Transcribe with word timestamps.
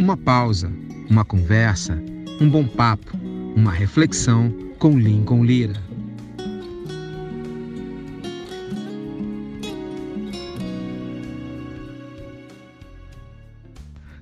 Uma 0.00 0.16
pausa, 0.16 0.72
uma 1.10 1.26
conversa, 1.26 2.02
um 2.40 2.48
bom 2.48 2.66
papo, 2.66 3.18
uma 3.54 3.70
reflexão 3.70 4.50
com 4.78 4.98
Lincoln 4.98 5.44
Lira. 5.44 5.74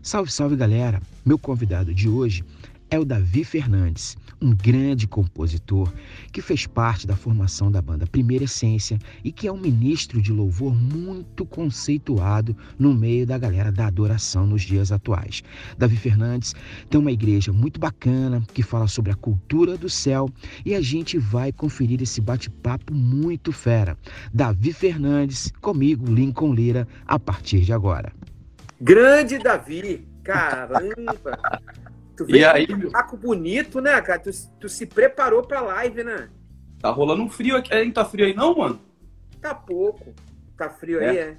Salve, 0.03 0.33
salve 0.33 0.57
galera! 0.57 1.01
Meu 1.25 1.39
convidado 1.39 1.95
de 1.95 2.09
hoje 2.09 2.45
é 2.91 2.99
o 2.99 3.05
Davi 3.05 3.45
Fernandes, 3.45 4.17
um 4.41 4.55
grande 4.55 5.07
compositor 5.07 5.93
que 6.33 6.41
fez 6.41 6.67
parte 6.67 7.07
da 7.07 7.17
formação 7.17 7.71
da 7.71 7.83
banda 7.83 8.07
Primeira 8.07 8.45
Essência 8.45 8.99
e 9.25 9.33
que 9.33 9.49
é 9.49 9.53
um 9.53 9.59
ministro 9.59 10.21
de 10.23 10.33
louvor 10.33 10.75
muito 10.75 11.45
conceituado 11.45 12.57
no 12.79 12.95
meio 12.95 13.27
da 13.27 13.37
galera 13.39 13.73
da 13.73 13.87
adoração 13.87 14.47
nos 14.47 14.63
dias 14.63 14.93
atuais. 14.93 15.43
Davi 15.77 15.97
Fernandes 15.97 16.55
tem 16.89 17.01
uma 17.01 17.13
igreja 17.13 17.53
muito 17.53 17.81
bacana 17.81 18.43
que 18.55 18.63
fala 18.63 18.87
sobre 18.87 19.13
a 19.13 19.17
cultura 19.17 19.77
do 19.77 19.89
céu 19.89 20.29
e 20.65 20.75
a 20.75 20.81
gente 20.81 21.19
vai 21.19 21.53
conferir 21.53 22.03
esse 22.03 22.21
bate-papo 22.21 22.95
muito 22.95 23.53
fera. 23.53 23.97
Davi 24.33 24.73
Fernandes, 24.73 25.53
comigo, 25.61 26.07
Lincoln 26.13 26.55
Lira, 26.55 26.87
a 27.07 27.19
partir 27.19 27.61
de 27.61 27.73
agora. 27.73 28.13
Grande 28.81 29.39
Davi! 29.39 30.07
Caramba! 30.23 31.39
Tu 32.19 32.25
veio 32.25 32.41
e 32.41 32.45
aí, 32.45 32.67
com 32.67 32.75
um 32.75 32.91
saco 32.91 33.17
bonito, 33.17 33.81
né, 33.81 34.03
cara? 34.03 34.19
Tu, 34.19 34.31
tu 34.59 34.69
se 34.69 34.85
preparou 34.85 35.45
pra 35.45 35.61
live, 35.61 36.03
né? 36.03 36.29
Tá 36.81 36.91
rolando 36.91 37.23
um 37.23 37.31
frio 37.31 37.57
aqui. 37.57 37.73
Aí, 37.73 37.93
tá 37.93 38.05
frio 38.05 38.27
aí 38.27 38.35
não, 38.35 38.57
mano? 38.57 38.81
Tá 39.41 39.55
pouco. 39.55 40.13
Tá 40.57 40.69
frio 40.69 41.01
é. 41.01 41.09
aí, 41.09 41.17
é? 41.17 41.37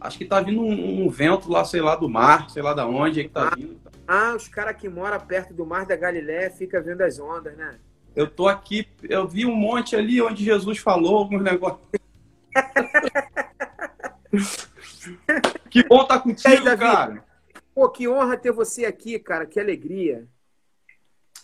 Acho 0.00 0.16
que 0.16 0.24
tá 0.24 0.40
vindo 0.40 0.62
um, 0.62 1.04
um, 1.04 1.10
vento 1.10 1.52
lá, 1.52 1.66
sei 1.66 1.82
lá, 1.82 1.96
do 1.96 2.08
mar, 2.08 2.48
sei 2.48 2.62
lá 2.62 2.72
da 2.72 2.86
onde 2.86 3.20
é 3.20 3.24
que 3.24 3.28
tá 3.28 3.48
ah, 3.48 3.54
vindo. 3.54 3.78
Ah, 4.08 4.32
os 4.34 4.48
caras 4.48 4.74
que 4.74 4.88
moram 4.88 5.20
perto 5.20 5.52
do 5.52 5.66
mar 5.66 5.84
da 5.84 5.96
Galiléia 5.96 6.50
ficam 6.50 6.82
vendo 6.82 7.02
as 7.02 7.18
ondas, 7.18 7.54
né? 7.54 7.74
Eu 8.16 8.26
tô 8.26 8.48
aqui, 8.48 8.88
eu 9.02 9.28
vi 9.28 9.44
um 9.44 9.54
monte 9.54 9.94
ali 9.94 10.22
onde 10.22 10.42
Jesus 10.42 10.78
falou 10.78 11.18
alguns 11.18 11.42
negócios. 11.42 11.86
que 15.68 15.86
bom 15.86 16.06
tá 16.06 16.18
contigo, 16.18 16.68
aí, 16.68 16.78
cara. 16.78 17.22
Pô, 17.74 17.88
que 17.88 18.06
honra 18.06 18.36
ter 18.36 18.52
você 18.52 18.84
aqui, 18.84 19.18
cara. 19.18 19.44
Que 19.46 19.58
alegria. 19.58 20.28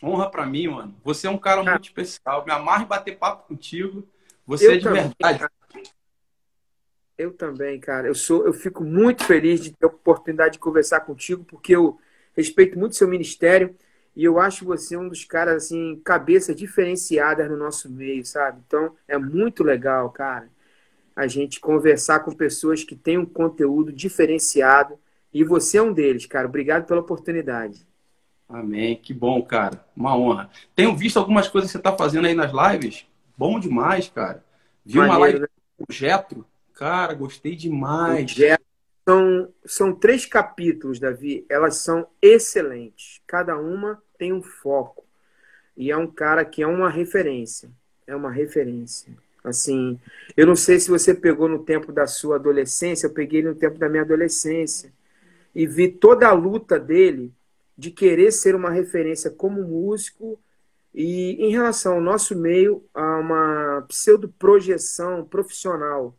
Honra 0.03 0.31
para 0.31 0.47
mim, 0.47 0.69
mano. 0.69 0.95
Você 1.05 1.27
é 1.27 1.31
um 1.31 1.39
cara 1.39 1.62
muito 1.62 1.84
especial. 1.84 2.45
Me 2.45 2.53
amarra 2.53 2.84
em 2.84 2.86
bater 2.86 3.19
papo 3.19 3.48
contigo. 3.48 4.06
Você 4.47 4.67
eu 4.67 4.73
é 4.73 4.77
de 4.77 4.84
também, 4.84 5.03
verdade. 5.03 5.39
Cara. 5.41 5.53
Eu 7.19 7.33
também, 7.33 7.78
cara. 7.78 8.06
Eu 8.06 8.14
sou, 8.14 8.47
eu 8.47 8.53
fico 8.53 8.83
muito 8.83 9.25
feliz 9.25 9.61
de 9.61 9.73
ter 9.73 9.84
a 9.84 9.89
oportunidade 9.89 10.55
de 10.55 10.58
conversar 10.58 11.01
contigo, 11.01 11.45
porque 11.45 11.75
eu 11.75 11.98
respeito 12.34 12.78
muito 12.78 12.97
seu 12.97 13.06
ministério 13.06 13.77
e 14.17 14.25
eu 14.25 14.41
acho 14.41 14.64
você 14.64 14.97
um 14.97 15.08
dos 15.08 15.25
caras 15.25 15.64
assim, 15.64 16.01
cabeça 16.05 16.55
diferenciada 16.55 17.48
no 17.48 17.56
nosso 17.56 17.91
meio, 17.91 18.25
sabe? 18.25 18.62
Então, 18.67 18.97
é 19.06 19.19
muito 19.19 19.62
legal, 19.62 20.11
cara, 20.11 20.48
a 21.14 21.27
gente 21.27 21.61
conversar 21.61 22.20
com 22.20 22.33
pessoas 22.33 22.83
que 22.83 22.97
têm 22.97 23.19
um 23.19 23.27
conteúdo 23.27 23.92
diferenciado 23.92 24.98
e 25.33 25.45
você 25.45 25.78
é 25.78 25.83
um 25.83 25.92
deles, 25.92 26.27
cara. 26.27 26.48
Obrigado 26.48 26.86
pela 26.86 27.00
oportunidade. 27.00 27.86
Amém. 28.48 28.97
Que 28.97 29.14
bom, 29.14 29.41
cara. 29.42 29.84
Uma 29.97 30.17
honra. 30.17 30.50
Tenho 30.75 30.97
visto 30.97 31.19
algumas 31.19 31.48
coisas 31.48 31.70
que 31.70 31.73
você 31.73 31.78
está 31.78 31.97
fazendo 31.97 32.27
aí 32.27 32.34
nas 32.34 32.50
lives. 32.53 33.06
Bom 33.39 33.61
demais, 33.61 34.08
cara. 34.08 34.45
Vi 34.84 34.98
Maneiro, 34.98 35.12
uma 35.12 35.20
live 35.20 35.41
né? 35.41 35.47
do 35.78 35.92
Getro. 35.92 36.45
Cara, 36.75 37.14
gostei 37.14 37.55
demais. 37.55 38.34
São, 39.08 39.48
são 39.64 39.95
três 39.95 40.27
capítulos, 40.27 40.98
Davi. 40.98 41.47
Elas 41.48 41.77
são 41.77 42.06
excelentes. 42.20 43.20
Cada 43.27 43.56
uma 43.56 44.03
tem 44.19 44.33
um 44.33 44.42
foco. 44.42 45.05
E 45.77 45.91
é 45.91 45.97
um 45.97 46.06
cara 46.06 46.45
que 46.45 46.62
é 46.62 46.67
uma 46.67 46.91
referência. 46.91 47.70
É 48.06 48.17
uma 48.17 48.31
referência. 48.31 49.12
Assim, 49.45 49.98
eu 50.36 50.47
não 50.47 50.57
sei 50.57 50.79
se 50.80 50.91
você 50.91 51.14
pegou 51.14 51.48
no 51.48 51.61
tempo 51.61 51.92
da 51.92 52.07
sua 52.07 52.36
adolescência, 52.36 53.07
eu 53.07 53.14
peguei 53.14 53.42
no 53.42 53.55
tempo 53.55 53.79
da 53.79 53.89
minha 53.89 54.02
adolescência 54.02 54.92
e 55.55 55.66
vi 55.66 55.88
toda 55.88 56.28
a 56.28 56.33
luta 56.33 56.78
dele 56.78 57.33
de 57.77 57.90
querer 57.90 58.30
ser 58.33 58.55
uma 58.55 58.70
referência 58.70 59.30
como 59.30 59.62
músico 59.62 60.38
e 60.94 61.36
em 61.38 61.50
relação 61.50 61.94
ao 61.94 62.00
nosso 62.00 62.36
meio 62.36 62.84
a 62.92 63.18
uma 63.18 63.84
pseudo 63.88 64.28
projeção 64.28 65.24
profissional. 65.24 66.14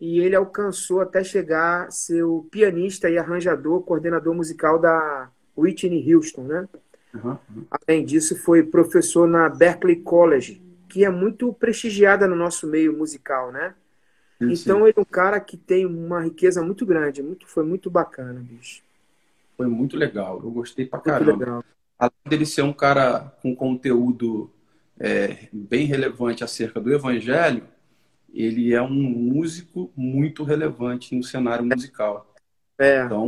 E 0.00 0.20
ele 0.20 0.36
alcançou 0.36 1.00
até 1.00 1.24
chegar 1.24 1.86
a 1.86 1.90
ser 1.90 2.22
o 2.22 2.46
pianista 2.50 3.10
e 3.10 3.18
arranjador, 3.18 3.82
coordenador 3.82 4.32
musical 4.34 4.78
da 4.78 5.30
Whitney 5.56 6.14
Houston, 6.14 6.44
né? 6.44 6.68
Uhum. 7.12 7.36
Além 7.70 8.04
disso, 8.04 8.36
foi 8.36 8.62
professor 8.62 9.26
na 9.26 9.48
Berklee 9.48 10.00
College, 10.00 10.62
que 10.88 11.04
é 11.04 11.10
muito 11.10 11.52
prestigiada 11.52 12.28
no 12.28 12.36
nosso 12.36 12.66
meio 12.68 12.96
musical, 12.96 13.50
né? 13.50 13.74
Sim, 14.38 14.52
então 14.52 14.78
sim. 14.78 14.84
ele 14.84 14.94
é 14.96 15.00
um 15.00 15.04
cara 15.04 15.40
que 15.40 15.56
tem 15.56 15.84
uma 15.84 16.20
riqueza 16.20 16.62
muito 16.62 16.86
grande, 16.86 17.22
muito, 17.22 17.46
foi 17.46 17.64
muito 17.64 17.90
bacana, 17.90 18.40
bicho. 18.40 18.82
Foi 19.56 19.66
muito 19.66 19.96
legal, 19.96 20.40
eu 20.42 20.50
gostei 20.50 20.86
pra 20.86 21.00
caramba. 21.00 21.32
Muito 21.32 21.40
legal. 21.40 21.64
Além 21.98 22.12
dele 22.28 22.46
ser 22.46 22.62
um 22.62 22.72
cara 22.72 23.32
com 23.42 23.56
conteúdo 23.56 24.50
é, 25.00 25.48
bem 25.52 25.86
relevante 25.86 26.44
acerca 26.44 26.80
do 26.80 26.92
evangelho, 26.92 27.64
ele 28.32 28.72
é 28.72 28.80
um 28.80 28.90
músico 28.90 29.90
muito 29.96 30.44
relevante 30.44 31.14
no 31.14 31.24
cenário 31.24 31.64
musical. 31.64 32.32
É. 32.78 33.04
Então, 33.04 33.26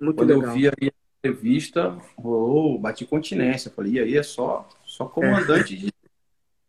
muito 0.00 0.16
quando 0.16 0.28
legal. 0.28 0.50
eu 0.50 0.52
vi 0.52 0.68
aí 0.68 0.88
a 0.88 0.92
entrevista, 1.18 1.98
oh, 2.16 2.78
bati 2.78 3.04
continência. 3.04 3.70
Falei, 3.70 3.94
e 3.94 4.00
aí 4.00 4.16
é 4.16 4.22
só, 4.22 4.68
só 4.84 5.06
comandante 5.06 5.74
é. 5.74 5.76
de 5.78 5.92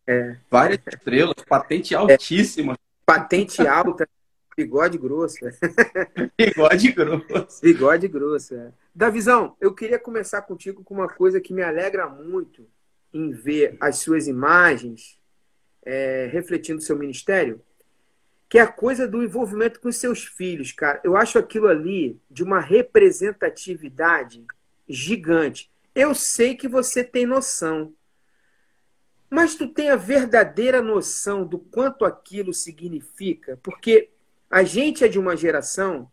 é. 0.10 0.36
Várias 0.50 0.80
estrelas, 0.92 1.36
patente 1.48 1.94
altíssima. 1.94 2.74
É. 2.74 2.78
Patente 3.06 3.62
alta, 3.68 4.10
bigode 4.58 4.98
grosso. 4.98 5.38
bigode 6.36 6.92
grosso. 6.92 7.62
Bigode 7.62 8.08
grosso, 8.08 8.56
é. 8.56 8.72
Davizão, 8.94 9.56
eu 9.62 9.72
queria 9.72 10.00
começar 10.00 10.42
contigo 10.42 10.84
com 10.84 10.96
uma 10.96 11.08
coisa 11.08 11.40
que 11.40 11.54
me 11.54 11.62
alegra 11.62 12.08
muito 12.08 12.68
em 13.14 13.30
ver 13.30 13.78
as 13.80 13.98
suas 13.98 14.28
imagens 14.28 15.20
é, 15.86 16.28
refletindo 16.32 16.82
seu 16.82 16.98
ministério, 16.98 17.62
que 18.50 18.58
é 18.58 18.62
a 18.62 18.68
coisa 18.68 19.08
do 19.08 19.22
envolvimento 19.22 19.80
com 19.80 19.90
os 19.90 19.98
seus 19.98 20.24
filhos, 20.26 20.72
cara. 20.72 21.00
Eu 21.04 21.16
acho 21.16 21.38
aquilo 21.38 21.68
ali 21.68 22.20
de 22.32 22.44
uma 22.44 22.60
representatividade 22.60 24.44
gigante. 24.88 25.70
Eu 25.94 26.16
sei 26.16 26.56
que 26.56 26.68
você 26.68 27.04
tem 27.04 27.28
noção 27.28 27.94
mas 29.30 29.56
tu 29.56 29.68
tem 29.68 29.90
a 29.90 29.96
verdadeira 29.96 30.82
noção 30.82 31.46
do 31.46 31.60
quanto 31.60 32.04
aquilo 32.04 32.54
significa? 32.54 33.60
Porque 33.62 34.10
a 34.50 34.64
gente 34.64 35.04
é 35.04 35.08
de 35.08 35.20
uma 35.20 35.38
geração 35.38 36.10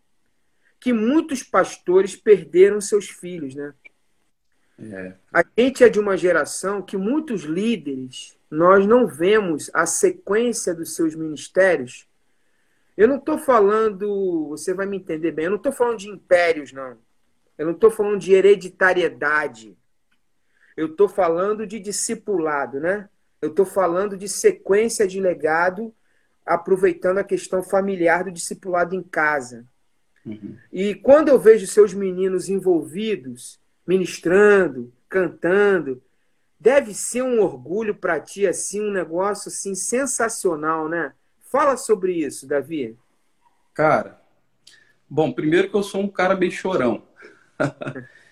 que 0.78 0.92
muitos 0.92 1.42
pastores 1.42 2.14
perderam 2.14 2.80
seus 2.80 3.08
filhos, 3.08 3.54
né? 3.54 3.72
É. 4.78 5.14
A 5.32 5.42
gente 5.56 5.82
é 5.82 5.88
de 5.88 5.98
uma 5.98 6.16
geração 6.16 6.82
que 6.82 6.96
muitos 6.96 7.42
líderes 7.42 8.36
nós 8.50 8.86
não 8.86 9.06
vemos 9.06 9.70
a 9.72 9.86
sequência 9.86 10.74
dos 10.74 10.94
seus 10.94 11.14
ministérios. 11.14 12.06
Eu 12.96 13.08
não 13.08 13.16
estou 13.16 13.38
falando, 13.38 14.48
você 14.48 14.74
vai 14.74 14.86
me 14.86 14.98
entender 14.98 15.32
bem, 15.32 15.46
eu 15.46 15.50
não 15.50 15.56
estou 15.56 15.72
falando 15.72 15.98
de 15.98 16.08
impérios, 16.08 16.72
não. 16.72 16.98
Eu 17.58 17.66
não 17.66 17.72
estou 17.72 17.90
falando 17.90 18.20
de 18.20 18.32
hereditariedade. 18.32 19.75
Eu 20.76 20.86
estou 20.86 21.08
falando 21.08 21.66
de 21.66 21.80
discipulado, 21.80 22.78
né? 22.78 23.08
Eu 23.40 23.50
estou 23.50 23.64
falando 23.64 24.16
de 24.16 24.28
sequência 24.28 25.06
de 25.06 25.20
legado, 25.20 25.94
aproveitando 26.44 27.18
a 27.18 27.24
questão 27.24 27.62
familiar 27.62 28.24
do 28.24 28.32
discipulado 28.32 28.94
em 28.94 29.02
casa. 29.02 29.66
Uhum. 30.24 30.56
E 30.72 30.94
quando 30.94 31.28
eu 31.28 31.38
vejo 31.38 31.66
seus 31.66 31.94
meninos 31.94 32.48
envolvidos, 32.48 33.60
ministrando, 33.86 34.92
cantando, 35.08 36.02
deve 36.58 36.92
ser 36.92 37.22
um 37.22 37.40
orgulho 37.40 37.94
para 37.94 38.20
ti, 38.20 38.46
assim, 38.46 38.80
um 38.80 38.90
negócio 38.90 39.48
assim 39.48 39.74
sensacional, 39.74 40.88
né? 40.88 41.12
Fala 41.50 41.76
sobre 41.76 42.12
isso, 42.12 42.46
Davi. 42.46 42.96
Cara, 43.72 44.20
bom, 45.08 45.32
primeiro 45.32 45.70
que 45.70 45.76
eu 45.76 45.82
sou 45.82 46.00
um 46.02 46.08
cara 46.08 46.34
bem 46.34 46.50
chorão. 46.50 47.02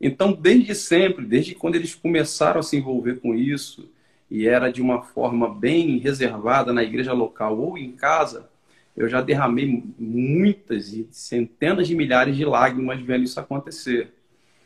Então, 0.00 0.32
desde 0.32 0.74
sempre, 0.74 1.24
desde 1.24 1.54
quando 1.54 1.74
eles 1.74 1.94
começaram 1.94 2.60
a 2.60 2.62
se 2.62 2.76
envolver 2.76 3.20
com 3.20 3.34
isso, 3.34 3.90
e 4.30 4.46
era 4.46 4.72
de 4.72 4.80
uma 4.80 5.02
forma 5.02 5.52
bem 5.52 5.98
reservada 5.98 6.72
na 6.72 6.82
igreja 6.82 7.12
local 7.12 7.58
ou 7.58 7.76
em 7.76 7.92
casa, 7.92 8.48
eu 8.96 9.08
já 9.08 9.20
derramei 9.20 9.84
muitas 9.98 10.92
e 10.92 11.08
centenas 11.10 11.88
de 11.88 11.94
milhares 11.94 12.36
de 12.36 12.44
lágrimas 12.44 13.00
vendo 13.00 13.24
isso 13.24 13.38
acontecer. 13.40 14.12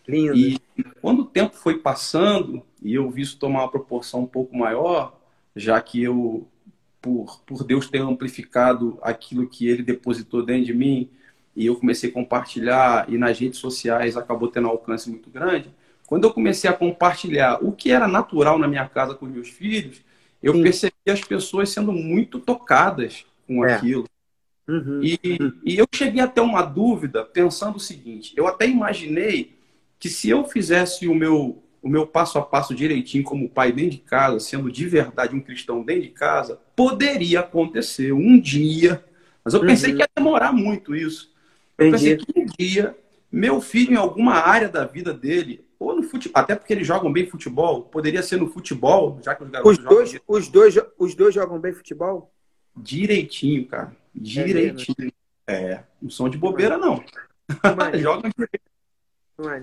Lindo. 0.07 0.37
E 0.37 0.61
quando 1.01 1.21
o 1.21 1.25
tempo 1.25 1.57
foi 1.57 1.79
passando 1.79 2.63
e 2.83 2.95
eu 2.95 3.11
vi 3.11 3.23
isso 3.23 3.39
tomar 3.39 3.63
uma 3.63 3.71
proporção 3.71 4.23
um 4.23 4.27
pouco 4.27 4.57
maior, 4.57 5.19
já 5.57 5.81
que 5.81 6.03
eu, 6.03 6.47
por, 7.01 7.41
por 7.47 7.65
Deus 7.65 7.89
ter 7.89 8.03
amplificado 8.03 8.99
aquilo 9.03 9.49
que 9.49 9.67
ele 9.67 9.83
depositou 9.83 10.45
dentro 10.45 10.67
de 10.67 10.75
mim, 10.75 11.09
e 11.57 11.67
eu 11.67 11.77
comecei 11.77 12.11
a 12.11 12.13
compartilhar, 12.13 13.07
e 13.09 13.17
nas 13.17 13.39
redes 13.39 13.59
sociais 13.59 14.17
acabou 14.17 14.49
tendo 14.49 14.67
um 14.67 14.71
alcance 14.71 15.09
muito 15.09 15.31
grande, 15.31 15.71
quando 16.07 16.25
eu 16.25 16.33
comecei 16.33 16.69
a 16.69 16.73
compartilhar 16.73 17.59
o 17.63 17.73
que 17.73 17.91
era 17.91 18.07
natural 18.07 18.59
na 18.59 18.69
minha 18.69 18.89
casa 18.89 19.15
com 19.15 19.27
os 19.27 19.33
meus 19.33 19.49
filhos, 19.49 20.03
eu 20.43 20.53
Sim. 20.53 20.63
percebi 20.63 20.95
as 21.09 21.21
pessoas 21.21 21.71
sendo 21.71 21.93
muito 21.93 22.39
tocadas 22.39 23.25
com 23.47 23.65
é. 23.65 23.75
aquilo. 23.75 24.05
Uhum. 24.69 25.01
E, 25.03 25.19
e 25.65 25.79
eu 25.79 25.87
cheguei 25.95 26.23
até 26.23 26.41
uma 26.41 26.63
dúvida 26.63 27.25
pensando 27.25 27.77
o 27.77 27.81
seguinte: 27.81 28.33
eu 28.37 28.47
até 28.47 28.67
imaginei 28.67 29.55
que 29.99 30.09
se 30.09 30.29
eu 30.29 30.45
fizesse 30.45 31.09
o 31.09 31.15
meu, 31.15 31.63
o 31.83 31.89
meu 31.89 32.07
passo 32.07 32.39
a 32.39 32.43
passo 32.43 32.75
direitinho 32.75 33.25
como 33.25 33.49
pai 33.49 33.73
dentro 33.73 33.93
de 33.93 33.99
casa, 33.99 34.41
sendo 34.41 34.71
de 34.71 34.87
verdade 34.87 35.35
um 35.35 35.41
cristão 35.41 35.83
dentro 35.83 36.03
de 36.03 36.09
casa, 36.11 36.61
poderia 36.77 37.41
acontecer 37.41 38.13
um 38.13 38.39
dia. 38.39 39.05
Mas 39.45 39.55
eu 39.55 39.61
pensei 39.61 39.91
uhum. 39.91 39.97
que 39.97 40.03
ia 40.03 40.09
demorar 40.17 40.53
muito 40.53 40.95
isso. 40.95 41.34
Eu 41.77 41.91
pensei 41.91 42.17
que 42.17 42.27
um 42.37 42.47
dia 42.59 42.97
meu 43.35 43.61
filho, 43.61 43.95
em 43.95 43.97
alguma 43.97 44.35
área 44.35 44.69
da 44.69 44.85
vida 44.85 45.13
dele, 45.13 45.67
ou 45.77 45.97
no 45.97 46.05
futebol, 46.05 46.41
até 46.41 46.55
porque 46.55 46.73
eles 46.73 46.87
jogam 46.87 47.13
bem 47.13 47.27
futebol, 47.27 47.83
poderia 47.83 48.23
ser 48.23 48.37
no 48.37 48.49
futebol, 48.49 49.19
já 49.25 49.35
que 49.35 49.43
os 49.43 49.51
garotos 49.51 49.77
os 49.77 49.85
dois, 49.85 50.11
jogam. 50.11 50.25
Os 50.29 50.49
dois, 50.49 50.75
os 50.97 51.15
dois 51.17 51.35
jogam 51.35 51.59
bem 51.59 51.73
futebol? 51.73 52.33
Direitinho, 52.77 53.67
cara. 53.67 53.89
É 54.17 54.21
direitinho. 54.21 55.13
É, 55.49 55.55
é 55.55 55.85
não 56.01 56.09
são 56.11 56.29
de 56.29 56.39
bobeira, 56.39 56.79
não. 56.79 57.03
Jogam 58.01 58.31
direitinho. 58.31 58.75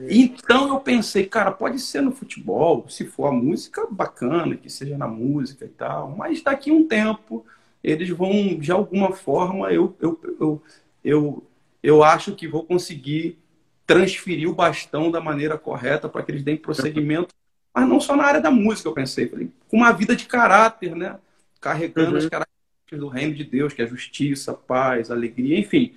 Então 0.10 0.68
eu 0.68 0.82
pensei, 0.82 1.26
cara, 1.26 1.50
pode 1.50 1.80
ser 1.80 2.02
no 2.02 2.12
futebol, 2.12 2.90
se 2.90 3.06
for 3.06 3.28
a 3.28 3.32
música 3.32 3.88
bacana, 3.90 4.58
que 4.58 4.70
seja 4.70 4.98
na 4.98 5.08
música 5.08 5.64
e 5.64 5.70
tal, 5.70 6.12
mas 6.12 6.44
daqui 6.44 6.72
a 6.72 6.74
um 6.74 6.86
tempo 6.86 7.46
eles 7.82 8.10
vão, 8.10 8.60
de 8.60 8.70
alguma 8.70 9.14
forma, 9.14 9.72
eu, 9.72 9.96
eu, 10.02 10.20
eu, 10.40 10.62
eu, 11.04 11.44
eu 11.84 12.04
acho 12.04 12.36
que 12.36 12.48
vou 12.48 12.64
conseguir 12.64 13.40
transferir 13.86 14.50
o 14.50 14.54
bastão 14.54 15.12
da 15.12 15.20
maneira 15.20 15.58
correta 15.58 16.08
para 16.08 16.24
que 16.24 16.32
eles 16.32 16.44
deem 16.44 16.58
prosseguimento, 16.58 17.34
mas 17.74 17.88
não 17.88 18.00
só 18.00 18.16
na 18.16 18.24
área 18.24 18.42
da 18.42 18.52
música, 18.52 18.88
eu 18.88 18.94
pensei, 18.94 19.28
falei, 19.28 19.50
com 19.68 19.78
uma 19.78 19.92
vida 19.92 20.16
de 20.16 20.26
caráter, 20.26 20.96
né? 20.96 21.18
Carregando 21.60 22.12
uhum. 22.12 22.18
as 22.18 22.26
características 22.26 23.00
do 23.00 23.08
reino 23.08 23.34
de 23.34 23.44
Deus, 23.44 23.74
que 23.74 23.82
é 23.82 23.88
justiça, 23.88 24.54
paz, 24.54 25.10
alegria, 25.10 25.60
enfim. 25.60 25.94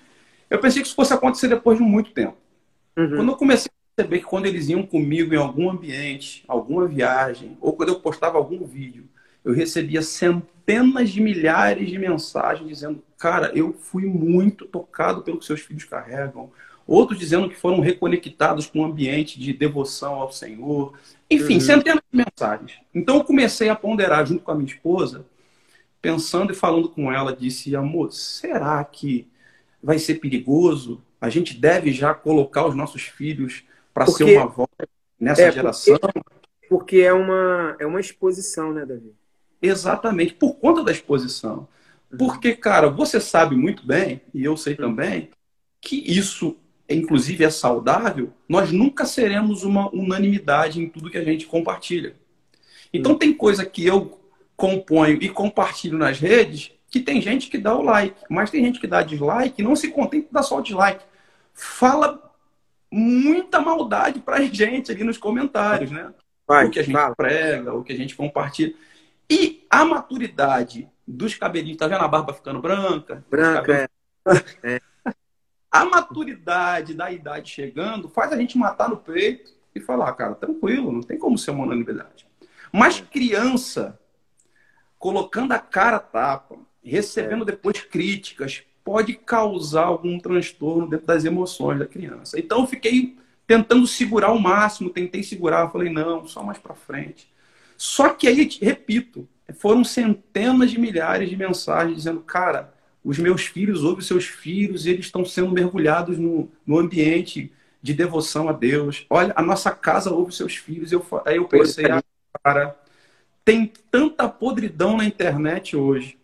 Eu 0.48 0.58
pensei 0.58 0.82
que 0.82 0.88
isso 0.88 0.96
fosse 0.96 1.12
acontecer 1.12 1.48
depois 1.48 1.78
de 1.78 1.84
muito 1.84 2.12
tempo. 2.12 2.36
Uhum. 2.96 3.16
Quando 3.16 3.32
eu 3.32 3.36
comecei 3.36 3.70
a 3.70 3.96
perceber 3.96 4.18
que 4.20 4.26
quando 4.26 4.46
eles 4.46 4.68
iam 4.68 4.84
comigo 4.84 5.34
em 5.34 5.38
algum 5.38 5.70
ambiente, 5.70 6.44
alguma 6.46 6.86
viagem, 6.86 7.56
ou 7.60 7.72
quando 7.74 7.88
eu 7.90 8.00
postava 8.00 8.38
algum 8.38 8.64
vídeo, 8.64 9.08
eu 9.44 9.52
recebia 9.52 10.02
centenas 10.02 11.10
de 11.10 11.20
milhares 11.20 11.88
de 11.88 11.98
mensagens 11.98 12.68
dizendo: 12.68 13.02
Cara, 13.18 13.52
eu 13.54 13.72
fui 13.72 14.06
muito 14.06 14.64
tocado 14.66 15.22
pelo 15.22 15.38
que 15.38 15.44
seus 15.44 15.60
filhos 15.60 15.84
carregam. 15.84 16.50
Outros 16.86 17.18
dizendo 17.18 17.48
que 17.48 17.56
foram 17.56 17.80
reconectados 17.80 18.66
com 18.66 18.80
um 18.80 18.84
ambiente 18.84 19.40
de 19.40 19.52
devoção 19.54 20.14
ao 20.14 20.30
Senhor. 20.30 20.92
Enfim, 21.30 21.54
uhum. 21.54 21.60
centenas 21.60 22.02
de 22.12 22.24
mensagens. 22.24 22.78
Então 22.94 23.16
eu 23.16 23.24
comecei 23.24 23.70
a 23.70 23.76
ponderar 23.76 24.26
junto 24.26 24.42
com 24.42 24.50
a 24.50 24.54
minha 24.54 24.66
esposa 24.66 25.24
pensando 26.04 26.52
e 26.52 26.54
falando 26.54 26.90
com 26.90 27.10
ela, 27.10 27.34
disse: 27.34 27.74
amor, 27.74 28.12
será 28.12 28.84
que 28.84 29.26
vai 29.82 29.98
ser 29.98 30.16
perigoso? 30.16 31.02
A 31.18 31.30
gente 31.30 31.58
deve 31.58 31.90
já 31.92 32.12
colocar 32.12 32.66
os 32.66 32.74
nossos 32.74 33.04
filhos 33.04 33.64
para 33.94 34.06
ser 34.06 34.24
uma 34.24 34.46
voz 34.46 34.68
nessa 35.18 35.40
é, 35.40 35.50
geração? 35.50 35.96
Porque, 35.98 36.20
porque, 36.68 36.96
é, 36.98 37.12
uma, 37.14 37.74
é 37.78 37.86
uma 37.86 38.00
exposição, 38.00 38.70
né, 38.74 38.84
Davi? 38.84 39.14
Exatamente, 39.60 40.34
por 40.34 40.54
conta 40.54 40.82
da 40.82 40.92
exposição. 40.92 41.68
Uhum. 42.10 42.18
Porque, 42.18 42.54
cara, 42.54 42.88
você 42.88 43.20
sabe 43.20 43.56
muito 43.56 43.86
bem, 43.86 44.20
e 44.32 44.44
eu 44.44 44.56
sei 44.56 44.74
uhum. 44.74 44.80
também, 44.80 45.30
que 45.80 45.96
isso, 46.06 46.56
inclusive, 46.88 47.44
é 47.44 47.50
saudável. 47.50 48.32
Nós 48.48 48.72
nunca 48.72 49.04
seremos 49.04 49.64
uma 49.64 49.88
unanimidade 49.94 50.80
em 50.80 50.88
tudo 50.88 51.10
que 51.10 51.18
a 51.18 51.24
gente 51.24 51.46
compartilha. 51.46 52.14
Então, 52.92 53.12
uhum. 53.12 53.18
tem 53.18 53.32
coisa 53.32 53.64
que 53.64 53.84
eu 53.84 54.20
componho 54.56 55.18
e 55.20 55.28
compartilho 55.28 55.98
nas 55.98 56.18
redes, 56.18 56.72
que 56.88 57.00
tem 57.00 57.20
gente 57.20 57.48
que 57.48 57.58
dá 57.58 57.76
o 57.76 57.82
like, 57.82 58.14
mas 58.30 58.50
tem 58.50 58.64
gente 58.64 58.78
que 58.78 58.86
dá 58.86 59.02
dislike 59.02 59.60
e 59.60 59.64
não 59.64 59.74
se 59.74 59.88
contenta 59.88 60.28
de 60.28 60.32
dar 60.32 60.42
só 60.44 60.58
o 60.58 60.62
dislike. 60.62 61.04
Fala 61.52 62.32
muita 62.90 63.60
maldade 63.60 64.20
pra 64.20 64.40
gente 64.46 64.92
ali 64.92 65.02
nos 65.02 65.18
comentários, 65.18 65.90
né? 65.90 66.12
Vai, 66.46 66.66
o 66.66 66.70
que 66.70 66.78
a 66.78 66.82
gente 66.82 67.16
prega, 67.16 67.74
o 67.74 67.82
que 67.82 67.92
a 67.92 67.96
gente 67.96 68.14
compartilha. 68.14 68.74
E 69.28 69.66
a 69.70 69.84
maturidade 69.84 70.88
dos 71.06 71.34
cabelinhos, 71.34 71.78
tá 71.78 71.86
vendo 71.86 72.02
a 72.02 72.08
barba 72.08 72.32
ficando 72.32 72.60
branca? 72.60 73.24
Branca, 73.30 73.72
é. 73.72 73.88
é. 74.74 74.80
A 75.70 75.84
maturidade 75.84 76.94
da 76.94 77.10
idade 77.10 77.50
chegando 77.50 78.08
faz 78.08 78.32
a 78.32 78.36
gente 78.36 78.56
matar 78.56 78.88
no 78.88 78.96
peito 78.96 79.52
e 79.74 79.80
falar, 79.80 80.12
cara, 80.12 80.34
tranquilo, 80.34 80.92
não 80.92 81.00
tem 81.00 81.18
como 81.18 81.36
ser 81.36 81.50
uma 81.50 81.64
unanimidade. 81.64 82.26
Mas 82.72 83.00
criança, 83.00 83.98
colocando 84.98 85.52
a 85.52 85.58
cara 85.58 85.96
a 85.96 86.00
tapa, 86.00 86.56
recebendo 86.82 87.42
é. 87.42 87.46
depois 87.46 87.80
críticas, 87.80 88.62
pode 88.84 89.14
causar 89.14 89.86
algum 89.86 90.18
transtorno 90.18 90.88
dentro 90.88 91.06
das 91.06 91.24
emoções 91.24 91.78
da 91.78 91.86
criança. 91.86 92.38
Então 92.38 92.60
eu 92.60 92.66
fiquei 92.66 93.16
tentando 93.46 93.86
segurar 93.86 94.30
o 94.32 94.40
máximo, 94.40 94.90
tentei 94.90 95.22
segurar, 95.22 95.70
falei 95.70 95.90
não, 95.90 96.26
só 96.26 96.42
mais 96.42 96.58
para 96.58 96.74
frente. 96.74 97.32
Só 97.84 98.08
que 98.08 98.26
aí, 98.26 98.48
repito, 98.62 99.28
foram 99.58 99.84
centenas 99.84 100.70
de 100.70 100.80
milhares 100.80 101.28
de 101.28 101.36
mensagens 101.36 101.98
dizendo, 101.98 102.20
cara, 102.20 102.72
os 103.04 103.18
meus 103.18 103.44
filhos 103.44 103.84
ouvem 103.84 104.02
seus 104.02 104.24
filhos 104.24 104.86
e 104.86 104.90
eles 104.90 105.04
estão 105.04 105.22
sendo 105.22 105.52
mergulhados 105.52 106.18
no, 106.18 106.50
no 106.66 106.78
ambiente 106.78 107.52
de 107.82 107.92
devoção 107.92 108.48
a 108.48 108.52
Deus. 108.52 109.04
Olha, 109.10 109.34
a 109.36 109.42
nossa 109.42 109.70
casa 109.70 110.10
ouve 110.10 110.34
seus 110.34 110.56
filhos. 110.56 110.92
Eu, 110.92 111.04
aí 111.26 111.36
eu 111.36 111.46
pensei, 111.46 111.84
ah, 111.90 112.02
cara, 112.42 112.74
tem 113.44 113.70
tanta 113.90 114.30
podridão 114.30 114.96
na 114.96 115.04
internet 115.04 115.76
hoje, 115.76 116.18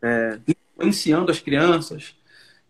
é. 0.00 0.38
influenciando 0.48 1.30
as 1.30 1.40
crianças, 1.40 2.16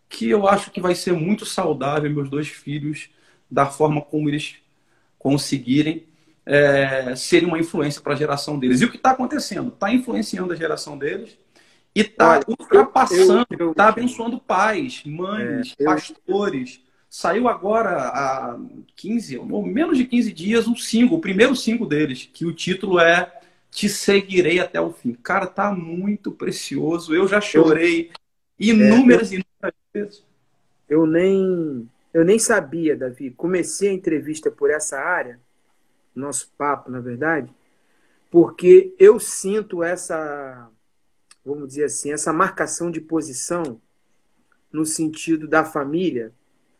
que 0.09 0.29
eu 0.29 0.49
acho 0.49 0.69
que 0.69 0.81
vai 0.81 0.95
ser 0.95 1.13
muito 1.13 1.45
saudável 1.45 2.11
meus 2.11 2.29
dois 2.29 2.49
filhos, 2.49 3.09
da 3.49 3.65
forma 3.65 4.01
como 4.01 4.27
eles 4.27 4.57
conseguirem 5.17 6.05
é, 6.45 7.15
serem 7.15 7.47
uma 7.47 7.59
influência 7.59 8.01
para 8.01 8.13
a 8.13 8.17
geração 8.17 8.59
deles. 8.59 8.81
E 8.81 8.85
o 8.85 8.91
que 8.91 8.97
está 8.97 9.11
acontecendo? 9.11 9.69
Está 9.69 9.93
influenciando 9.93 10.53
a 10.53 10.55
geração 10.55 10.97
deles 10.97 11.37
e 11.95 12.01
está 12.01 12.41
ultrapassando, 12.47 13.47
está 13.51 13.89
abençoando 13.89 14.39
pais, 14.39 15.03
mães, 15.05 15.73
é, 15.79 15.83
eu, 15.83 15.85
pastores. 15.85 16.81
Saiu 17.09 17.47
agora 17.47 18.07
há 18.07 18.59
15, 18.95 19.37
ou 19.37 19.65
menos 19.65 19.97
de 19.97 20.05
15 20.05 20.33
dias, 20.33 20.67
um 20.67 20.75
single, 20.75 21.17
o 21.17 21.21
primeiro 21.21 21.55
single 21.55 21.87
deles, 21.87 22.27
que 22.33 22.45
o 22.45 22.53
título 22.53 22.99
é 22.99 23.31
te 23.69 23.87
seguirei 23.87 24.59
até 24.59 24.81
o 24.81 24.91
fim. 24.91 25.13
Cara, 25.13 25.47
tá 25.47 25.71
muito 25.71 26.31
precioso. 26.31 27.13
Eu 27.13 27.27
já 27.27 27.39
chorei 27.39 28.11
inúmeras 28.59 29.31
é, 29.31 29.35
inúmeras 29.35 29.73
vezes. 29.93 30.23
Eu 30.87 31.05
nem, 31.05 31.89
eu 32.13 32.23
nem 32.23 32.37
sabia, 32.37 32.95
Davi. 32.95 33.31
Comecei 33.31 33.89
a 33.89 33.93
entrevista 33.93 34.51
por 34.51 34.69
essa 34.69 34.99
área, 34.99 35.39
nosso 36.15 36.51
papo, 36.57 36.91
na 36.91 36.99
verdade, 36.99 37.53
porque 38.29 38.95
eu 38.97 39.19
sinto 39.19 39.83
essa, 39.83 40.69
vamos 41.45 41.67
dizer 41.67 41.85
assim, 41.85 42.11
essa 42.11 42.33
marcação 42.33 42.89
de 42.89 42.99
posição 42.99 43.81
no 44.71 44.85
sentido 44.85 45.47
da 45.47 45.63
família, 45.63 46.33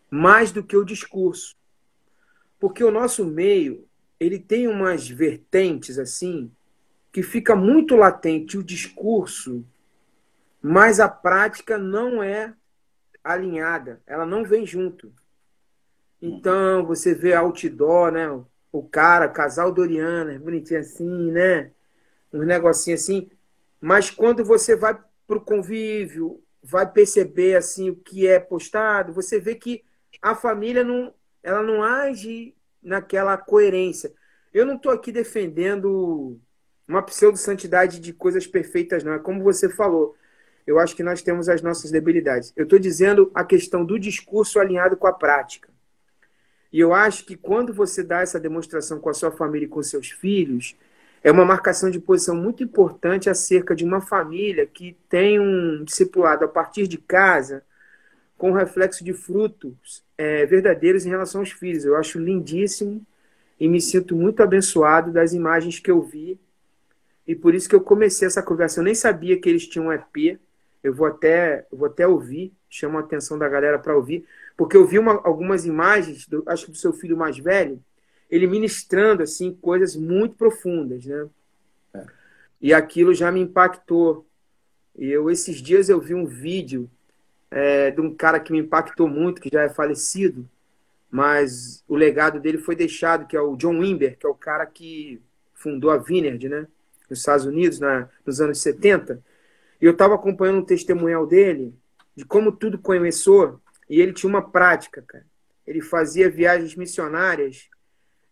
mais 0.10 0.52
do 0.52 0.64
que 0.64 0.76
o 0.76 0.84
discurso. 0.84 1.56
Porque 2.60 2.84
o 2.84 2.92
nosso 2.92 3.26
meio, 3.26 3.88
ele 4.20 4.40
tem 4.40 4.68
umas 4.68 5.08
vertentes 5.08 6.00
assim, 6.00 6.52
que 7.12 7.22
fica 7.22 7.56
muito 7.56 7.96
latente 7.96 8.58
o 8.58 8.64
discurso, 8.64 9.64
mas 10.62 11.00
a 11.00 11.08
prática 11.08 11.78
não 11.78 12.24
é 12.24 12.56
alinhada, 13.24 14.02
ela 14.08 14.26
não 14.26 14.44
vem 14.44 14.66
junto. 14.66 15.14
Então, 16.20 16.86
você 16.86 17.14
vê 17.14 17.34
outdoor, 17.34 18.12
né? 18.12 18.28
O 18.74 18.84
cara, 18.84 19.30
casal 19.30 19.72
Doriana, 19.72 20.38
bonitinho 20.38 20.82
assim, 20.82 21.32
né? 21.32 21.72
Um 22.34 22.44
negocinho 22.44 22.96
assim. 22.96 23.30
Mas 23.80 24.10
quando 24.10 24.44
você 24.44 24.76
vai 24.76 25.00
para 25.28 25.38
o 25.38 25.42
convívio, 25.42 26.44
vai 26.62 26.90
perceber 26.90 27.56
assim 27.56 27.90
o 27.90 27.96
que 27.96 28.28
é 28.28 28.40
postado, 28.40 29.14
você 29.14 29.40
vê 29.40 29.56
que 29.56 29.84
a 30.22 30.34
família 30.34 30.84
não, 30.84 31.14
ela 31.44 31.62
não 31.62 31.84
age 31.84 32.56
naquela 32.82 33.38
coerência. 33.38 34.14
Eu 34.54 34.66
não 34.66 34.76
estou 34.76 34.92
aqui 34.92 35.12
defendendo 35.12 36.40
uma 36.88 37.02
pseudo-santidade 37.02 38.00
de 38.00 38.14
coisas 38.14 38.48
perfeitas, 38.48 39.04
não. 39.04 39.14
É 39.14 39.20
como 39.20 39.44
você 39.44 39.70
falou. 39.70 40.16
Eu 40.66 40.80
acho 40.80 40.96
que 40.96 41.04
nós 41.04 41.22
temos 41.22 41.50
as 41.50 41.62
nossas 41.62 41.92
debilidades. 41.92 42.54
Eu 42.56 42.64
estou 42.64 42.80
dizendo 42.80 43.32
a 43.34 43.44
questão 43.44 43.84
do 43.84 44.00
discurso 44.00 44.60
alinhado 44.60 44.96
com 44.96 45.08
a 45.08 45.14
prática. 45.14 45.73
E 46.74 46.80
eu 46.80 46.92
acho 46.92 47.24
que 47.24 47.38
quando 47.38 47.72
você 47.72 48.04
dá 48.04 48.22
essa 48.22 48.40
demonstração 48.40 49.00
com 49.00 49.08
a 49.08 49.14
sua 49.14 49.30
família 49.32 49.68
e 49.68 49.70
com 49.70 49.84
seus 49.84 50.10
filhos, 50.10 50.76
é 51.24 51.32
uma 51.32 51.46
marcação 51.46 51.92
de 51.92 52.00
posição 52.00 52.36
muito 52.36 52.64
importante 52.64 53.30
acerca 53.30 53.76
de 53.76 53.86
uma 53.86 54.02
família 54.02 54.66
que 54.66 54.98
tem 55.08 55.40
um 55.40 55.84
discipulado 55.84 56.44
a 56.44 56.48
partir 56.48 56.88
de 56.88 56.98
casa 56.98 57.64
com 58.36 58.52
reflexo 58.52 59.06
de 59.06 59.14
frutos 59.14 60.04
é, 60.18 60.48
verdadeiros 60.48 61.06
em 61.06 61.10
relação 61.10 61.42
aos 61.42 61.52
filhos. 61.52 61.86
Eu 61.86 61.96
acho 61.96 62.20
lindíssimo 62.20 63.06
e 63.60 63.68
me 63.68 63.80
sinto 63.80 64.16
muito 64.16 64.42
abençoado 64.42 65.12
das 65.12 65.32
imagens 65.32 65.80
que 65.80 65.92
eu 65.92 66.02
vi. 66.02 66.40
E 67.28 67.36
por 67.36 67.54
isso 67.54 67.70
que 67.70 67.76
eu 67.76 67.82
comecei 67.82 68.28
essa 68.28 68.42
conversa. 68.42 68.80
Eu 68.80 68.84
nem 68.84 68.96
sabia 68.96 69.40
que 69.40 69.48
eles 69.48 69.68
tinham 69.68 69.88
um 69.88 69.94
EP. 69.94 70.40
Eu 70.84 70.94
vou 70.94 71.06
até, 71.06 71.66
vou 71.72 71.86
até 71.86 72.06
ouvir, 72.06 72.52
chamo 72.68 72.98
a 72.98 73.02
atenção 73.02 73.38
da 73.38 73.48
galera 73.48 73.80
para 73.80 73.96
ouvir, 73.96 74.26
porque 74.56 74.78
eu 74.78 74.86
vi 74.86 75.00
uma, 75.00 75.14
algumas 75.24 75.66
imagens, 75.66 76.28
do, 76.28 76.44
acho 76.46 76.66
que 76.66 76.72
do 76.72 76.78
seu 76.78 76.94
filho 76.94 77.18
mais 77.18 77.38
velho, 77.38 77.84
ele 78.30 78.48
ministrando 78.48 79.24
assim 79.24 79.54
coisas 79.54 79.96
muito 79.96 80.36
profundas, 80.36 81.06
né? 81.06 81.28
É. 81.94 82.06
E 82.62 82.74
aquilo 82.74 83.14
já 83.14 83.32
me 83.32 83.40
impactou. 83.42 84.26
E 84.96 85.08
eu 85.08 85.30
esses 85.30 85.62
dias 85.62 85.90
eu 85.90 86.00
vi 86.00 86.14
um 86.14 86.26
vídeo 86.26 86.90
é, 87.52 87.92
de 87.92 88.02
um 88.02 88.14
cara 88.14 88.40
que 88.40 88.52
me 88.52 88.60
impactou 88.60 89.08
muito, 89.08 89.42
que 89.42 89.50
já 89.52 89.64
é 89.64 89.70
falecido, 89.70 90.48
mas 91.10 91.84
o 91.88 91.96
legado 91.96 92.40
dele 92.40 92.58
foi 92.58 92.76
deixado, 92.76 93.28
que 93.28 93.38
é 93.38 93.42
o 93.42 93.56
John 93.56 93.80
Wimber, 93.80 94.18
que 94.18 94.26
é 94.26 94.30
o 94.30 94.36
cara 94.36 94.66
que 94.66 95.22
fundou 95.54 95.92
a 95.92 95.98
Vineyard, 95.98 96.50
né? 96.50 96.68
Nos 97.10 97.20
Estados 97.20 97.46
Unidos, 97.46 97.80
na, 97.80 98.10
nos 98.26 98.42
anos 98.42 98.60
70. 98.60 99.24
E 99.80 99.86
eu 99.86 99.92
estava 99.92 100.16
acompanhando 100.16 100.60
um 100.60 100.66
testemunhal 100.66 101.28
dele, 101.28 101.74
de 102.16 102.26
como 102.26 102.52
tudo 102.52 102.80
começou, 102.80 103.62
e 103.90 104.02
ele 104.02 104.14
tinha 104.14 104.30
uma 104.30 104.42
prática, 104.42 105.02
cara. 105.02 105.26
Ele 105.66 105.82
fazia 105.82 106.30
viagens 106.30 106.76
missionárias 106.76 107.70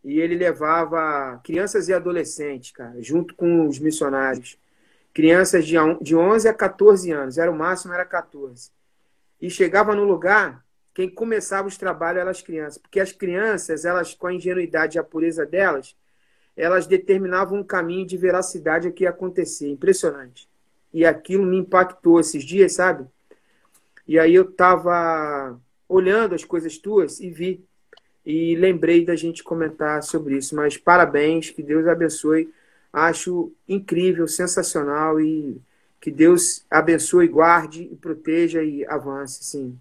e 0.03 0.19
ele 0.19 0.35
levava 0.35 1.39
crianças 1.43 1.87
e 1.87 1.93
adolescentes, 1.93 2.71
cara, 2.71 3.01
junto 3.01 3.35
com 3.35 3.67
os 3.67 3.79
missionários. 3.79 4.57
Crianças 5.13 5.65
de, 5.65 5.75
de 6.01 6.15
11 6.15 6.47
a 6.47 6.53
14 6.53 7.11
anos, 7.11 7.37
era 7.37 7.51
o 7.51 7.55
máximo, 7.55 7.93
era 7.93 8.05
14 8.05 8.71
e 9.41 9.49
chegava 9.49 9.95
no 9.95 10.03
lugar, 10.03 10.63
quem 10.93 11.09
começava 11.09 11.67
os 11.67 11.77
trabalhos 11.77 12.21
eram 12.21 12.31
as 12.31 12.41
crianças, 12.41 12.77
porque 12.77 12.99
as 12.99 13.11
crianças, 13.11 13.85
elas 13.85 14.13
com 14.13 14.27
a 14.27 14.33
ingenuidade 14.33 14.97
e 14.97 14.99
a 14.99 15.03
pureza 15.03 15.45
delas, 15.45 15.95
elas 16.55 16.85
determinavam 16.85 17.59
um 17.59 17.63
caminho 17.63 18.05
de 18.05 18.17
veracidade 18.17 18.87
a 18.87 18.91
que 18.91 19.03
ia 19.03 19.09
acontecer, 19.09 19.69
impressionante. 19.69 20.47
E 20.93 21.05
aquilo 21.05 21.45
me 21.45 21.57
impactou 21.57 22.19
esses 22.19 22.43
dias, 22.43 22.73
sabe? 22.73 23.07
E 24.11 24.19
aí 24.19 24.35
eu 24.35 24.43
estava 24.43 25.57
olhando 25.87 26.35
as 26.35 26.43
coisas 26.43 26.77
tuas 26.77 27.21
e 27.21 27.29
vi 27.29 27.63
e 28.25 28.57
lembrei 28.57 29.05
da 29.05 29.15
gente 29.15 29.41
comentar 29.41 30.03
sobre 30.03 30.35
isso. 30.35 30.53
Mas 30.53 30.75
parabéns, 30.75 31.49
que 31.49 31.63
Deus 31.63 31.87
abençoe. 31.87 32.53
Acho 32.91 33.53
incrível, 33.65 34.27
sensacional 34.27 35.21
e 35.21 35.61
que 36.01 36.11
Deus 36.11 36.65
abençoe, 36.69 37.25
guarde 37.29 37.83
e 37.83 37.95
proteja 37.95 38.61
e 38.61 38.85
avance, 38.85 39.45
sim. 39.45 39.79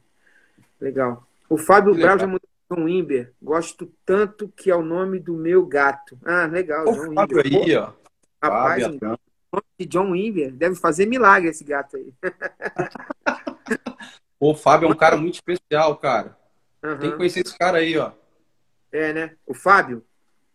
Legal. 0.81 1.27
O 1.49 1.59
Fábio 1.59 1.93
Brau 1.93 2.17
já 2.17 2.27
mandou 2.29 2.49
John 2.71 2.85
Wimber. 2.85 3.33
Gosto 3.43 3.93
tanto 4.07 4.49
que 4.55 4.71
é 4.71 4.77
o 4.77 4.85
nome 4.85 5.19
do 5.19 5.35
meu 5.35 5.67
gato. 5.67 6.17
Ah, 6.25 6.47
legal. 6.47 6.89
O 6.89 6.93
John 6.93 7.15
Fábio 7.15 7.39
Wimber. 7.39 7.63
aí, 7.65 7.77
ó. 7.77 7.93
Rapaz, 8.41 8.83
Fábio, 8.85 8.95
então, 8.95 9.19
nome 9.53 9.65
de 9.77 9.87
John 9.87 10.13
Wimber. 10.13 10.53
Deve 10.53 10.77
fazer 10.77 11.07
milagre 11.07 11.51
esse 11.51 11.65
gato 11.65 11.97
aí. 11.97 12.15
o 14.39 14.55
Fábio 14.55 14.89
é 14.89 14.93
um 14.93 14.97
cara 14.97 15.17
muito 15.17 15.35
especial, 15.35 15.97
cara. 15.97 16.37
Uhum. 16.83 16.99
Tem 16.99 17.11
que 17.11 17.17
conhecer 17.17 17.41
esse 17.41 17.57
cara 17.57 17.79
aí, 17.79 17.97
ó. 17.99 18.13
É, 18.93 19.13
né? 19.13 19.37
O 19.47 19.55
Fábio? 19.55 20.05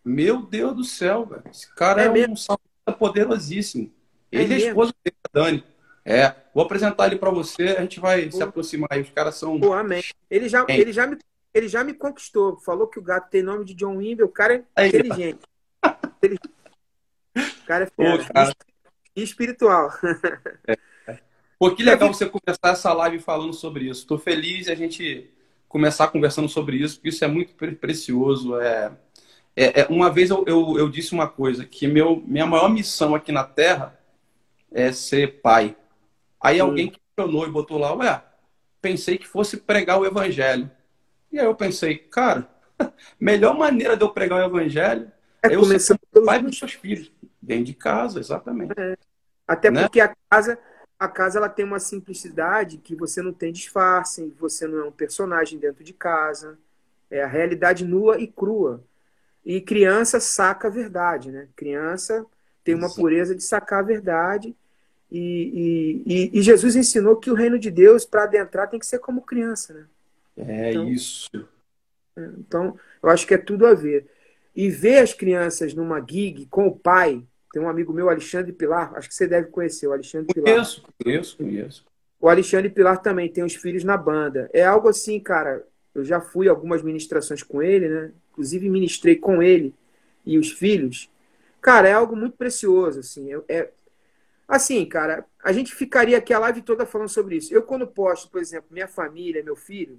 Meu 0.04 0.42
Deus 0.42 0.76
do 0.76 0.84
céu, 0.84 1.26
velho. 1.26 1.44
Esse 1.50 1.74
cara 1.74 2.04
é, 2.04 2.22
é 2.22 2.30
um 2.30 2.36
salvador 2.36 2.98
poderosíssimo. 2.98 3.92
É 4.32 4.42
ele 4.42 4.54
é, 4.54 4.58
é 4.58 4.68
esposa 4.68 4.94
dele, 5.04 5.16
Dani. 5.34 5.64
É, 6.04 6.36
vou 6.54 6.64
apresentar 6.64 7.08
ele 7.08 7.16
para 7.16 7.32
você, 7.32 7.64
a 7.64 7.82
gente 7.82 8.00
vai 8.00 8.28
Pô. 8.28 8.38
se 8.38 8.44
aproximar 8.44 8.90
aí. 8.92 9.02
Os 9.02 9.10
caras 9.10 9.36
são. 9.36 9.60
Pô, 9.60 9.74
amém. 9.74 10.04
Ele 10.30 10.48
já, 10.48 10.64
ele, 10.70 10.94
já 10.94 11.08
me, 11.08 11.18
ele 11.54 11.68
já 11.68 11.84
me 11.84 11.94
conquistou. 11.94 12.58
Falou 12.58 12.88
que 12.88 13.00
o 13.00 13.02
gato 13.02 13.30
tem 13.30 13.42
nome 13.42 13.66
de 13.66 13.74
John 13.74 13.98
Wimber, 13.98 14.26
o 14.26 14.30
cara 14.30 14.56
é 14.56 14.64
aí, 14.76 14.90
inteligente. 14.90 15.40
o 15.84 17.66
cara 17.66 17.86
é. 17.86 17.88
Pô, 17.88 18.04
cara. 18.32 18.54
E 19.16 19.24
espiritual. 19.24 19.92
É. 20.68 20.78
Pô, 21.58 21.72
que 21.72 21.84
legal 21.84 22.14
você 22.14 22.30
começar 22.30 22.70
essa 22.70 22.94
live 22.94 23.20
falando 23.20 23.54
sobre 23.54 23.86
isso. 23.86 24.02
Estou 24.02 24.18
feliz 24.18 24.68
a 24.68 24.76
gente 24.76 25.30
começar 25.68 26.08
conversando 26.10 26.50
sobre 26.50 26.78
isso, 26.78 26.96
porque 26.96 27.10
isso 27.10 27.24
é 27.24 27.28
muito 27.28 27.54
precioso. 27.76 28.60
É, 28.60 28.92
é, 29.56 29.82
é 29.82 29.88
uma 29.90 30.10
vez 30.10 30.30
eu, 30.30 30.44
eu, 30.46 30.78
eu, 30.78 30.90
disse 30.90 31.14
uma 31.14 31.28
coisa, 31.28 31.66
que 31.66 31.88
meu, 31.88 32.22
minha 32.26 32.46
maior 32.46 32.70
missão 32.70 33.16
aqui 33.16 33.32
na 33.32 33.44
Terra 33.44 33.98
é 34.72 34.92
ser 34.92 35.42
pai. 35.42 35.76
Aí 36.42 36.62
hum. 36.62 36.66
alguém 36.66 36.92
questionou 36.92 37.48
e 37.48 37.52
botou 37.52 37.78
lá, 37.78 37.94
ué, 37.94 38.22
pensei 38.82 39.18
que 39.18 39.28
fosse 39.28 39.58
pregar 39.58 40.00
o 40.00 40.06
evangelho. 40.06 40.70
E 41.32 41.40
aí 41.40 41.46
eu 41.46 41.56
pensei, 41.56 41.98
cara, 41.98 42.50
melhor 43.20 43.58
maneira 43.58 43.96
de 43.96 44.04
eu 44.04 44.10
pregar 44.10 44.40
o 44.40 44.46
evangelho 44.46 45.12
é, 45.42 45.54
é 45.54 45.56
eu 45.56 45.80
ser 45.80 45.98
pai 46.26 46.42
dos 46.42 46.58
seus 46.58 46.74
filhos, 46.74 47.12
dentro 47.42 47.66
de 47.66 47.74
casa, 47.74 48.20
exatamente. 48.20 48.74
É. 48.78 48.98
Até 49.48 49.70
né? 49.70 49.84
porque 49.84 50.02
a 50.02 50.14
casa, 50.30 50.60
a 51.06 51.10
casa 51.10 51.40
ela 51.40 51.50
tem 51.50 51.66
uma 51.66 51.80
simplicidade 51.80 52.78
que 52.78 52.96
você 52.96 53.22
não 53.22 53.34
tem 53.34 53.52
disfarce, 53.52 54.34
você 54.38 54.68
não 54.68 54.80
é 54.80 54.84
um 54.84 54.92
personagem 54.92 55.58
dentro 55.58 55.84
de 55.84 55.94
casa. 55.94 56.58
É 57.10 57.24
a 57.24 57.28
realidade 57.28 57.86
nua 57.86 58.20
e 58.20 58.28
crua. 58.28 58.84
E 59.46 59.62
criança 59.62 60.20
saca 60.20 60.68
a 60.68 60.72
verdade, 60.72 61.32
né? 61.32 61.48
Criança 61.56 62.26
tem 62.64 62.76
uma 62.76 62.90
Sim. 62.90 63.02
pureza 63.02 63.36
de 63.36 63.44
sacar 63.44 63.80
a 63.80 63.84
verdade 63.84 64.56
e, 65.12 66.04
e, 66.06 66.40
e, 66.40 66.42
Jesus 66.42 66.76
ensinou 66.76 67.16
que 67.16 67.30
o 67.30 67.36
reino 67.36 67.60
de 67.60 67.70
Deus, 67.70 68.06
para 68.06 68.24
adentrar, 68.24 68.70
tem 68.70 68.80
que 68.80 68.86
ser 68.86 69.00
como 69.00 69.22
criança, 69.22 69.74
né? 69.74 69.86
É 70.38 70.72
então, 70.72 70.90
isso. 70.90 71.30
É, 72.18 72.26
então, 72.38 72.78
eu 73.02 73.10
acho 73.10 73.26
que 73.26 73.34
é 73.34 73.38
tudo 73.38 73.66
a 73.66 73.74
ver. 73.74 74.08
E 74.56 74.70
ver 74.70 74.98
as 75.00 75.14
crianças 75.14 75.74
numa 75.74 76.00
gig 76.00 76.48
com 76.48 76.68
o 76.68 76.76
pai, 76.76 77.24
tem 77.56 77.62
um 77.62 77.70
amigo 77.70 77.94
meu, 77.94 78.10
Alexandre 78.10 78.52
Pilar, 78.52 78.94
acho 78.98 79.08
que 79.08 79.16
você 79.16 79.26
deve 79.26 79.48
conhecer 79.48 79.88
o 79.88 79.94
Alexandre 79.94 80.34
Pilar. 80.34 80.52
Conheço, 80.52 80.84
conheço, 81.02 81.38
conheço. 81.38 81.86
O 82.20 82.28
Alexandre 82.28 82.70
Pilar 82.70 83.02
também 83.02 83.32
tem 83.32 83.46
os 83.46 83.56
filhos 83.56 83.82
na 83.86 83.96
banda. 83.96 84.50
É 84.52 84.66
algo 84.66 84.90
assim, 84.90 85.18
cara. 85.22 85.66
Eu 85.94 86.04
já 86.04 86.20
fui 86.20 86.50
algumas 86.50 86.84
ministrações 86.84 87.42
com 87.42 87.64
ele, 87.64 87.88
né? 87.88 88.12
Inclusive 88.34 88.70
ministrei 88.70 89.16
com 89.16 89.42
ele 89.42 89.74
e 90.26 90.38
os 90.38 90.52
filhos. 90.52 91.10
Cara, 91.62 91.88
é 91.88 91.94
algo 91.94 92.14
muito 92.14 92.36
precioso, 92.36 93.00
assim. 93.00 93.34
É, 93.34 93.42
é 93.48 93.72
Assim, 94.46 94.86
cara, 94.86 95.26
a 95.42 95.54
gente 95.54 95.74
ficaria 95.74 96.18
aqui 96.18 96.34
a 96.34 96.40
live 96.40 96.62
toda 96.62 96.86
falando 96.86 97.08
sobre 97.08 97.38
isso. 97.38 97.54
Eu, 97.54 97.64
quando 97.64 97.88
posto, 97.88 98.30
por 98.30 98.42
exemplo, 98.42 98.68
minha 98.70 98.88
família, 98.88 99.42
meu 99.42 99.56
filho, 99.56 99.98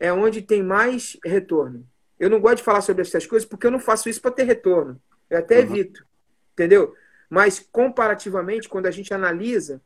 é 0.00 0.10
onde 0.10 0.40
tem 0.40 0.62
mais 0.62 1.18
retorno. 1.22 1.86
Eu 2.18 2.30
não 2.30 2.40
gosto 2.40 2.56
de 2.56 2.62
falar 2.62 2.80
sobre 2.80 3.02
essas 3.02 3.26
coisas 3.26 3.46
porque 3.46 3.66
eu 3.66 3.70
não 3.70 3.78
faço 3.78 4.08
isso 4.08 4.22
para 4.22 4.30
ter 4.30 4.44
retorno. 4.44 4.98
Eu 5.28 5.38
até 5.38 5.56
uhum. 5.56 5.62
evito. 5.62 6.06
Entendeu? 6.56 6.94
Mas, 7.28 7.60
comparativamente, 7.70 8.66
quando 8.66 8.86
a 8.86 8.90
gente 8.90 9.12
analisa, 9.12 9.82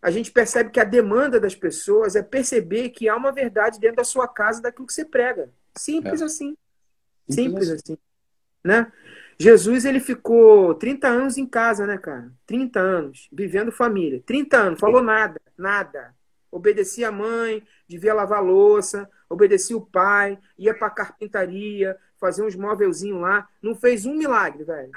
a 0.00 0.10
gente 0.10 0.32
percebe 0.32 0.70
que 0.70 0.80
a 0.80 0.84
demanda 0.84 1.38
das 1.38 1.54
pessoas 1.54 2.16
é 2.16 2.22
perceber 2.22 2.88
que 2.88 3.06
há 3.06 3.14
uma 3.14 3.30
verdade 3.30 3.78
dentro 3.78 3.96
da 3.96 4.04
sua 4.04 4.26
casa 4.26 4.62
daquilo 4.62 4.86
que 4.86 4.94
você 4.94 5.04
prega. 5.04 5.50
Simples 5.76 6.22
é. 6.22 6.24
assim. 6.24 6.56
Simples, 7.28 7.68
assim. 7.68 7.92
assim. 7.92 7.98
Né? 8.64 8.90
Jesus, 9.38 9.84
ele 9.84 10.00
ficou 10.00 10.74
30 10.74 11.06
anos 11.06 11.36
em 11.36 11.46
casa, 11.46 11.86
né, 11.86 11.98
cara? 11.98 12.32
30 12.46 12.80
anos, 12.80 13.28
vivendo 13.30 13.70
família. 13.70 14.22
30 14.24 14.56
anos, 14.56 14.80
falou 14.80 15.02
nada, 15.02 15.40
nada. 15.56 16.14
Obedecia 16.50 17.08
a 17.08 17.12
mãe, 17.12 17.62
devia 17.86 18.14
lavar 18.14 18.42
louça, 18.42 19.08
obedecia 19.28 19.76
o 19.76 19.86
pai, 19.86 20.38
ia 20.58 20.74
pra 20.74 20.90
carpintaria, 20.90 21.96
fazer 22.18 22.42
uns 22.42 22.56
móvelzinhos 22.56 23.20
lá. 23.20 23.48
Não 23.62 23.74
fez 23.74 24.06
um 24.06 24.14
milagre, 24.14 24.64
velho. 24.64 24.90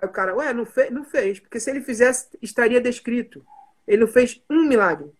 Aí 0.00 0.08
o 0.08 0.12
cara, 0.12 0.34
ué, 0.36 0.52
não, 0.52 0.64
fez, 0.64 0.90
não 0.90 1.04
fez, 1.04 1.40
porque 1.40 1.58
se 1.58 1.70
ele 1.70 1.80
fizesse, 1.80 2.28
estaria 2.40 2.80
descrito. 2.80 3.44
Ele 3.86 4.02
não 4.02 4.08
fez 4.08 4.42
um 4.48 4.64
milagre. 4.64 5.10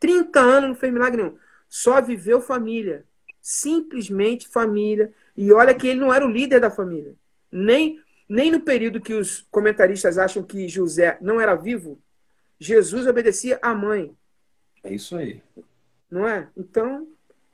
30 0.00 0.40
anos 0.40 0.68
não 0.70 0.76
fez 0.76 0.92
milagre 0.92 1.22
nenhum. 1.22 1.36
Só 1.68 2.00
viveu 2.00 2.40
família. 2.40 3.04
Simplesmente 3.40 4.48
família. 4.48 5.12
E 5.36 5.52
olha 5.52 5.74
que 5.74 5.86
ele 5.86 6.00
não 6.00 6.12
era 6.12 6.26
o 6.26 6.30
líder 6.30 6.60
da 6.60 6.70
família. 6.70 7.14
Nem 7.50 8.00
nem 8.32 8.50
no 8.50 8.60
período 8.60 8.98
que 8.98 9.12
os 9.12 9.46
comentaristas 9.50 10.16
acham 10.16 10.42
que 10.42 10.66
José 10.66 11.18
não 11.20 11.38
era 11.38 11.54
vivo, 11.54 12.00
Jesus 12.58 13.06
obedecia 13.06 13.58
à 13.60 13.74
mãe. 13.74 14.16
É 14.82 14.94
isso 14.94 15.14
aí. 15.18 15.42
Não 16.10 16.26
é? 16.26 16.48
Então, 16.56 17.06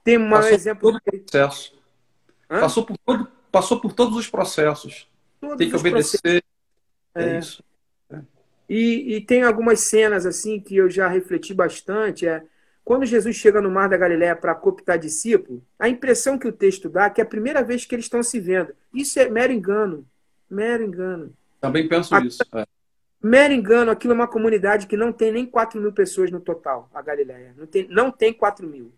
tem 0.04 0.18
um 0.18 0.30
passou 0.30 0.52
exemplo. 0.52 0.80
Por 0.80 1.00
todo 1.00 1.16
o 1.16 1.20
processo. 1.20 1.76
Passou 2.48 2.86
por, 2.86 2.96
todo, 2.98 3.28
passou 3.50 3.80
por 3.80 3.92
todos 3.92 4.16
os 4.16 4.28
processos. 4.28 5.10
Todos 5.40 5.56
tem 5.56 5.68
que 5.68 5.76
obedecer. 5.76 6.44
É, 7.20 7.34
é 7.34 7.38
isso. 7.38 7.64
É. 8.10 8.18
E, 8.68 9.16
e, 9.16 9.20
tem 9.20 9.42
algumas 9.42 9.80
cenas 9.80 10.26
assim 10.26 10.60
que 10.60 10.76
eu 10.76 10.90
já 10.90 11.08
refleti 11.08 11.54
bastante. 11.54 12.26
É 12.26 12.42
quando 12.88 13.04
Jesus 13.04 13.36
chega 13.36 13.60
no 13.60 13.70
Mar 13.70 13.86
da 13.86 13.98
Galiléia 13.98 14.34
para 14.34 14.54
cooptar 14.54 14.98
discípulo, 14.98 15.62
a 15.78 15.90
impressão 15.90 16.38
que 16.38 16.48
o 16.48 16.52
texto 16.52 16.88
dá 16.88 17.04
é 17.04 17.10
que 17.10 17.20
é 17.20 17.24
a 17.24 17.26
primeira 17.26 17.62
vez 17.62 17.84
que 17.84 17.94
eles 17.94 18.06
estão 18.06 18.22
se 18.22 18.40
vendo. 18.40 18.72
Isso 18.94 19.20
é 19.20 19.28
mero 19.28 19.52
engano. 19.52 20.06
Mero 20.48 20.84
engano. 20.84 21.34
Também 21.60 21.86
penso 21.86 22.14
a, 22.14 22.20
isso. 22.24 22.42
É. 22.54 22.64
Mero 23.22 23.52
engano, 23.52 23.90
aquilo 23.90 24.14
é 24.14 24.16
uma 24.16 24.26
comunidade 24.26 24.86
que 24.86 24.96
não 24.96 25.12
tem 25.12 25.30
nem 25.30 25.44
4 25.44 25.78
mil 25.78 25.92
pessoas 25.92 26.30
no 26.30 26.40
total, 26.40 26.88
a 26.94 27.02
Galileia. 27.02 27.52
Não 27.58 27.66
tem, 27.66 27.86
não 27.88 28.10
tem 28.10 28.32
4 28.32 28.66
mil. 28.66 28.90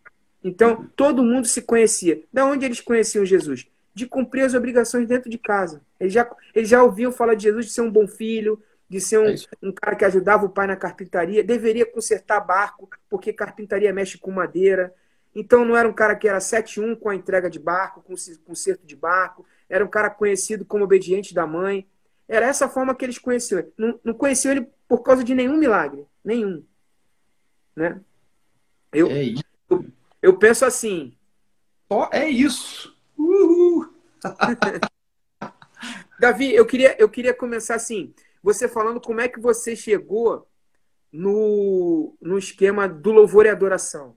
Então, 0.44 0.88
todo 0.94 1.24
mundo 1.24 1.48
se 1.48 1.62
conhecia. 1.62 2.22
Da 2.32 2.44
onde 2.44 2.64
eles 2.64 2.80
conheciam 2.80 3.24
Jesus? 3.24 3.66
De 4.00 4.06
cumprir 4.06 4.44
as 4.44 4.54
obrigações 4.54 5.06
dentro 5.06 5.28
de 5.28 5.36
casa. 5.36 5.82
Eles 5.98 6.12
já, 6.12 6.30
eles 6.54 6.68
já 6.68 6.82
ouviam 6.82 7.12
falar 7.12 7.34
de 7.34 7.42
Jesus, 7.42 7.66
de 7.66 7.72
ser 7.72 7.82
um 7.82 7.90
bom 7.90 8.06
filho, 8.06 8.62
de 8.88 8.98
ser 8.98 9.18
um, 9.18 9.28
é 9.28 9.36
um 9.62 9.72
cara 9.72 9.94
que 9.94 10.04
ajudava 10.06 10.46
o 10.46 10.48
pai 10.48 10.66
na 10.66 10.74
carpintaria, 10.74 11.44
deveria 11.44 11.84
consertar 11.84 12.40
barco, 12.40 12.88
porque 13.10 13.32
carpintaria 13.32 13.92
mexe 13.92 14.16
com 14.16 14.30
madeira. 14.30 14.94
Então, 15.34 15.64
não 15.64 15.76
era 15.76 15.86
um 15.86 15.92
cara 15.92 16.16
que 16.16 16.26
era 16.26 16.38
7-1 16.38 16.96
com 16.96 17.10
a 17.10 17.14
entrega 17.14 17.50
de 17.50 17.58
barco, 17.58 18.02
com 18.02 18.14
o 18.14 18.38
conserto 18.44 18.86
de 18.86 18.96
barco. 18.96 19.44
Era 19.68 19.84
um 19.84 19.88
cara 19.88 20.08
conhecido 20.08 20.64
como 20.64 20.82
obediente 20.82 21.34
da 21.34 21.46
mãe. 21.46 21.86
Era 22.26 22.46
essa 22.46 22.68
forma 22.68 22.94
que 22.94 23.04
eles 23.04 23.18
conheciam. 23.18 23.64
Não, 23.76 24.00
não 24.02 24.14
conheciam 24.14 24.52
ele 24.52 24.66
por 24.88 25.02
causa 25.02 25.22
de 25.22 25.34
nenhum 25.34 25.56
milagre. 25.56 26.06
Nenhum. 26.24 26.64
Né? 27.76 28.00
Eu, 28.92 29.08
é 29.08 29.34
eu, 29.68 29.84
eu, 30.20 30.36
penso 30.36 30.64
assim. 30.64 31.16
Só 31.90 32.10
é 32.12 32.28
isso. 32.28 32.96
Davi, 36.18 36.54
eu 36.54 36.66
queria, 36.66 36.96
eu 36.98 37.08
queria 37.08 37.32
começar 37.32 37.74
assim. 37.74 38.14
Você 38.42 38.68
falando 38.68 39.00
como 39.00 39.20
é 39.20 39.28
que 39.28 39.40
você 39.40 39.74
chegou 39.74 40.46
no, 41.12 42.16
no 42.20 42.38
esquema 42.38 42.88
do 42.88 43.12
louvor 43.12 43.46
e 43.46 43.48
adoração. 43.48 44.16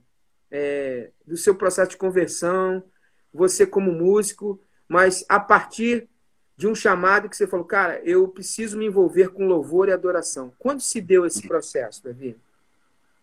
É, 0.50 1.10
do 1.26 1.36
seu 1.36 1.54
processo 1.54 1.90
de 1.90 1.96
conversão, 1.96 2.84
você 3.32 3.66
como 3.66 3.90
músico, 3.90 4.60
mas 4.88 5.24
a 5.28 5.40
partir 5.40 6.08
de 6.56 6.68
um 6.68 6.74
chamado 6.74 7.28
que 7.28 7.36
você 7.36 7.46
falou, 7.46 7.66
cara, 7.66 8.00
eu 8.04 8.28
preciso 8.28 8.78
me 8.78 8.86
envolver 8.86 9.30
com 9.30 9.46
louvor 9.46 9.88
e 9.88 9.92
adoração. 9.92 10.52
Quando 10.58 10.80
se 10.80 11.00
deu 11.00 11.26
esse 11.26 11.46
processo, 11.48 12.04
Davi? 12.04 12.36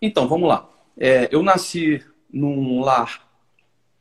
Então, 0.01 0.27
vamos 0.27 0.49
lá. 0.49 0.69
É, 0.97 1.33
eu 1.33 1.41
nasci 1.41 2.03
num 2.29 2.81
lar 2.81 3.25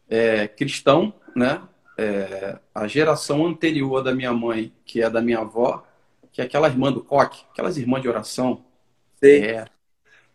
é, 0.09 0.49
cristão, 0.49 1.15
né? 1.37 1.63
É, 2.03 2.59
a 2.75 2.87
geração 2.87 3.47
anterior 3.47 4.03
da 4.03 4.15
minha 4.15 4.33
mãe, 4.33 4.73
que 4.87 5.03
é 5.03 5.11
da 5.11 5.21
minha 5.21 5.41
avó, 5.41 5.85
que 6.33 6.41
é 6.41 6.45
aquela 6.45 6.67
irmã 6.67 6.91
do 6.91 7.05
coque, 7.05 7.45
aquelas 7.53 7.77
irmãs 7.77 8.01
de 8.01 8.09
oração, 8.09 8.65
é, 9.23 9.67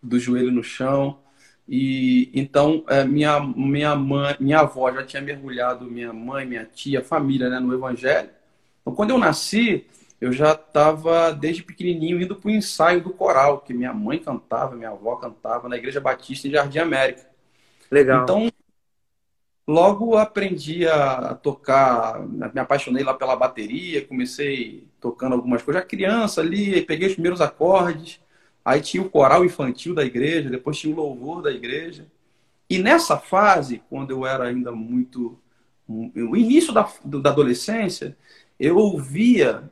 do 0.02 0.20
joelho 0.20 0.52
no 0.52 0.64
chão. 0.64 1.20
E 1.68 2.30
então 2.36 2.84
é, 2.88 3.04
minha 3.04 3.40
minha 3.40 3.96
mãe, 3.96 4.36
minha 4.40 4.60
avó 4.60 4.92
já 4.92 5.04
tinha 5.04 5.22
mergulhado 5.24 5.86
minha 5.86 6.14
mãe, 6.14 6.46
minha 6.46 6.66
tia, 6.66 7.04
família, 7.04 7.50
né, 7.50 7.60
no 7.60 7.74
evangelho. 7.74 8.30
Então 8.82 8.94
quando 8.94 9.10
eu 9.10 9.18
nasci, 9.18 9.88
eu 10.22 10.32
já 10.32 10.52
estava 10.52 11.32
desde 11.32 11.64
pequenininho 11.64 12.22
indo 12.22 12.36
para 12.36 12.48
o 12.48 12.52
ensaio 12.52 13.02
do 13.02 13.10
coral, 13.10 13.62
que 13.62 13.74
minha 13.74 13.92
mãe 13.92 14.20
cantava, 14.20 14.76
minha 14.76 14.92
avó 14.92 15.16
cantava 15.16 15.68
na 15.68 15.78
Igreja 15.78 16.00
Batista 16.00 16.48
em 16.48 16.52
Jardim 16.52 16.78
América. 16.78 17.28
Legal. 17.90 18.24
Então, 18.24 18.52
logo 19.68 20.16
aprendi 20.16 20.88
a 20.88 21.34
tocar, 21.36 22.22
me 22.28 22.60
apaixonei 22.60 23.04
lá 23.04 23.14
pela 23.14 23.36
bateria, 23.36 24.06
comecei 24.06 24.88
tocando 25.00 25.34
algumas 25.34 25.64
coisas. 25.64 25.82
Já 25.82 25.88
criança 25.88 26.42
ali, 26.42 26.82
peguei 26.82 27.08
os 27.08 27.14
primeiros 27.14 27.42
acordes, 27.42 28.20
aí 28.64 28.82
tinha 28.82 29.02
o 29.02 29.10
coral 29.10 29.44
infantil 29.44 29.96
da 29.96 30.06
igreja, 30.06 30.50
depois 30.50 30.78
tinha 30.78 30.94
o 30.94 30.98
louvor 30.98 31.42
da 31.42 31.52
igreja. 31.52 32.08
E 32.70 32.80
nessa 32.80 33.18
fase, 33.18 33.82
quando 33.90 34.12
eu 34.12 34.26
era 34.26 34.46
ainda 34.46 34.72
muito. 34.72 35.40
O 35.88 36.36
início 36.36 36.74
da, 36.74 36.90
da 37.04 37.30
adolescência, 37.30 38.18
eu 38.60 38.78
ouvia 38.78 39.72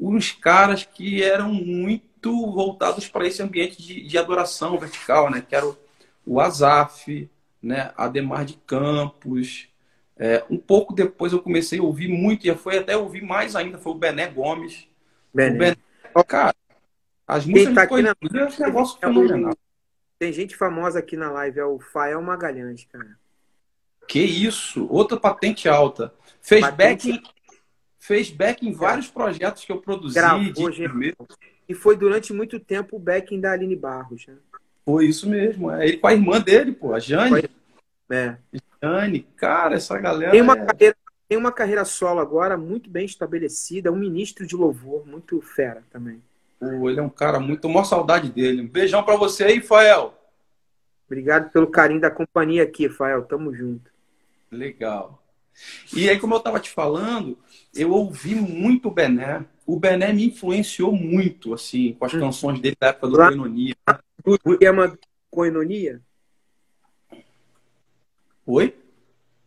uns 0.00 0.30
caras 0.30 0.84
que 0.84 1.20
eram 1.20 1.52
muito 1.52 2.52
voltados 2.52 3.08
para 3.08 3.26
esse 3.26 3.42
ambiente 3.42 3.82
de, 3.82 4.06
de, 4.06 4.16
adoração 4.16 4.78
vertical, 4.78 5.28
né? 5.28 5.40
Que 5.40 5.56
era 5.56 5.66
o, 5.66 5.76
o 6.24 6.40
Azaf, 6.40 7.28
né? 7.62 7.92
Ademar 7.96 8.44
de 8.44 8.54
Campos. 8.66 9.68
É, 10.16 10.44
um 10.50 10.58
pouco 10.58 10.92
depois 10.92 11.32
eu 11.32 11.40
comecei 11.40 11.78
a 11.78 11.82
ouvir 11.82 12.08
muito, 12.08 12.46
e 12.46 12.54
foi 12.54 12.78
até 12.78 12.96
ouvir 12.96 13.22
mais 13.22 13.54
ainda, 13.54 13.78
foi 13.78 13.92
o 13.92 13.96
Bené 13.96 14.26
Gomes. 14.26 14.88
Bené. 15.32 15.54
O 15.54 15.58
Bené, 15.58 15.76
cara, 16.26 16.54
as 17.26 17.46
músicas 17.46 17.74
tá 17.74 17.82
aqui 17.82 18.02
na... 18.02 18.10
é 18.10 18.44
um 18.44 18.64
negócio 18.64 18.98
fenomenal. 18.98 19.56
Tem 20.18 20.32
gente 20.32 20.56
famosa 20.56 20.98
aqui 20.98 21.16
na 21.16 21.30
live, 21.30 21.60
é 21.60 21.64
o 21.64 21.78
Fael 21.78 22.20
Magalhães, 22.20 22.84
cara. 22.90 23.16
Que 24.08 24.20
isso, 24.20 24.88
outra 24.90 25.16
patente 25.16 25.68
alta. 25.68 26.12
Fez 26.40 26.62
patente... 26.62 27.12
back 27.12 27.38
fez 27.98 28.30
back 28.30 28.66
em 28.66 28.72
vários 28.72 29.08
projetos 29.08 29.64
que 29.64 29.70
eu 29.70 29.82
produzi. 29.82 30.14
Gravou, 30.14 30.70
de... 30.70 31.14
E 31.68 31.74
foi 31.74 31.94
durante 31.94 32.32
muito 32.32 32.58
tempo 32.58 32.96
o 32.96 32.98
backing 32.98 33.38
da 33.38 33.52
Aline 33.52 33.76
Barros. 33.76 34.26
Né? 34.26 34.34
Foi 34.84 35.04
isso 35.06 35.28
mesmo. 35.28 35.70
É 35.70 35.86
ele 35.86 35.98
com 35.98 36.06
a 36.06 36.14
irmã 36.14 36.40
dele, 36.40 36.72
pô, 36.72 36.94
a 36.94 36.98
Jane. 36.98 37.44
É. 38.10 38.36
Jane, 38.82 39.20
cara, 39.36 39.76
essa 39.76 39.98
galera. 39.98 40.30
Tem 40.30 40.40
uma, 40.40 40.54
é... 40.54 40.64
carreira, 40.64 40.96
tem 41.28 41.38
uma 41.38 41.52
carreira 41.52 41.84
solo 41.84 42.20
agora 42.20 42.56
muito 42.56 42.88
bem 42.88 43.04
estabelecida, 43.04 43.92
um 43.92 43.96
ministro 43.96 44.46
de 44.46 44.56
louvor, 44.56 45.06
muito 45.06 45.40
fera 45.40 45.82
também. 45.90 46.22
Pô, 46.58 46.90
ele 46.90 46.98
é 46.98 47.02
um 47.02 47.08
cara 47.08 47.38
muito. 47.38 47.68
Mó 47.68 47.84
saudade 47.84 48.30
dele. 48.30 48.62
Um 48.62 48.68
beijão 48.68 49.02
para 49.02 49.16
você 49.16 49.44
aí, 49.44 49.60
Fael. 49.60 50.14
Obrigado 51.06 51.50
pelo 51.50 51.68
carinho 51.68 52.00
da 52.00 52.10
companhia 52.10 52.64
aqui, 52.64 52.88
Fael. 52.88 53.24
Tamo 53.24 53.54
junto. 53.54 53.90
Legal. 54.50 55.22
E 55.94 56.08
aí, 56.08 56.18
como 56.18 56.34
eu 56.34 56.38
estava 56.38 56.60
te 56.60 56.70
falando, 56.70 57.38
eu 57.74 57.92
ouvi 57.92 58.34
muito 58.34 58.88
o 58.88 58.90
Bené. 58.90 59.44
O 59.66 59.78
Bené 59.78 60.12
me 60.12 60.26
influenciou 60.26 60.92
muito, 60.92 61.52
assim, 61.52 61.94
com 61.94 62.04
as 62.04 62.14
hum. 62.14 62.20
canções 62.20 62.60
dele 62.60 62.76
da 62.78 62.88
época 62.88 63.08
do 63.08 63.16
Lá, 63.16 63.28
Coinonia. 63.28 63.74
Do 64.24 64.52
esquema 64.52 64.98
Coinonia? 65.30 66.00
Oi? 68.50 68.74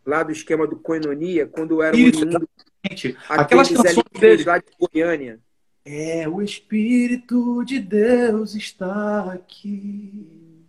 Lá 0.06 0.22
do 0.22 0.30
esquema 0.30 0.64
do 0.64 0.76
Coinonia, 0.76 1.44
quando 1.44 1.82
era 1.82 1.96
Isso, 1.96 2.20
oriundo... 2.20 2.48
Aquelas 3.28 3.68
canções 3.68 4.04
dele. 4.18 4.44
Lá 4.44 4.58
de 4.58 4.66
Goiânia. 4.78 5.40
É, 5.84 6.28
o 6.28 6.40
Espírito 6.40 7.64
de 7.64 7.80
Deus 7.80 8.54
está 8.54 9.32
aqui, 9.32 10.64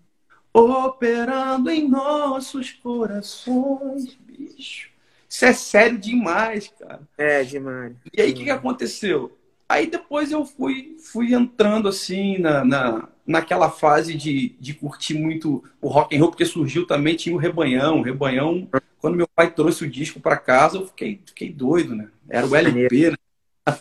operando 0.52 1.70
em 1.70 1.88
nossos 1.88 2.72
corações, 2.72 4.16
bicho. 4.16 4.90
Isso 5.30 5.46
é 5.46 5.54
sério 5.54 6.00
demais, 6.00 6.74
cara. 6.80 7.02
É, 7.16 7.44
demais. 7.44 7.94
E 8.12 8.20
aí, 8.20 8.32
o 8.32 8.36
que, 8.36 8.46
que 8.46 8.50
aconteceu? 8.50 9.38
Aí 9.70 9.86
depois 9.86 10.32
eu 10.32 10.44
fui, 10.44 10.98
fui 11.00 11.36
entrando 11.36 11.88
assim 11.88 12.40
na, 12.40 12.66
na, 12.66 13.10
naquela 13.26 13.70
fase 13.70 14.14
de, 14.14 14.56
de 14.60 14.74
curtir 14.74 15.14
muito 15.14 15.64
o 15.82 15.88
rock 15.88 16.16
and 16.16 16.20
roll, 16.20 16.30
porque 16.30 16.46
surgiu 16.46 16.86
também, 16.86 17.16
tinha 17.16 17.36
o 17.36 17.40
Rebanhão. 17.40 18.00
O 18.00 18.04
Rebanhão, 18.04 18.68
quando 19.00 19.16
meu 19.16 19.28
pai 19.28 19.52
trouxe 19.52 19.86
o 19.86 19.90
disco 19.90 20.20
para 20.20 20.38
casa, 20.38 20.78
eu 20.78 20.88
fiquei, 20.88 21.22
fiquei 21.26 21.52
doido, 21.52 21.96
né? 21.96 22.10
Era 22.30 22.46
o 22.46 22.56
LP, 22.56 23.12
né? 23.12 23.18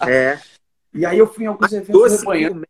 É. 0.09 0.41
e 0.95 1.05
aí 1.05 1.19
eu 1.19 1.27
fui 1.27 1.45
em 1.45 1.49
alguns 1.49 1.61
mais 1.61 1.73
eventos 1.73 1.93
doce 1.93 2.25
do 2.25 2.31
Rebanhão. 2.31 2.63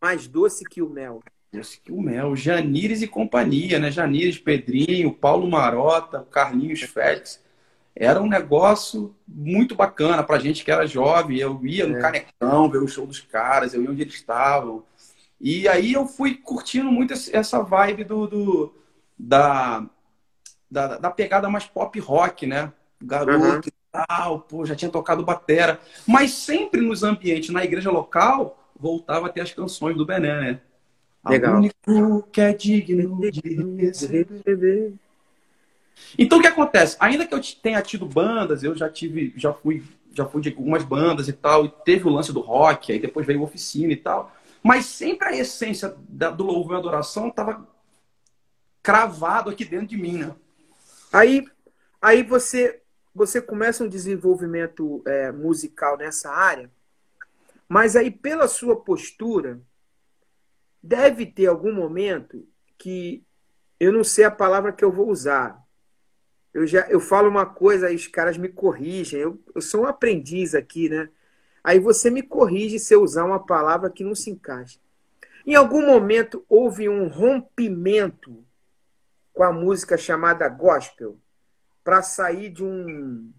Mais 0.00 0.26
doce 0.26 0.64
que 0.64 0.82
o 0.82 0.88
mel. 0.88 1.22
Doce 1.52 1.80
que 1.80 1.92
o 1.92 2.00
mel. 2.00 2.34
Janires 2.34 3.02
e 3.02 3.06
companhia, 3.06 3.78
né? 3.78 3.90
Janires, 3.90 4.38
Pedrinho, 4.38 5.12
Paulo 5.12 5.48
Marota, 5.48 6.26
Carlinhos 6.30 6.82
Félix 6.82 7.44
era 7.98 8.20
um 8.20 8.28
negócio 8.28 9.16
muito 9.26 9.74
bacana 9.74 10.22
para 10.22 10.38
gente 10.38 10.62
que 10.62 10.70
era 10.70 10.86
jovem. 10.86 11.38
Eu 11.38 11.58
ia 11.64 11.86
no 11.86 11.96
é. 11.96 12.00
Canecão 12.00 12.70
ver 12.70 12.82
o 12.82 12.86
show 12.86 13.06
dos 13.06 13.20
caras, 13.20 13.72
eu 13.72 13.82
ia 13.82 13.90
onde 13.90 14.02
eles 14.02 14.14
estavam. 14.14 14.84
E 15.40 15.68
aí 15.68 15.92
eu 15.92 16.06
fui 16.06 16.34
curtindo 16.34 16.90
muito 16.90 17.12
essa 17.12 17.62
vibe 17.62 18.04
do, 18.04 18.26
do 18.26 18.74
da, 19.18 19.86
da, 20.70 20.98
da, 20.98 21.10
pegada 21.10 21.48
mais 21.48 21.64
pop 21.64 21.98
rock, 22.00 22.46
né? 22.46 22.72
Garoto 23.00 23.44
uhum. 23.44 23.60
e 23.66 23.72
tal, 23.92 24.40
pô, 24.40 24.64
já 24.64 24.74
tinha 24.74 24.90
tocado 24.90 25.24
batera. 25.24 25.80
Mas 26.06 26.32
sempre 26.32 26.80
nos 26.80 27.02
ambientes, 27.02 27.50
na 27.50 27.64
igreja 27.64 27.90
local, 27.90 28.58
voltava 28.78 29.26
a 29.26 29.30
ter 29.30 29.42
as 29.42 29.52
canções 29.52 29.96
do 29.96 30.06
Bené, 30.06 30.40
né? 30.40 30.60
Legal. 31.28 31.54
O 31.54 31.58
único 31.58 32.22
que 32.30 32.40
é 32.40 32.52
digno 32.52 33.20
de 33.30 33.76
receber 33.78 34.94
então 36.18 36.38
o 36.38 36.42
que 36.42 36.46
acontece? 36.46 36.96
Ainda 37.00 37.26
que 37.26 37.34
eu 37.34 37.40
tenha 37.62 37.80
tido 37.82 38.06
bandas, 38.06 38.62
eu 38.62 38.76
já 38.76 38.88
tive, 38.88 39.32
já 39.36 39.52
fui, 39.52 39.82
já 40.14 40.24
fui 40.24 40.40
de 40.40 40.50
algumas 40.50 40.84
bandas 40.84 41.28
e 41.28 41.32
tal, 41.32 41.64
e 41.64 41.72
teve 41.84 42.06
o 42.06 42.10
lance 42.10 42.32
do 42.32 42.40
rock, 42.40 42.92
aí 42.92 42.98
depois 42.98 43.26
veio 43.26 43.40
a 43.40 43.44
oficina 43.44 43.92
e 43.92 43.96
tal. 43.96 44.34
Mas 44.66 44.86
sempre 44.86 45.28
a 45.28 45.36
essência 45.36 45.94
da, 46.08 46.28
do 46.28 46.42
louvor 46.42 46.74
e 46.74 46.78
adoração 46.78 47.28
estava 47.28 47.64
cravado 48.82 49.48
aqui 49.48 49.64
dentro 49.64 49.86
de 49.86 49.96
mim, 49.96 50.18
né? 50.18 50.34
Aí, 51.12 51.46
aí 52.02 52.24
você, 52.24 52.82
você 53.14 53.40
começa 53.40 53.84
um 53.84 53.88
desenvolvimento 53.88 55.04
é, 55.06 55.30
musical 55.30 55.96
nessa 55.96 56.32
área, 56.32 56.68
mas 57.68 57.94
aí 57.94 58.10
pela 58.10 58.48
sua 58.48 58.74
postura 58.74 59.62
deve 60.82 61.26
ter 61.26 61.46
algum 61.46 61.72
momento 61.72 62.44
que 62.76 63.24
eu 63.78 63.92
não 63.92 64.02
sei 64.02 64.24
a 64.24 64.32
palavra 64.32 64.72
que 64.72 64.84
eu 64.84 64.90
vou 64.90 65.08
usar, 65.08 65.64
eu 66.52 66.66
já 66.66 66.88
eu 66.88 66.98
falo 66.98 67.28
uma 67.28 67.46
coisa, 67.46 67.86
aí 67.86 67.94
os 67.94 68.08
caras 68.08 68.36
me 68.36 68.48
corrigem. 68.48 69.20
Eu, 69.20 69.40
eu 69.54 69.60
sou 69.60 69.82
um 69.82 69.86
aprendiz 69.86 70.56
aqui, 70.56 70.88
né? 70.88 71.08
Aí 71.66 71.80
você 71.80 72.10
me 72.10 72.22
corrige 72.22 72.78
se 72.78 72.94
eu 72.94 73.02
usar 73.02 73.24
uma 73.24 73.44
palavra 73.44 73.90
que 73.90 74.04
não 74.04 74.14
se 74.14 74.30
encaixa. 74.30 74.78
Em 75.44 75.56
algum 75.56 75.84
momento 75.84 76.44
houve 76.48 76.88
um 76.88 77.08
rompimento 77.08 78.44
com 79.32 79.42
a 79.42 79.52
música 79.52 79.98
chamada 79.98 80.48
gospel 80.48 81.18
para 81.82 82.02
sair 82.02 82.50
de 82.50 82.62
um 82.62 83.32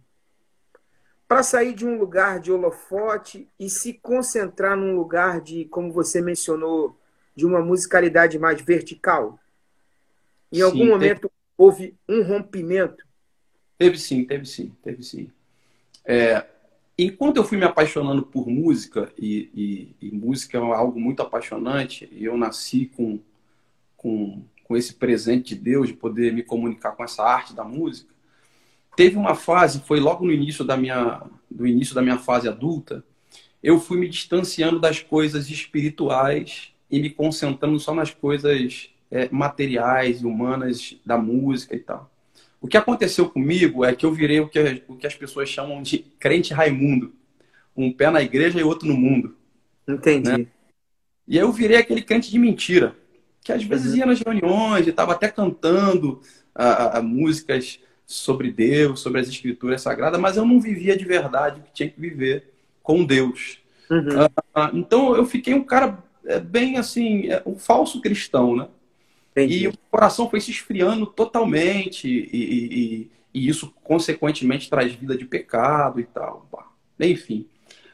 para 1.26 1.42
sair 1.42 1.74
de 1.74 1.88
um 1.88 1.98
lugar 1.98 2.42
de 2.42 2.52
holofote 2.52 3.48
e 3.58 3.70
se 3.70 3.94
concentrar 3.94 4.76
num 4.76 4.94
lugar 4.94 5.40
de, 5.40 5.64
como 5.64 5.94
você 5.94 6.22
mencionou, 6.22 7.00
de 7.34 7.46
uma 7.46 7.62
musicalidade 7.62 8.38
mais 8.38 8.60
vertical? 8.60 9.40
Em 10.52 10.58
sim, 10.58 10.62
algum 10.64 10.80
teve... 10.80 10.92
momento 10.92 11.32
houve 11.58 11.96
um 12.10 12.24
rompimento? 12.24 13.06
Teve 13.78 13.98
sim, 13.98 14.26
teve 14.26 14.46
sim, 14.46 14.76
teve 14.84 15.02
sim. 15.02 15.32
É, 16.04 16.46
enquanto 16.98 17.38
eu 17.38 17.44
fui 17.44 17.58
me 17.58 17.66
apaixonando 17.66 18.24
por 18.24 18.48
música, 18.48 19.12
e, 19.18 19.50
e, 20.02 20.08
e, 20.08 20.12
música 20.12 20.58
é 20.58 20.62
algo 20.62 21.00
muito 21.00 21.22
apaixonante, 21.22 22.10
e 22.12 22.26
eu 22.26 22.38
nasci 22.38 22.88
com, 22.88 23.20
com, 23.96 24.42
com 24.64 24.76
esse 24.76 24.94
presente 24.94 25.56
de 25.56 25.62
Deus, 25.62 25.88
de 25.88 25.94
poder 25.94 26.34
me 26.34 26.42
comunicar 26.42 26.92
com 26.92 27.04
essa 27.04 27.24
arte 27.24 27.54
da 27.54 27.64
música, 27.64 28.10
teve 28.96 29.16
uma 29.16 29.36
fase, 29.36 29.82
foi 29.82 30.00
logo 30.00 30.26
no 30.26 30.32
início 30.32 30.66
da 30.66 30.76
minha, 30.76 31.22
do 31.50 31.68
início 31.68 31.94
da 31.94 32.02
minha 32.02 32.18
fase 32.18 32.48
adulta, 32.48 33.04
eu 33.62 33.80
fui 33.80 34.00
me 34.00 34.10
distanciando 34.10 34.80
das 34.80 35.00
coisas 35.00 35.50
espirituais 35.50 36.74
e 36.90 37.00
me 37.00 37.10
concentrando 37.10 37.80
só 37.80 37.94
nas 37.94 38.12
coisas 38.12 38.90
é, 39.12 39.30
materiais 39.30 40.22
e 40.22 40.26
humanas 40.26 40.96
da 41.06 41.18
música 41.18 41.76
e 41.76 41.80
tal. 41.80 42.10
O 42.60 42.68
que 42.68 42.78
aconteceu 42.78 43.30
comigo 43.30 43.86
é 43.86 43.94
que 43.94 44.06
eu 44.06 44.12
virei 44.12 44.40
o 44.40 44.48
que, 44.48 44.84
o 44.88 44.96
que 44.96 45.08
as 45.08 45.16
pessoas 45.16 45.50
chamam 45.50 45.82
de 45.82 46.00
crente 46.20 46.54
Raimundo. 46.54 47.14
Um 47.76 47.94
pé 47.94 48.10
na 48.10 48.22
igreja 48.22 48.60
e 48.60 48.64
outro 48.64 48.88
no 48.88 48.96
mundo. 48.96 49.36
Entendi. 49.88 50.30
Né? 50.30 50.48
E 51.28 51.38
aí 51.38 51.44
eu 51.44 51.52
virei 51.52 51.78
aquele 51.78 52.02
crente 52.02 52.32
de 52.32 52.40
mentira. 52.40 52.96
Que 53.44 53.52
às 53.52 53.64
vezes 53.64 53.92
uhum. 53.92 53.98
ia 54.00 54.06
nas 54.06 54.20
reuniões 54.20 54.88
e 54.88 54.90
estava 54.90 55.14
até 55.14 55.30
cantando 55.30 56.22
a, 56.54 56.98
a, 56.98 57.02
músicas 57.02 57.80
sobre 58.06 58.52
Deus, 58.52 59.00
sobre 59.00 59.22
as 59.22 59.28
escrituras 59.28 59.82
sagradas, 59.82 60.20
mas 60.20 60.38
eu 60.38 60.46
não 60.46 60.60
vivia 60.60 60.98
de 60.98 61.06
verdade 61.06 61.60
o 61.60 61.64
que 61.64 61.74
tinha 61.74 61.90
que 61.90 62.00
viver 62.00 62.54
com 62.82 63.06
Deus. 63.06 63.60
Uhum. 63.90 64.26
Uh, 64.26 64.78
então 64.78 65.16
eu 65.16 65.26
fiquei 65.26 65.54
um 65.54 65.64
cara 65.64 66.04
é, 66.26 66.40
bem 66.40 66.78
assim, 66.78 67.28
é, 67.30 67.42
um 67.46 67.58
falso 67.58 68.02
cristão, 68.02 68.56
né? 68.56 68.68
Entendi. 69.38 69.64
E 69.64 69.68
o 69.68 69.78
coração 69.92 70.30
foi 70.30 70.42
se 70.42 70.50
esfriando 70.50 71.06
totalmente, 71.06 72.08
e, 72.08 72.30
e, 72.34 73.12
e, 73.34 73.48
isso, 73.48 73.72
consequentemente, 73.84 74.70
traz 74.70 74.94
vida 74.94 75.16
de 75.16 75.26
pecado 75.26 76.00
e 76.00 76.06
tal. 76.06 76.48
Enfim. 77.00 77.48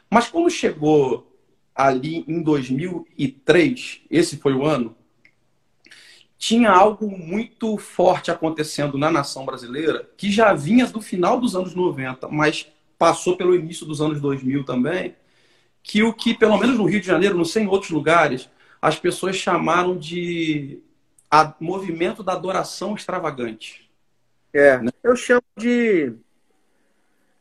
Mas 0.08 0.28
quando 0.28 0.48
chegou 0.48 1.30
ali 1.74 2.24
em 2.26 2.42
2003, 2.42 4.02
esse 4.10 4.38
foi 4.38 4.54
o 4.54 4.64
ano, 4.64 4.96
tinha 6.38 6.70
algo 6.70 7.10
muito 7.10 7.76
forte 7.76 8.30
acontecendo 8.30 8.96
na 8.96 9.10
nação 9.10 9.44
brasileira, 9.44 10.08
que 10.16 10.30
já 10.30 10.52
vinha 10.54 10.86
do 10.86 11.00
final 11.00 11.40
dos 11.40 11.54
anos 11.56 11.74
90, 11.74 12.28
mas 12.28 12.66
passou 12.98 13.36
pelo 13.36 13.54
início 13.54 13.84
dos 13.84 14.00
anos 14.00 14.20
2000 14.20 14.64
também, 14.64 15.14
que 15.82 16.02
o 16.02 16.12
que, 16.12 16.32
pelo 16.32 16.56
menos 16.56 16.78
no 16.78 16.84
Rio 16.84 17.00
de 17.00 17.06
Janeiro, 17.06 17.36
não 17.36 17.44
sei 17.44 17.64
em 17.64 17.66
outros 17.66 17.90
lugares, 17.90 18.48
as 18.80 18.98
pessoas 18.98 19.36
chamaram 19.36 19.96
de 19.96 20.80
a 21.34 21.54
movimento 21.58 22.22
da 22.22 22.32
adoração 22.32 22.94
extravagante. 22.94 23.90
É, 24.52 24.78
né? 24.78 24.90
eu 25.02 25.16
chamo 25.16 25.42
de 25.56 26.14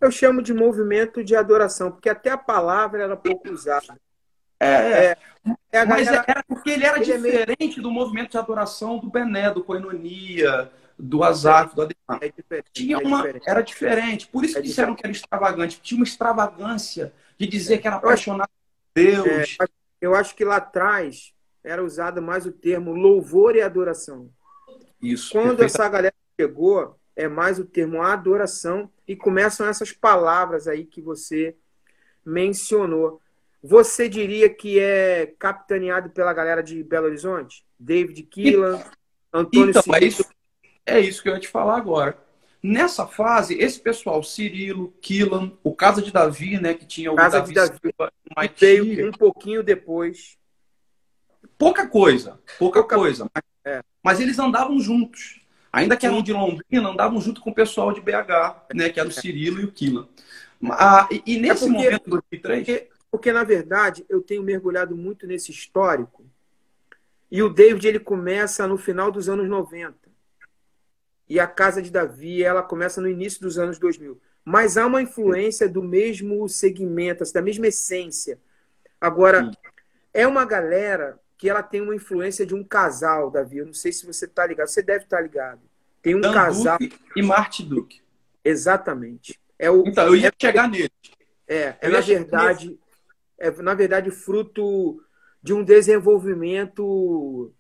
eu 0.02 0.12
chamo 0.12 0.42
de 0.42 0.52
movimento 0.52 1.24
de 1.24 1.36
adoração, 1.36 1.92
porque 1.92 2.10
até 2.10 2.32
a 2.32 2.38
palavra 2.38 3.04
era 3.04 3.16
pouco 3.16 3.52
usada. 3.52 3.96
É, 4.60 4.68
é, 4.68 5.18
é 5.72 5.86
mas 5.86 6.06
galera... 6.06 6.26
era 6.28 6.44
porque 6.44 6.72
ele 6.72 6.86
era 6.86 6.98
ele 6.98 7.06
diferente 7.06 7.64
é 7.64 7.68
meio... 7.68 7.82
do 7.84 7.92
movimento 7.92 8.32
de 8.32 8.38
adoração 8.38 8.98
do 8.98 9.10
Bené, 9.10 9.52
do 9.52 9.64
Coinonia, 9.64 10.72
do 10.98 11.24
Azaf, 11.24 11.76
do 11.76 11.84
Ademar. 11.84 12.20
É 12.22 12.32
diferente, 12.32 12.70
Tinha 12.74 12.96
é 12.96 13.00
uma, 13.00 13.18
diferente. 13.18 13.50
Era 13.50 13.62
diferente. 13.62 14.28
Por 14.28 14.44
isso 14.44 14.58
é 14.58 14.62
que 14.62 14.68
disseram 14.68 14.96
que 14.96 15.06
era 15.06 15.12
extravagante. 15.12 15.80
Tinha 15.82 16.00
uma 16.00 16.06
extravagância 16.06 17.14
de 17.38 17.46
dizer 17.46 17.78
que 17.78 17.88
era 17.88 17.98
apaixonado 17.98 18.50
por 18.50 19.02
Deus. 19.04 19.56
É, 19.62 19.66
eu 20.02 20.16
acho 20.16 20.36
que 20.36 20.44
lá 20.44 20.58
atrás 20.58 21.34
era 21.64 21.84
usado 21.84 22.22
mais 22.22 22.46
o 22.46 22.52
termo 22.52 22.94
louvor 22.94 23.56
e 23.56 23.62
adoração. 23.62 24.30
Isso. 25.02 25.32
Quando 25.32 25.64
essa 25.64 25.88
galera 25.88 26.14
chegou, 26.40 26.98
é 27.16 27.28
mais 27.28 27.60
o 27.60 27.66
termo 27.66 28.02
adoração 28.02 28.90
e 29.08 29.16
começam 29.16 29.68
essas 29.68 29.92
palavras 29.92 30.68
aí 30.68 30.86
que 30.86 31.02
você 31.02 31.56
mencionou. 32.26 33.22
Você 33.62 34.10
diria 34.10 34.50
que 34.50 34.80
é 34.80 35.34
capitaneado 35.40 36.10
pela 36.10 36.34
galera 36.34 36.62
de 36.62 36.84
Belo 36.84 37.06
Horizonte? 37.06 37.66
David 37.80 38.24
Keelan, 38.24 38.84
Antônio 39.32 39.70
então, 39.70 39.96
é 39.96 40.04
isso, 40.04 40.26
é 40.86 41.00
isso 41.00 41.24
que 41.24 41.30
eu 41.30 41.34
ia 41.34 41.40
te 41.40 41.48
falar 41.48 41.78
agora. 41.78 42.18
Nessa 42.62 43.06
fase, 43.06 43.56
esse 43.56 43.80
pessoal, 43.80 44.24
Cirilo, 44.24 44.94
Keelan, 45.02 45.52
o 45.64 45.76
Casa 45.76 46.02
de 46.02 46.12
Davi, 46.12 46.60
né, 46.60 46.74
que 46.74 46.86
tinha 46.86 47.12
o 47.12 47.16
Casa 47.16 47.40
Davi, 47.40 47.50
de 47.50 47.56
Davi 47.56 47.78
Silva, 47.82 48.14
veio 48.58 49.10
um 49.10 49.12
pouquinho 49.12 49.62
depois. 49.62 50.38
Pouca 51.64 51.88
coisa, 51.88 52.40
pouca, 52.60 52.80
pouca 52.82 52.96
coisa. 52.98 53.30
Mas, 53.34 53.44
é. 53.66 53.84
mas, 54.04 54.20
eles 54.20 54.38
andavam 54.38 54.80
juntos. 54.80 55.42
Ainda 55.72 55.98
que 55.98 56.06
eram 56.06 56.22
de 56.22 56.34
Londrina, 56.34 56.90
andavam 56.90 57.20
junto 57.20 57.42
com 57.42 57.50
o 57.50 57.56
pessoal 57.56 57.92
de 57.92 58.02
BH, 58.02 58.74
né, 58.76 58.90
que 58.90 59.00
era 59.00 59.10
o 59.10 59.12
Cirilo 59.12 59.60
e 59.62 59.66
o 59.66 59.72
Keelan. 59.72 60.08
Ah, 60.72 61.08
e, 61.10 61.24
e, 61.26 61.40
nesse 61.40 61.66
é 61.66 61.68
porque, 61.68 61.84
momento, 61.84 62.10
2003... 62.10 62.66
Porque 62.66 62.94
porque, 63.14 63.32
na 63.32 63.44
verdade, 63.44 64.04
eu 64.10 64.22
tenho 64.22 64.42
mergulhado 64.42 64.98
muito 64.98 65.28
nesse 65.28 65.52
histórico. 65.52 66.26
E 67.30 67.44
o 67.44 67.50
David 67.50 67.88
ele 67.88 68.00
começa 68.00 68.68
no 68.68 68.76
final 68.76 69.12
dos 69.12 69.30
anos 69.30 69.48
90. 69.48 69.94
E 71.30 71.40
a 71.40 71.46
Casa 71.46 71.80
de 71.80 71.92
Davi 71.92 72.42
ela 72.42 72.64
começa 72.64 73.00
no 73.00 73.08
início 73.08 73.40
dos 73.40 73.60
anos 73.60 73.78
2000. 73.78 74.20
Mas 74.44 74.78
há 74.78 74.88
uma 74.88 75.00
influência 75.00 75.70
do 75.70 75.84
mesmo 75.84 76.50
segmento, 76.50 77.22
assim, 77.22 77.34
da 77.34 77.42
mesma 77.44 77.68
essência. 77.68 78.40
Agora, 79.00 79.52
é 80.12 80.26
uma 80.26 80.44
galera 80.44 81.20
que 81.44 81.50
ela 81.50 81.62
tem 81.62 81.82
uma 81.82 81.94
influência 81.94 82.46
de 82.46 82.56
um 82.56 82.64
casal, 82.64 83.30
Davi. 83.30 83.58
Eu 83.58 83.66
não 83.66 83.74
sei 83.74 83.92
se 83.92 84.06
você 84.06 84.24
está 84.24 84.48
ligado. 84.48 84.70
Você 84.70 84.82
deve 84.82 85.04
estar 85.04 85.18
tá 85.18 85.22
ligado. 85.22 85.60
Tem 86.02 86.16
um 86.16 86.22
Dan 86.22 86.34
casal. 86.34 86.78
Duke 86.80 86.98
e 87.18 87.22
Marty 87.22 87.64
Duke. 87.64 88.02
Exatamente. 88.46 89.38
É 89.60 89.70
o, 89.70 89.84
então, 89.86 90.08
eu 90.08 90.16
ia 90.16 90.30
é, 90.30 90.32
chegar 90.42 90.70
nele. 90.70 90.90
É, 91.46 91.76
é 91.82 91.90
na 91.90 92.00
verdade, 92.00 92.80
é, 93.38 93.52
na 93.62 93.74
verdade, 93.74 94.10
fruto 94.10 95.04
de 95.42 95.54
um 95.54 95.66
desenvolvimento 95.66 97.54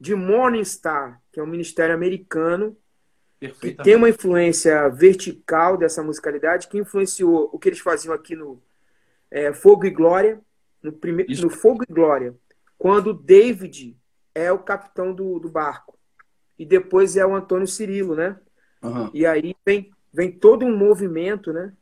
de 0.00 0.16
Morningstar, 0.16 1.22
que 1.30 1.38
é 1.38 1.42
um 1.44 1.46
ministério 1.46 1.94
americano, 1.94 2.76
que 3.60 3.72
tem 3.72 3.94
uma 3.94 4.08
influência 4.08 4.88
vertical 4.88 5.76
dessa 5.76 6.02
musicalidade, 6.02 6.66
que 6.66 6.76
influenciou 6.76 7.48
o 7.52 7.56
que 7.56 7.68
eles 7.68 7.78
faziam 7.78 8.12
aqui 8.12 8.34
no 8.34 8.60
é, 9.30 9.52
Fogo 9.52 9.86
e 9.86 9.90
Glória, 9.90 10.40
no, 10.82 10.92
primeiro, 10.92 11.32
no 11.40 11.50
Fogo 11.50 11.84
e 11.88 11.92
Glória, 11.92 12.34
quando 12.78 13.12
David 13.12 13.96
é 14.34 14.52
o 14.52 14.58
capitão 14.58 15.12
do, 15.12 15.38
do 15.38 15.50
barco. 15.50 15.98
E 16.58 16.64
depois 16.64 17.16
é 17.16 17.26
o 17.26 17.34
Antônio 17.34 17.66
Cirilo, 17.66 18.14
né? 18.14 18.36
Uhum. 18.82 19.10
E 19.12 19.26
aí 19.26 19.54
vem, 19.66 19.90
vem 20.12 20.30
todo 20.30 20.64
um 20.64 20.76
movimento, 20.76 21.52
né? 21.52 21.72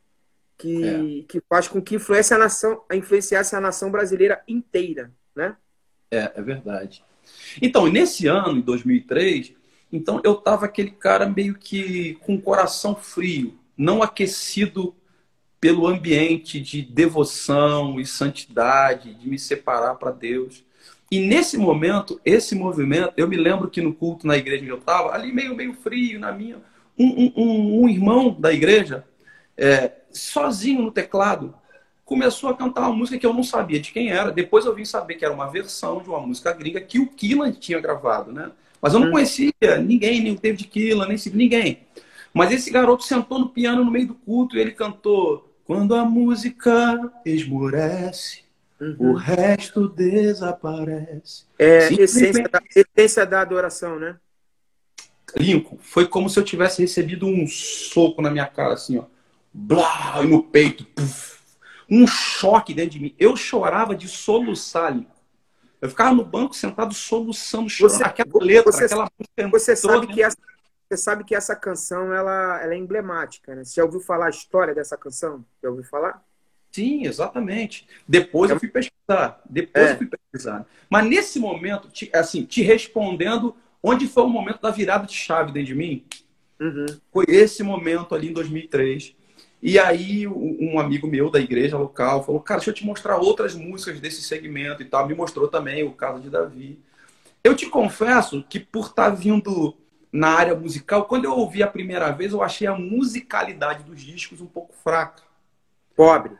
que, 0.56 0.84
é. 0.84 1.24
que 1.28 1.40
faz 1.48 1.68
com 1.68 1.80
que 1.80 1.96
influencie 1.96 2.34
a 2.34 2.38
nação, 2.38 2.82
influenciasse 2.92 3.54
a 3.54 3.60
nação 3.60 3.90
brasileira 3.90 4.42
inteira, 4.48 5.12
né? 5.34 5.56
É, 6.10 6.32
é 6.34 6.42
verdade. 6.42 7.04
Então, 7.60 7.86
nesse 7.86 8.26
ano, 8.26 8.58
em 8.58 8.60
2003, 8.60 9.52
então 9.92 10.20
eu 10.24 10.36
tava 10.36 10.66
aquele 10.66 10.90
cara 10.90 11.28
meio 11.28 11.54
que 11.54 12.14
com 12.22 12.36
o 12.36 12.40
coração 12.40 12.94
frio, 12.94 13.58
não 13.76 14.02
aquecido 14.02 14.94
pelo 15.60 15.86
ambiente 15.86 16.60
de 16.60 16.82
devoção 16.82 17.98
e 17.98 18.06
santidade, 18.06 19.14
de 19.14 19.28
me 19.28 19.38
separar 19.38 19.96
para 19.96 20.10
Deus. 20.10 20.64
E 21.10 21.20
nesse 21.20 21.56
momento, 21.56 22.20
esse 22.24 22.54
movimento, 22.54 23.12
eu 23.16 23.28
me 23.28 23.36
lembro 23.36 23.70
que 23.70 23.80
no 23.80 23.94
culto 23.94 24.26
na 24.26 24.36
igreja 24.36 24.62
onde 24.62 24.70
eu 24.70 24.78
estava, 24.78 25.14
ali 25.14 25.32
meio, 25.32 25.54
meio 25.54 25.72
frio, 25.74 26.18
na 26.18 26.32
minha, 26.32 26.56
um, 26.98 27.32
um, 27.36 27.82
um 27.82 27.88
irmão 27.88 28.34
da 28.38 28.52
igreja, 28.52 29.04
é, 29.56 29.92
sozinho 30.10 30.82
no 30.82 30.90
teclado, 30.90 31.54
começou 32.04 32.50
a 32.50 32.56
cantar 32.56 32.82
uma 32.82 32.96
música 32.96 33.18
que 33.18 33.26
eu 33.26 33.34
não 33.34 33.42
sabia 33.42 33.80
de 33.80 33.92
quem 33.92 34.10
era. 34.10 34.30
Depois 34.30 34.64
eu 34.64 34.74
vim 34.74 34.84
saber 34.84 35.14
que 35.14 35.24
era 35.24 35.34
uma 35.34 35.50
versão 35.50 36.00
de 36.00 36.08
uma 36.08 36.20
música 36.20 36.52
gringa 36.52 36.80
que 36.80 36.98
o 36.98 37.06
Killan 37.06 37.52
tinha 37.52 37.80
gravado, 37.80 38.32
né? 38.32 38.50
Mas 38.80 38.94
eu 38.94 39.00
não 39.00 39.08
hum. 39.08 39.12
conhecia 39.12 39.52
ninguém, 39.84 40.20
nem 40.22 40.32
o 40.32 40.40
David 40.40 40.68
Killan, 40.68 41.06
nem 41.06 41.18
ninguém. 41.34 41.80
Mas 42.32 42.52
esse 42.52 42.70
garoto 42.70 43.02
sentou 43.02 43.38
no 43.38 43.48
piano 43.48 43.84
no 43.84 43.90
meio 43.90 44.08
do 44.08 44.14
culto 44.14 44.56
e 44.56 44.60
ele 44.60 44.72
cantou 44.72 45.52
Quando 45.64 45.94
a 45.94 46.04
música 46.04 47.12
esmorece, 47.24 48.44
uhum. 48.80 49.10
o 49.10 49.14
resto 49.14 49.88
desaparece. 49.88 51.44
É, 51.58 51.92
essência 51.92 52.48
da, 52.48 52.60
essência 52.74 53.26
da 53.26 53.40
adoração, 53.40 53.98
né? 53.98 54.16
Lincoln, 55.36 55.78
foi 55.80 56.06
como 56.06 56.30
se 56.30 56.38
eu 56.38 56.44
tivesse 56.44 56.80
recebido 56.80 57.26
um 57.26 57.46
soco 57.46 58.22
na 58.22 58.30
minha 58.30 58.46
cara, 58.46 58.74
assim, 58.74 58.98
ó 58.98 59.04
blá, 59.56 60.22
no 60.22 60.42
peito, 60.42 60.84
puff, 60.84 61.40
um 61.88 62.06
choque 62.06 62.74
dentro 62.74 62.90
de 62.90 63.00
mim. 63.00 63.14
Eu 63.18 63.36
chorava 63.36 63.96
de 63.96 64.06
soluçar 64.06 64.86
ali. 64.86 65.08
Eu 65.80 65.88
ficava 65.88 66.14
no 66.14 66.24
banco 66.24 66.54
sentado 66.54 66.92
soluçando, 66.92 67.68
chorando. 67.68 67.96
Você, 67.96 68.04
aquela 68.04 68.44
letra, 68.44 68.72
você, 68.72 68.84
aquela 68.84 69.08
música. 69.18 69.58
Você 69.58 69.76
sabe 69.76 70.06
que 70.08 70.22
essa, 70.22 70.36
você 70.88 70.96
sabe 70.96 71.24
que 71.24 71.34
essa 71.34 71.56
canção 71.56 72.12
ela, 72.12 72.60
ela 72.62 72.74
é 72.74 72.76
emblemática, 72.76 73.54
né? 73.54 73.64
Você 73.64 73.76
já 73.76 73.84
ouviu 73.84 74.00
falar 74.00 74.26
a 74.26 74.30
história 74.30 74.74
dessa 74.74 74.96
canção? 74.96 75.44
Já 75.62 75.70
ouviu 75.70 75.84
falar? 75.84 76.22
Sim, 76.76 77.06
exatamente. 77.06 77.88
Depois 78.06 78.50
eu 78.50 78.60
fui 78.60 78.68
pesquisar. 78.68 79.40
Depois 79.48 79.86
é. 79.86 79.92
eu 79.92 79.96
fui 79.96 80.06
pesquisar. 80.06 80.66
Mas 80.90 81.06
nesse 81.06 81.38
momento, 81.38 81.88
te, 81.88 82.10
assim, 82.12 82.44
te 82.44 82.60
respondendo, 82.60 83.56
onde 83.82 84.06
foi 84.06 84.24
o 84.24 84.28
momento 84.28 84.60
da 84.60 84.70
virada 84.70 85.06
de 85.06 85.14
chave 85.14 85.52
dentro 85.52 85.68
de 85.68 85.74
mim? 85.74 86.04
Uhum. 86.60 86.84
Foi 87.10 87.24
esse 87.28 87.62
momento 87.62 88.14
ali 88.14 88.28
em 88.28 88.32
2003. 88.34 89.16
E 89.62 89.78
aí 89.78 90.28
um 90.28 90.78
amigo 90.78 91.06
meu 91.06 91.30
da 91.30 91.40
igreja 91.40 91.78
local 91.78 92.22
falou, 92.22 92.42
cara, 92.42 92.58
deixa 92.58 92.72
eu 92.72 92.74
te 92.74 92.84
mostrar 92.84 93.16
outras 93.16 93.54
músicas 93.54 93.98
desse 93.98 94.20
segmento 94.20 94.82
e 94.82 94.84
tal. 94.84 95.08
Me 95.08 95.14
mostrou 95.14 95.48
também 95.48 95.82
o 95.82 95.92
caso 95.92 96.20
de 96.20 96.28
Davi. 96.28 96.78
Eu 97.42 97.56
te 97.56 97.64
confesso 97.70 98.44
que 98.50 98.60
por 98.60 98.88
estar 98.88 99.08
tá 99.08 99.16
vindo 99.16 99.74
na 100.12 100.28
área 100.28 100.54
musical, 100.54 101.06
quando 101.06 101.24
eu 101.24 101.32
ouvi 101.32 101.62
a 101.62 101.66
primeira 101.66 102.10
vez, 102.10 102.34
eu 102.34 102.42
achei 102.42 102.66
a 102.66 102.74
musicalidade 102.74 103.82
dos 103.82 104.02
discos 104.02 104.42
um 104.42 104.46
pouco 104.46 104.74
fraca. 104.74 105.22
Pobre 105.96 106.36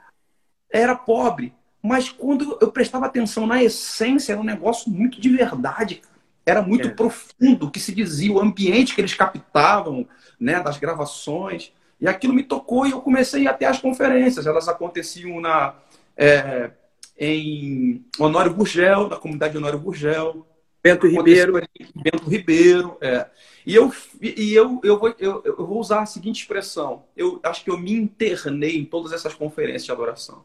era 0.79 0.95
pobre. 0.95 1.53
Mas 1.83 2.09
quando 2.09 2.59
eu 2.61 2.73
prestava 2.73 3.07
atenção 3.07 3.47
na 3.47 3.63
essência, 3.63 4.33
era 4.33 4.41
um 4.41 4.45
negócio 4.45 4.91
muito 4.91 5.21
de 5.21 5.29
verdade. 5.29 6.03
Era 6.45 6.63
muito 6.63 6.89
é. 6.89 6.91
profundo 6.91 7.67
o 7.67 7.71
que 7.71 7.81
se 7.81 7.95
dizia, 7.95 8.33
o 8.33 8.41
ambiente 8.41 8.95
que 8.95 9.01
eles 9.01 9.15
captavam, 9.15 10.07
né, 10.39 10.61
das 10.63 10.79
gravações. 10.79 11.73
E 12.01 12.07
aquilo 12.07 12.35
me 12.35 12.43
tocou 12.43 12.87
e 12.87 12.91
eu 12.91 13.01
comecei 13.01 13.41
a 13.41 13.45
ir 13.45 13.49
até 13.49 13.67
as 13.67 13.81
conferências. 13.81 14.47
Elas 14.47 14.69
aconteciam 14.69 15.41
na, 15.41 15.75
é, 16.17 16.71
em 17.19 18.05
Honório 18.19 18.55
Gurgel, 18.55 19.09
na 19.09 19.17
comunidade 19.17 19.57
Honório 19.57 19.79
Gurgel. 19.79 20.47
Bento 20.83 21.07
Ribeiro. 21.09 21.61
Bento 21.95 22.31
Ribeiro, 22.31 22.97
é. 23.01 23.27
E 23.67 23.75
eu, 23.75 23.93
e 24.21 24.55
eu, 24.55 24.81
eu, 24.85 24.99
vou, 24.99 25.15
eu, 25.19 25.43
eu 25.45 25.67
vou 25.67 25.81
usar 25.81 26.03
a 26.03 26.07
seguinte 26.07 26.43
expressão. 26.43 27.03
Eu 27.17 27.41
acho 27.43 27.65
que 27.65 27.71
eu 27.71 27.77
me 27.77 27.93
internei 27.93 28.77
em 28.77 28.85
todas 28.85 29.13
essas 29.13 29.35
conferências 29.35 29.85
de 29.85 29.91
adoração. 29.91 30.45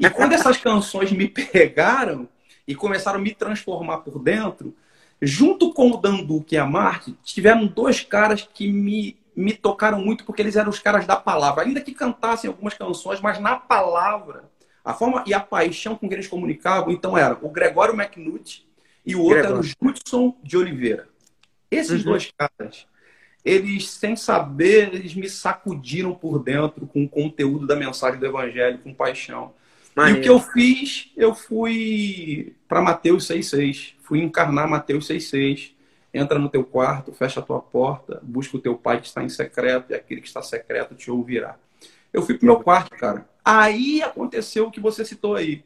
E 0.00 0.08
quando 0.08 0.32
essas 0.32 0.56
canções 0.56 1.12
me 1.12 1.28
pegaram 1.28 2.26
e 2.66 2.74
começaram 2.74 3.18
a 3.18 3.22
me 3.22 3.34
transformar 3.34 3.98
por 3.98 4.18
dentro, 4.18 4.74
junto 5.20 5.74
com 5.74 5.90
o 5.90 5.96
Danduque 5.98 6.54
e 6.54 6.58
a 6.58 6.64
Marte, 6.64 7.14
tiveram 7.22 7.66
dois 7.66 8.00
caras 8.00 8.48
que 8.54 8.72
me, 8.72 9.18
me 9.36 9.52
tocaram 9.52 10.00
muito 10.00 10.24
porque 10.24 10.40
eles 10.40 10.56
eram 10.56 10.70
os 10.70 10.78
caras 10.78 11.06
da 11.06 11.16
palavra. 11.16 11.64
Ainda 11.64 11.82
que 11.82 11.92
cantassem 11.92 12.48
algumas 12.48 12.72
canções, 12.72 13.20
mas 13.20 13.38
na 13.38 13.56
palavra, 13.56 14.44
a 14.82 14.94
forma 14.94 15.22
e 15.26 15.34
a 15.34 15.40
paixão 15.40 15.94
com 15.94 16.08
que 16.08 16.14
eles 16.14 16.26
comunicavam, 16.26 16.90
então 16.90 17.18
era 17.18 17.38
o 17.42 17.50
Gregório 17.50 17.94
McNutt 17.94 18.66
e 19.04 19.14
o 19.14 19.20
outro 19.20 19.34
Gregório. 19.34 19.58
era 19.58 19.76
o 19.84 19.88
Judson 19.92 20.34
de 20.42 20.56
Oliveira. 20.56 21.08
Esses 21.70 22.04
uhum. 22.04 22.12
dois 22.12 22.32
caras, 22.36 22.86
eles, 23.44 23.90
sem 23.90 24.16
saber, 24.16 24.94
eles 24.94 25.14
me 25.14 25.28
sacudiram 25.28 26.14
por 26.14 26.42
dentro 26.42 26.86
com 26.86 27.04
o 27.04 27.08
conteúdo 27.08 27.66
da 27.66 27.76
mensagem 27.76 28.18
do 28.18 28.24
Evangelho, 28.24 28.78
com 28.78 28.94
paixão. 28.94 29.52
Maneiro. 29.94 30.18
E 30.18 30.20
o 30.20 30.22
que 30.22 30.30
eu 30.30 30.40
fiz, 30.40 31.10
eu 31.16 31.34
fui 31.34 32.54
para 32.68 32.80
Mateus 32.80 33.28
6,6. 33.28 33.94
Fui 34.02 34.20
encarnar 34.20 34.68
Mateus 34.68 35.08
6,6. 35.08 35.72
Entra 36.12 36.38
no 36.38 36.48
teu 36.48 36.64
quarto, 36.64 37.12
fecha 37.12 37.38
a 37.38 37.42
tua 37.42 37.60
porta, 37.60 38.20
busca 38.22 38.56
o 38.56 38.60
teu 38.60 38.76
pai 38.76 39.00
que 39.00 39.06
está 39.06 39.22
em 39.22 39.28
secreto, 39.28 39.92
e 39.92 39.94
aquele 39.94 40.20
que 40.20 40.26
está 40.26 40.42
secreto 40.42 40.94
te 40.94 41.08
ouvirá. 41.08 41.56
Eu 42.12 42.22
fui 42.22 42.36
pro 42.36 42.46
meu 42.46 42.58
quarto, 42.60 42.90
cara. 42.96 43.28
Aí 43.44 44.02
aconteceu 44.02 44.66
o 44.66 44.70
que 44.70 44.80
você 44.80 45.04
citou 45.04 45.36
aí. 45.36 45.64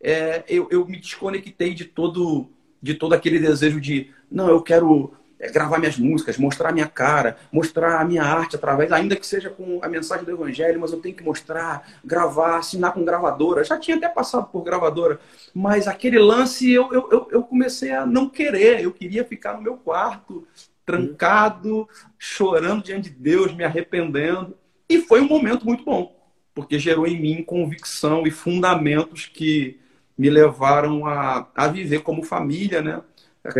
É, 0.00 0.44
eu, 0.46 0.68
eu 0.70 0.86
me 0.86 0.98
desconectei 0.98 1.72
de 1.72 1.86
todo, 1.86 2.50
de 2.82 2.94
todo 2.94 3.14
aquele 3.14 3.38
desejo 3.38 3.80
de, 3.80 4.10
não, 4.30 4.48
eu 4.48 4.62
quero 4.62 5.14
gravar 5.52 5.78
minhas 5.78 5.96
músicas, 5.96 6.36
mostrar 6.36 6.72
minha 6.72 6.88
cara, 6.88 7.36
mostrar 7.52 8.00
a 8.00 8.04
minha 8.04 8.24
arte 8.24 8.56
através, 8.56 8.90
ainda 8.90 9.14
que 9.14 9.26
seja 9.26 9.48
com 9.48 9.78
a 9.82 9.88
mensagem 9.88 10.24
do 10.24 10.32
Evangelho, 10.32 10.80
mas 10.80 10.92
eu 10.92 11.00
tenho 11.00 11.14
que 11.14 11.22
mostrar, 11.22 11.86
gravar, 12.04 12.58
assinar 12.58 12.92
com 12.92 13.04
gravadora. 13.04 13.62
Já 13.62 13.78
tinha 13.78 13.96
até 13.96 14.08
passado 14.08 14.48
por 14.50 14.64
gravadora, 14.64 15.20
mas 15.54 15.86
aquele 15.86 16.18
lance 16.18 16.70
eu, 16.70 16.92
eu, 16.92 17.28
eu 17.30 17.42
comecei 17.42 17.92
a 17.92 18.04
não 18.04 18.28
querer. 18.28 18.82
Eu 18.82 18.92
queria 18.92 19.24
ficar 19.24 19.54
no 19.54 19.62
meu 19.62 19.76
quarto, 19.76 20.46
trancado, 20.84 21.88
chorando 22.18 22.82
diante 22.82 23.10
de 23.10 23.16
Deus, 23.16 23.54
me 23.54 23.62
arrependendo. 23.62 24.56
E 24.88 25.00
foi 25.02 25.20
um 25.20 25.28
momento 25.28 25.64
muito 25.64 25.84
bom, 25.84 26.16
porque 26.54 26.78
gerou 26.78 27.06
em 27.06 27.20
mim 27.20 27.44
convicção 27.44 28.26
e 28.26 28.30
fundamentos 28.30 29.26
que 29.26 29.78
me 30.16 30.28
levaram 30.28 31.06
a, 31.06 31.46
a 31.54 31.68
viver 31.68 32.00
como 32.00 32.24
família, 32.24 32.82
né? 32.82 33.02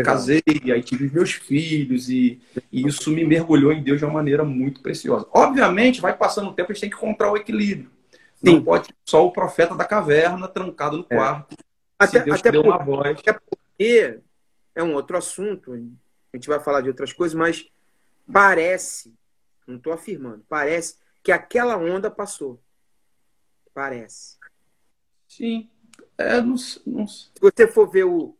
Casei, 0.05 0.43
aí 0.73 0.83
tive 0.83 1.11
meus 1.11 1.33
filhos 1.33 2.09
e, 2.09 2.41
e, 2.71 2.87
isso 2.87 3.11
me 3.11 3.25
mergulhou 3.25 3.73
em 3.73 3.83
Deus 3.83 3.99
de 3.99 4.05
uma 4.05 4.15
maneira 4.15 4.45
muito 4.45 4.83
preciosa. 4.83 5.27
Obviamente, 5.33 6.01
vai 6.01 6.17
passando 6.17 6.51
o 6.51 6.53
tempo, 6.53 6.71
a 6.71 6.75
gente 6.75 6.83
tem 6.83 6.91
que 6.91 6.97
encontrar 6.97 7.33
o 7.33 7.37
equilíbrio. 7.37 7.91
Sim. 8.35 8.55
Não 8.55 8.65
pode 8.65 8.87
ser 8.87 8.95
só 9.05 9.27
o 9.27 9.33
profeta 9.33 9.75
da 9.75 9.85
caverna 9.85 10.47
trancado 10.49 10.99
no 10.99 11.07
é. 11.11 11.17
quarto. 11.17 11.57
Até, 11.99 12.21
Deus 12.21 12.39
até 12.39 12.53
por, 12.53 12.67
uma 12.67 12.79
voz. 12.79 13.19
Até 13.19 13.33
porque 13.33 14.21
é 14.75 14.83
um 14.83 14.95
outro 14.95 15.17
assunto, 15.17 15.73
a 15.73 16.37
gente 16.37 16.49
vai 16.49 16.61
falar 16.61 16.81
de 16.81 16.89
outras 16.89 17.13
coisas, 17.13 17.35
mas 17.35 17.69
parece, 18.33 19.13
não 19.67 19.77
estou 19.77 19.93
afirmando, 19.93 20.45
parece 20.49 20.97
que 21.23 21.33
aquela 21.33 21.77
onda 21.77 22.11
passou. 22.11 22.61
Parece. 23.75 24.37
Sim. 25.27 25.69
É, 26.17 26.41
não, 26.41 26.57
não... 26.87 27.07
Se 27.07 27.31
você 27.41 27.67
for 27.67 27.89
ver 27.89 28.05
o, 28.05 28.38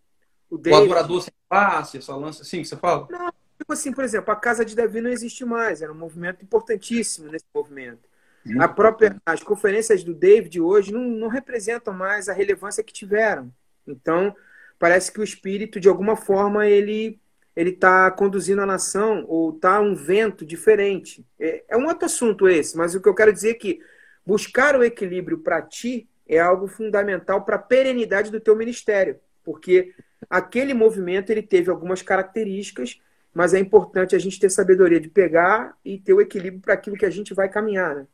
o, 0.51 0.57
o 0.57 0.75
adorador 0.75 1.23
sem 1.23 1.33
face, 1.49 1.99
essa 1.99 2.15
lança 2.15 2.43
assim 2.43 2.63
que 2.63 2.69
você 2.69 2.77
fala? 2.77 3.07
Não, 3.11 3.33
tipo 3.59 3.73
assim, 3.73 3.93
por 3.93 4.05
exemplo, 4.05 4.33
a 4.33 4.37
Casa 4.37 4.65
de 4.65 4.75
Davi 4.75 5.01
não 5.01 5.11
existe 5.11 5.45
mais, 5.45 5.83
era 5.83 5.93
um 5.93 5.97
movimento 5.97 6.43
importantíssimo 6.45 7.31
nesse 7.31 7.47
movimento. 7.55 8.09
Muito 8.45 8.63
a 8.63 8.69
própria, 8.69 9.21
as 9.27 9.43
conferências 9.43 10.03
do 10.03 10.15
David 10.15 10.61
hoje 10.61 10.93
não, 10.93 11.03
não 11.03 11.29
representam 11.29 11.93
mais 11.93 12.29
a 12.29 12.33
relevância 12.33 12.83
que 12.83 12.93
tiveram. 12.93 13.53
Então, 13.87 14.35
parece 14.79 15.13
que 15.13 15.21
o 15.21 15.25
espírito, 15.25 15.81
de 15.81 15.89
alguma 15.89 16.17
forma, 16.17 16.67
ele 16.67 17.21
ele 17.59 17.71
está 17.71 18.09
conduzindo 18.13 18.63
a 18.63 18.67
nação 18.67 19.25
ou 19.27 19.51
está 19.51 19.81
um 19.81 19.93
vento 19.93 20.47
diferente. 20.47 21.27
É, 21.41 21.65
é, 21.71 21.77
um 21.77 21.89
outro 21.89 22.07
assunto 22.07 22.49
esse, 22.49 22.77
mas 22.77 22.95
o 22.95 23.01
que 23.01 23.09
eu 23.09 23.15
quero 23.15 23.33
dizer 23.33 23.51
é 23.51 23.55
que 23.55 23.81
buscar 24.25 24.77
o 24.77 24.85
equilíbrio 24.85 25.39
para 25.39 25.61
ti 25.61 26.09
é 26.29 26.39
algo 26.39 26.69
fundamental 26.69 27.45
para 27.45 27.57
a 27.57 27.59
perenidade 27.59 28.31
do 28.31 28.39
teu 28.39 28.55
ministério, 28.55 29.19
porque 29.43 29.93
aquele 30.29 30.75
movimento 30.75 31.31
ele 31.31 31.43
teve 31.43 31.71
algumas 31.71 32.03
características, 32.03 33.01
mas 33.33 33.55
é 33.55 33.59
importante 33.59 34.17
a 34.17 34.19
gente 34.19 34.41
ter 34.41 34.51
sabedoria 34.51 35.01
de 35.01 35.09
pegar 35.09 35.77
e 35.85 35.99
ter 35.99 36.13
o 36.13 36.21
equilíbrio 36.21 36.61
para 36.61 36.75
aquilo 36.75 36.97
que 36.97 37.07
a 37.07 37.11
gente 37.11 37.35
vai 37.35 37.49
caminhar, 37.49 37.95
né? 37.95 38.07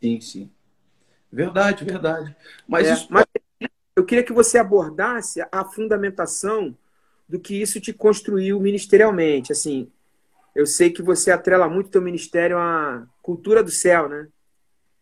Sim, 0.00 0.20
sim. 0.20 0.50
Verdade, 1.32 1.84
verdade. 1.84 2.36
Mas, 2.66 2.86
é, 2.86 2.92
isso... 2.92 3.08
mas 3.10 3.24
eu 3.94 4.04
queria 4.04 4.22
que 4.22 4.32
você 4.32 4.58
abordasse 4.58 5.44
a 5.50 5.64
fundamentação 5.64 6.76
do 7.28 7.40
que 7.40 7.60
isso 7.60 7.80
te 7.80 7.92
construiu 7.92 8.60
ministerialmente. 8.60 9.52
Assim, 9.52 9.90
eu 10.54 10.66
sei 10.66 10.90
que 10.90 11.02
você 11.02 11.30
atrela 11.30 11.68
muito 11.68 11.90
teu 11.90 12.00
ministério 12.00 12.58
à 12.58 13.06
cultura 13.22 13.62
do 13.62 13.70
céu, 13.70 14.08
né? 14.08 14.28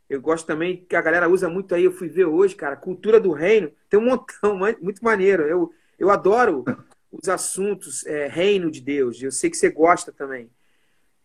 Eu 0.08 0.20
gosto 0.20 0.46
também 0.46 0.84
que 0.88 0.96
a 0.96 1.02
galera 1.02 1.28
usa 1.28 1.48
muito 1.48 1.74
aí, 1.74 1.84
eu 1.84 1.92
fui 1.92 2.08
ver 2.08 2.26
hoje, 2.26 2.54
cara, 2.54 2.76
cultura 2.76 3.18
do 3.18 3.32
reino. 3.32 3.70
Tem 3.88 3.98
um 3.98 4.04
montão, 4.04 4.58
muito 4.80 5.02
maneiro. 5.04 5.42
Eu, 5.42 5.72
eu 5.98 6.10
adoro 6.10 6.64
os 7.10 7.28
assuntos 7.28 8.04
é, 8.06 8.26
reino 8.26 8.70
de 8.70 8.80
Deus. 8.80 9.20
Eu 9.22 9.30
sei 9.30 9.50
que 9.50 9.56
você 9.56 9.70
gosta 9.70 10.12
também. 10.12 10.50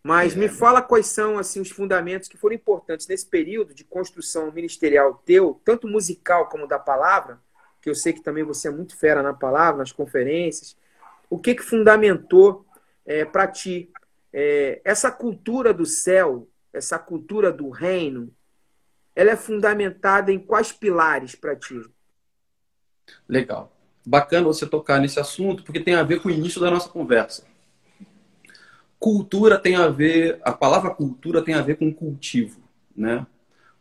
Mas 0.04 0.36
é, 0.36 0.40
me 0.40 0.48
fala 0.48 0.82
quais 0.82 1.08
são 1.08 1.38
assim 1.38 1.60
os 1.60 1.72
fundamentos 1.72 2.30
que 2.30 2.38
foram 2.38 2.56
importantes 2.56 3.08
nesse 3.08 3.26
período 3.26 3.74
de 3.74 3.84
construção 3.84 4.52
ministerial 4.52 5.22
teu, 5.26 5.60
tanto 5.66 5.88
musical 5.88 6.48
como 6.48 6.68
da 6.68 6.80
palavra, 6.80 7.40
que 7.82 7.90
eu 7.90 7.96
sei 7.96 8.14
que 8.14 8.22
também 8.22 8.44
você 8.44 8.68
é 8.68 8.72
muito 8.72 8.96
fera 8.96 9.24
na 9.24 9.34
palavra, 9.34 9.80
nas 9.80 9.92
conferências. 9.92 10.78
O 11.30 11.38
que 11.38 11.56
que 11.56 11.64
fundamentou 11.64 12.66
é, 13.06 13.26
para 13.26 13.48
ti 13.48 13.92
é, 14.32 14.82
essa 14.84 15.12
cultura 15.12 15.74
do 15.74 15.86
céu, 15.86 16.48
essa 16.72 17.00
cultura 17.00 17.52
do 17.52 17.70
reino? 17.70 18.34
Ela 19.16 19.32
é 19.32 19.36
fundamentada 19.36 20.32
em 20.32 20.40
quais 20.40 20.72
pilares 20.72 21.36
para 21.36 21.56
ti? 21.56 21.82
Legal 23.28 23.79
bacana 24.10 24.48
você 24.48 24.66
tocar 24.66 25.00
nesse 25.00 25.20
assunto, 25.20 25.62
porque 25.62 25.80
tem 25.80 25.94
a 25.94 26.02
ver 26.02 26.20
com 26.20 26.30
o 26.30 26.32
início 26.32 26.60
da 26.60 26.72
nossa 26.72 26.90
conversa. 26.90 27.46
Cultura 28.98 29.60
tem 29.60 29.76
a 29.76 29.88
ver, 29.88 30.40
a 30.44 30.52
palavra 30.52 30.90
cultura 30.90 31.44
tem 31.44 31.54
a 31.54 31.62
ver 31.62 31.78
com 31.78 31.94
cultivo, 31.94 32.60
né? 32.96 33.26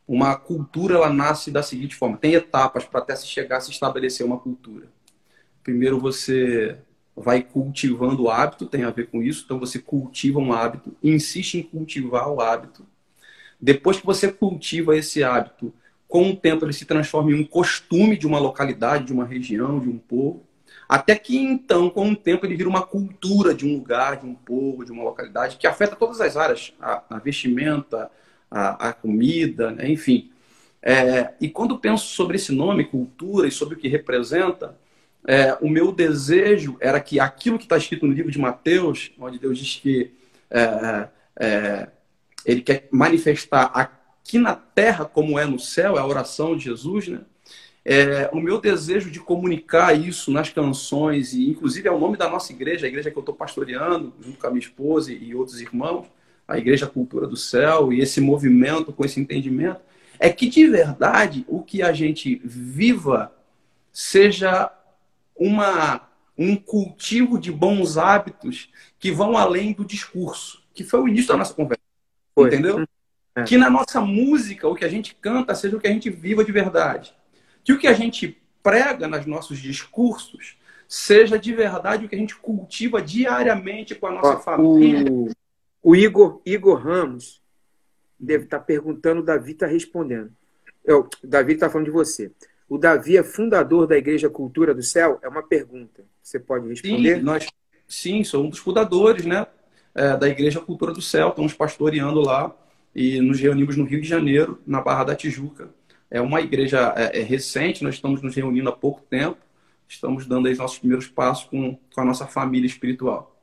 Uma 0.06 0.36
cultura 0.36 0.96
ela 0.96 1.10
nasce 1.10 1.50
da 1.50 1.62
seguinte 1.62 1.96
forma: 1.96 2.18
tem 2.18 2.34
etapas 2.34 2.84
para 2.84 3.00
até 3.00 3.16
se 3.16 3.26
chegar 3.26 3.56
a 3.56 3.60
se 3.60 3.70
estabelecer 3.70 4.24
uma 4.24 4.38
cultura. 4.38 4.86
Primeiro 5.62 5.98
você 5.98 6.76
vai 7.16 7.42
cultivando 7.42 8.24
o 8.24 8.30
hábito, 8.30 8.66
tem 8.66 8.84
a 8.84 8.90
ver 8.90 9.08
com 9.08 9.22
isso, 9.22 9.44
então 9.44 9.58
você 9.58 9.78
cultiva 9.78 10.38
um 10.38 10.52
hábito, 10.52 10.94
insiste 11.02 11.54
em 11.54 11.62
cultivar 11.62 12.28
o 12.28 12.40
hábito. 12.40 12.86
Depois 13.58 13.98
que 13.98 14.06
você 14.06 14.30
cultiva 14.30 14.94
esse 14.94 15.24
hábito, 15.24 15.72
com 16.08 16.30
o 16.30 16.36
tempo 16.36 16.64
ele 16.64 16.72
se 16.72 16.86
transforma 16.86 17.30
em 17.30 17.34
um 17.34 17.44
costume 17.44 18.16
de 18.16 18.26
uma 18.26 18.38
localidade, 18.38 19.04
de 19.04 19.12
uma 19.12 19.26
região, 19.26 19.78
de 19.78 19.88
um 19.88 19.98
povo. 19.98 20.42
Até 20.88 21.14
que 21.14 21.36
então, 21.36 21.90
com 21.90 22.10
o 22.10 22.16
tempo, 22.16 22.46
ele 22.46 22.56
vira 22.56 22.68
uma 22.68 22.82
cultura 22.82 23.54
de 23.54 23.66
um 23.66 23.74
lugar, 23.74 24.16
de 24.16 24.26
um 24.26 24.34
povo, 24.34 24.86
de 24.86 24.90
uma 24.90 25.04
localidade, 25.04 25.58
que 25.58 25.66
afeta 25.66 25.94
todas 25.94 26.18
as 26.20 26.34
áreas, 26.34 26.72
a, 26.80 27.02
a 27.10 27.18
vestimenta, 27.18 28.10
a, 28.50 28.88
a 28.88 28.92
comida, 28.94 29.70
né? 29.70 29.90
enfim. 29.90 30.30
É, 30.80 31.34
e 31.40 31.50
quando 31.50 31.78
penso 31.78 32.06
sobre 32.06 32.36
esse 32.36 32.52
nome, 32.52 32.84
cultura, 32.84 33.46
e 33.46 33.50
sobre 33.50 33.74
o 33.74 33.78
que 33.78 33.88
representa, 33.88 34.78
é, 35.26 35.58
o 35.60 35.68
meu 35.68 35.92
desejo 35.92 36.78
era 36.80 37.00
que 37.00 37.20
aquilo 37.20 37.58
que 37.58 37.64
está 37.64 37.76
escrito 37.76 38.06
no 38.06 38.14
livro 38.14 38.30
de 38.30 38.38
Mateus, 38.38 39.12
onde 39.18 39.38
Deus 39.38 39.58
diz 39.58 39.76
que 39.76 40.10
é, 40.50 41.08
é, 41.38 41.88
ele 42.46 42.62
quer 42.62 42.88
manifestar 42.90 43.70
aqui 44.28 44.38
na 44.38 44.54
terra 44.54 45.06
como 45.06 45.38
é 45.38 45.46
no 45.46 45.58
céu, 45.58 45.96
é 45.96 46.00
a 46.00 46.06
oração 46.06 46.54
de 46.54 46.64
Jesus, 46.64 47.08
né? 47.08 47.22
É, 47.82 48.28
o 48.30 48.36
meu 48.38 48.60
desejo 48.60 49.10
de 49.10 49.18
comunicar 49.18 49.98
isso 49.98 50.30
nas 50.30 50.50
canções, 50.50 51.32
e 51.32 51.48
inclusive 51.48 51.88
é 51.88 51.90
o 51.90 51.98
nome 51.98 52.18
da 52.18 52.28
nossa 52.28 52.52
igreja, 52.52 52.84
a 52.84 52.88
igreja 52.88 53.10
que 53.10 53.16
eu 53.16 53.20
estou 53.22 53.34
pastoreando, 53.34 54.12
junto 54.20 54.38
com 54.38 54.46
a 54.46 54.50
minha 54.50 54.60
esposa 54.60 55.10
e 55.10 55.34
outros 55.34 55.58
irmãos, 55.62 56.06
a 56.46 56.58
Igreja 56.58 56.86
Cultura 56.86 57.26
do 57.26 57.36
Céu, 57.36 57.90
e 57.90 58.00
esse 58.00 58.20
movimento 58.20 58.92
com 58.92 59.04
esse 59.06 59.18
entendimento, 59.18 59.80
é 60.18 60.28
que 60.28 60.50
de 60.50 60.66
verdade 60.66 61.46
o 61.48 61.62
que 61.62 61.80
a 61.80 61.94
gente 61.94 62.42
viva 62.44 63.32
seja 63.90 64.70
uma, 65.34 66.06
um 66.36 66.54
cultivo 66.56 67.38
de 67.38 67.50
bons 67.50 67.96
hábitos 67.96 68.68
que 68.98 69.10
vão 69.10 69.38
além 69.38 69.72
do 69.72 69.84
discurso, 69.84 70.62
que 70.74 70.84
foi 70.84 71.00
o 71.00 71.08
início 71.08 71.28
da 71.28 71.38
nossa 71.38 71.54
conversa. 71.54 71.82
Foi. 72.34 72.48
Entendeu? 72.48 72.86
É. 73.40 73.44
Que 73.44 73.56
na 73.56 73.70
nossa 73.70 74.00
música, 74.00 74.66
o 74.66 74.74
que 74.74 74.84
a 74.84 74.88
gente 74.88 75.14
canta, 75.14 75.54
seja 75.54 75.76
o 75.76 75.80
que 75.80 75.86
a 75.86 75.92
gente 75.92 76.10
viva 76.10 76.44
de 76.44 76.52
verdade. 76.52 77.14
Que 77.62 77.72
o 77.72 77.78
que 77.78 77.86
a 77.86 77.92
gente 77.92 78.40
prega 78.62 79.06
nos 79.06 79.26
nossos 79.26 79.58
discursos 79.58 80.56
seja 80.88 81.38
de 81.38 81.54
verdade 81.54 82.06
o 82.06 82.08
que 82.08 82.14
a 82.16 82.18
gente 82.18 82.34
cultiva 82.34 83.02
diariamente 83.02 83.94
com 83.94 84.06
a 84.06 84.12
nossa 84.12 84.36
Ó, 84.36 84.40
família. 84.40 85.12
O, 85.12 85.30
o, 85.82 85.94
Igor, 85.94 86.40
Igor 86.46 86.82
Ramos 86.82 87.42
deve 88.18 88.44
estar 88.44 88.60
perguntando, 88.60 89.20
o 89.20 89.24
Davi 89.24 89.52
está 89.52 89.66
respondendo. 89.66 90.32
Eu, 90.84 91.08
o 91.22 91.26
Davi 91.26 91.52
está 91.52 91.68
falando 91.68 91.86
de 91.86 91.92
você. 91.92 92.32
O 92.68 92.78
Davi 92.78 93.16
é 93.18 93.22
fundador 93.22 93.86
da 93.86 93.96
Igreja 93.96 94.30
Cultura 94.30 94.74
do 94.74 94.82
Céu? 94.82 95.18
É 95.22 95.28
uma 95.28 95.42
pergunta. 95.42 96.04
Você 96.22 96.38
pode 96.38 96.66
responder? 96.68 97.16
Sim, 97.16 97.22
nós, 97.22 97.46
sim 97.86 98.24
sou 98.24 98.44
um 98.44 98.48
dos 98.48 98.58
fundadores 98.58 99.26
né, 99.26 99.46
é, 99.94 100.16
da 100.16 100.28
Igreja 100.28 100.60
Cultura 100.60 100.92
do 100.92 101.02
Céu. 101.02 101.28
Estamos 101.28 101.52
pastoreando 101.52 102.20
lá 102.20 102.54
e 102.98 103.20
nos 103.20 103.38
reunimos 103.38 103.76
no 103.76 103.84
Rio 103.84 104.00
de 104.00 104.08
Janeiro, 104.08 104.60
na 104.66 104.80
Barra 104.80 105.04
da 105.04 105.14
Tijuca. 105.14 105.70
É 106.10 106.20
uma 106.20 106.40
igreja 106.40 106.92
é, 106.96 107.20
é 107.20 107.22
recente, 107.22 107.84
nós 107.84 107.94
estamos 107.94 108.20
nos 108.20 108.34
reunindo 108.34 108.68
há 108.68 108.72
pouco 108.72 109.00
tempo. 109.02 109.38
Estamos 109.86 110.26
dando 110.26 110.48
aí 110.48 110.52
os 110.52 110.58
nossos 110.58 110.80
primeiros 110.80 111.06
passos 111.06 111.44
com, 111.44 111.78
com 111.94 112.00
a 112.00 112.04
nossa 112.04 112.26
família 112.26 112.66
espiritual. 112.66 113.36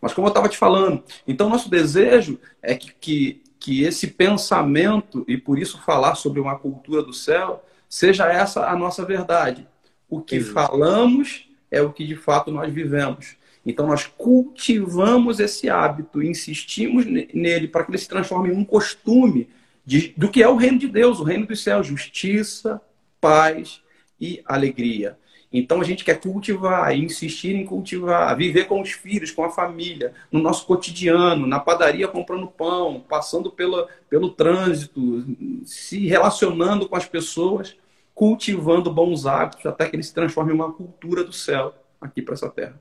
Mas 0.00 0.14
como 0.14 0.28
eu 0.28 0.30
estava 0.30 0.48
te 0.48 0.56
falando, 0.56 1.02
então 1.26 1.50
nosso 1.50 1.68
desejo 1.68 2.38
é 2.62 2.76
que, 2.76 2.92
que 2.92 3.42
que 3.60 3.82
esse 3.82 4.06
pensamento, 4.06 5.22
e 5.28 5.36
por 5.36 5.58
isso 5.58 5.82
falar 5.82 6.14
sobre 6.14 6.40
uma 6.40 6.58
cultura 6.58 7.02
do 7.02 7.12
céu, 7.12 7.62
seja 7.88 8.26
essa 8.26 8.66
a 8.66 8.74
nossa 8.74 9.04
verdade. 9.04 9.68
O 10.08 10.22
que 10.22 10.40
falamos 10.40 11.46
é 11.70 11.82
o 11.82 11.92
que 11.92 12.06
de 12.06 12.16
fato 12.16 12.50
nós 12.50 12.72
vivemos. 12.72 13.36
Então 13.64 13.86
nós 13.86 14.06
cultivamos 14.06 15.38
esse 15.38 15.68
hábito, 15.68 16.22
insistimos 16.22 17.04
nele 17.04 17.68
para 17.68 17.84
que 17.84 17.90
ele 17.90 17.98
se 17.98 18.08
transforme 18.08 18.50
em 18.50 18.56
um 18.56 18.64
costume 18.64 19.48
de, 19.84 20.14
do 20.16 20.30
que 20.30 20.42
é 20.42 20.48
o 20.48 20.56
reino 20.56 20.78
de 20.78 20.88
Deus, 20.88 21.20
o 21.20 21.24
reino 21.24 21.46
dos 21.46 21.62
céus, 21.62 21.86
justiça, 21.86 22.80
paz 23.20 23.82
e 24.20 24.42
alegria. 24.46 25.18
Então 25.52 25.80
a 25.80 25.84
gente 25.84 26.04
quer 26.04 26.20
cultivar, 26.20 26.96
insistir 26.96 27.56
em 27.56 27.66
cultivar, 27.66 28.36
viver 28.36 28.66
com 28.66 28.80
os 28.80 28.92
filhos, 28.92 29.32
com 29.32 29.42
a 29.42 29.50
família, 29.50 30.14
no 30.30 30.40
nosso 30.40 30.64
cotidiano, 30.64 31.46
na 31.46 31.58
padaria 31.58 32.06
comprando 32.06 32.46
pão, 32.46 33.04
passando 33.08 33.50
pela, 33.50 33.88
pelo 34.08 34.30
trânsito, 34.30 35.24
se 35.64 36.06
relacionando 36.06 36.88
com 36.88 36.94
as 36.94 37.06
pessoas, 37.06 37.76
cultivando 38.14 38.92
bons 38.92 39.26
hábitos 39.26 39.66
até 39.66 39.88
que 39.88 39.96
ele 39.96 40.04
se 40.04 40.14
transforme 40.14 40.52
em 40.52 40.54
uma 40.54 40.72
cultura 40.72 41.24
do 41.24 41.32
céu 41.32 41.74
aqui 42.00 42.22
para 42.22 42.34
essa 42.34 42.48
terra. 42.48 42.80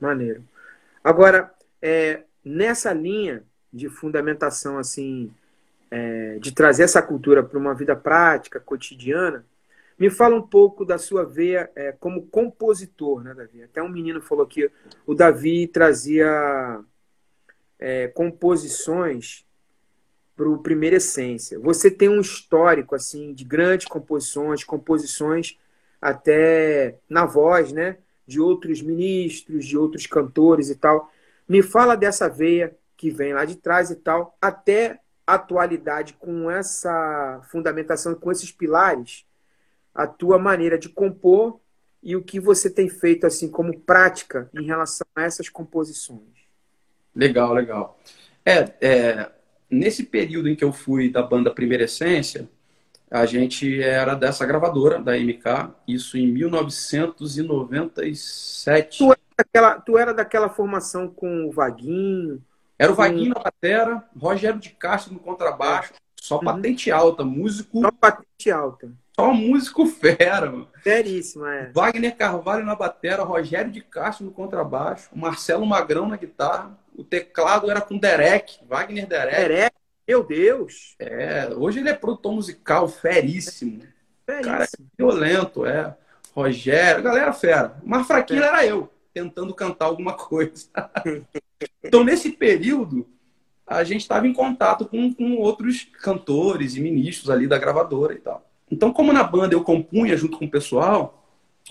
Maneiro. 0.00 0.44
Agora, 1.02 1.52
é, 1.80 2.22
nessa 2.44 2.92
linha 2.92 3.44
de 3.72 3.88
fundamentação 3.88 4.78
assim, 4.78 5.32
é, 5.90 6.38
de 6.38 6.52
trazer 6.52 6.84
essa 6.84 7.02
cultura 7.02 7.42
para 7.42 7.58
uma 7.58 7.74
vida 7.74 7.94
prática, 7.94 8.60
cotidiana, 8.60 9.44
me 9.98 10.10
fala 10.10 10.34
um 10.34 10.42
pouco 10.42 10.84
da 10.84 10.98
sua 10.98 11.24
veia 11.24 11.70
é, 11.74 11.92
como 11.92 12.26
compositor, 12.26 13.22
né, 13.22 13.32
Davi? 13.32 13.62
Até 13.62 13.82
um 13.82 13.88
menino 13.88 14.20
falou 14.20 14.46
que 14.46 14.70
o 15.06 15.14
Davi 15.14 15.68
trazia 15.68 16.80
é, 17.78 18.08
composições 18.08 19.44
para 20.36 20.48
o 20.48 20.58
Primeira 20.58 20.96
Essência. 20.96 21.58
Você 21.60 21.90
tem 21.90 22.08
um 22.08 22.20
histórico 22.20 22.94
assim 22.94 23.32
de 23.32 23.44
grandes 23.44 23.86
composições, 23.86 24.64
composições 24.64 25.58
até 26.00 26.98
na 27.08 27.24
voz, 27.24 27.72
né, 27.72 27.98
de 28.26 28.40
outros 28.40 28.80
ministros, 28.80 29.66
de 29.66 29.76
outros 29.76 30.06
cantores 30.06 30.70
e 30.70 30.76
tal. 30.76 31.10
Me 31.48 31.62
fala 31.62 31.96
dessa 31.96 32.28
veia 32.28 32.76
que 32.96 33.10
vem 33.10 33.32
lá 33.32 33.44
de 33.44 33.56
trás 33.56 33.90
e 33.90 33.96
tal, 33.96 34.36
até 34.40 35.00
a 35.26 35.34
atualidade 35.34 36.14
com 36.14 36.50
essa 36.50 37.40
fundamentação, 37.50 38.14
com 38.14 38.30
esses 38.30 38.52
pilares 38.52 39.24
a 39.94 40.06
tua 40.06 40.38
maneira 40.38 40.76
de 40.76 40.88
compor 40.88 41.60
e 42.02 42.16
o 42.16 42.22
que 42.22 42.40
você 42.40 42.68
tem 42.68 42.88
feito 42.88 43.26
assim 43.26 43.48
como 43.48 43.78
prática 43.80 44.50
em 44.52 44.64
relação 44.64 45.06
a 45.14 45.22
essas 45.22 45.48
composições. 45.48 46.34
Legal, 47.14 47.54
legal. 47.54 47.98
É, 48.44 48.74
é 48.80 49.32
nesse 49.70 50.04
período 50.04 50.48
em 50.48 50.56
que 50.56 50.64
eu 50.64 50.72
fui 50.72 51.10
da 51.10 51.22
banda 51.22 51.54
Primeira 51.54 51.84
Essência, 51.84 52.48
a 53.14 53.24
gente 53.26 53.80
era 53.80 54.14
dessa 54.16 54.44
gravadora 54.44 54.98
da 54.98 55.16
MK, 55.16 55.70
isso 55.86 56.18
em 56.18 56.26
1997. 56.26 58.98
Tu 58.98 59.04
era 59.04 59.20
daquela, 59.38 59.80
tu 59.80 59.96
era 59.96 60.12
daquela 60.12 60.48
formação 60.48 61.06
com 61.06 61.46
o 61.46 61.52
Vaguinho? 61.52 62.42
Era 62.76 62.90
o 62.90 62.94
Vaguinho 62.96 63.32
na 63.32 63.40
batera, 63.40 64.02
Rogério 64.20 64.58
de 64.58 64.70
Castro 64.70 65.14
no 65.14 65.20
contrabaixo, 65.20 65.92
só 66.20 66.38
uhum. 66.38 66.44
patente 66.44 66.90
alta, 66.90 67.24
músico. 67.24 67.82
Só 67.82 67.92
patente 67.92 68.50
alta. 68.50 68.90
Só 69.14 69.32
músico 69.32 69.86
fera, 69.86 70.50
mano. 70.50 70.66
Seríssimo, 70.82 71.46
é. 71.46 71.70
Wagner 71.72 72.16
Carvalho 72.16 72.66
na 72.66 72.74
batera, 72.74 73.22
Rogério 73.22 73.70
de 73.70 73.80
Castro 73.80 74.26
no 74.26 74.32
contrabaixo, 74.32 75.08
Marcelo 75.14 75.64
Magrão 75.64 76.08
na 76.08 76.16
guitarra, 76.16 76.76
o 76.96 77.04
teclado 77.04 77.70
era 77.70 77.80
com 77.80 77.96
Derek, 77.96 78.58
Wagner 78.68 79.06
Derek. 79.06 79.36
Derek, 79.36 79.76
meu 80.06 80.22
Deus! 80.22 80.94
É, 80.98 81.48
hoje 81.56 81.80
ele 81.80 81.88
é 81.88 81.94
produtor 81.94 82.32
musical, 82.32 82.88
feríssimo. 82.88 83.82
Feríssimo. 84.26 84.52
Cara, 84.52 84.64
é 84.64 84.68
violento, 84.96 85.64
é. 85.64 85.96
Rogério, 86.34 87.02
galera 87.02 87.32
fera. 87.32 87.76
O 87.82 87.88
mais 87.88 88.06
fraquinho 88.06 88.42
é. 88.42 88.46
era 88.46 88.66
eu, 88.66 88.90
tentando 89.12 89.54
cantar 89.54 89.86
alguma 89.86 90.14
coisa. 90.14 90.66
então, 91.82 92.02
nesse 92.02 92.32
período, 92.32 93.06
a 93.66 93.84
gente 93.84 94.02
estava 94.02 94.26
em 94.26 94.32
contato 94.32 94.84
com, 94.86 95.12
com 95.12 95.36
outros 95.36 95.84
cantores 96.02 96.76
e 96.76 96.80
ministros 96.80 97.30
ali 97.30 97.46
da 97.46 97.58
gravadora 97.58 98.14
e 98.14 98.18
tal. 98.18 98.44
Então, 98.70 98.92
como 98.92 99.12
na 99.12 99.22
banda 99.22 99.54
eu 99.54 99.62
compunha 99.62 100.16
junto 100.16 100.38
com 100.38 100.44
o 100.44 100.50
pessoal, 100.50 101.24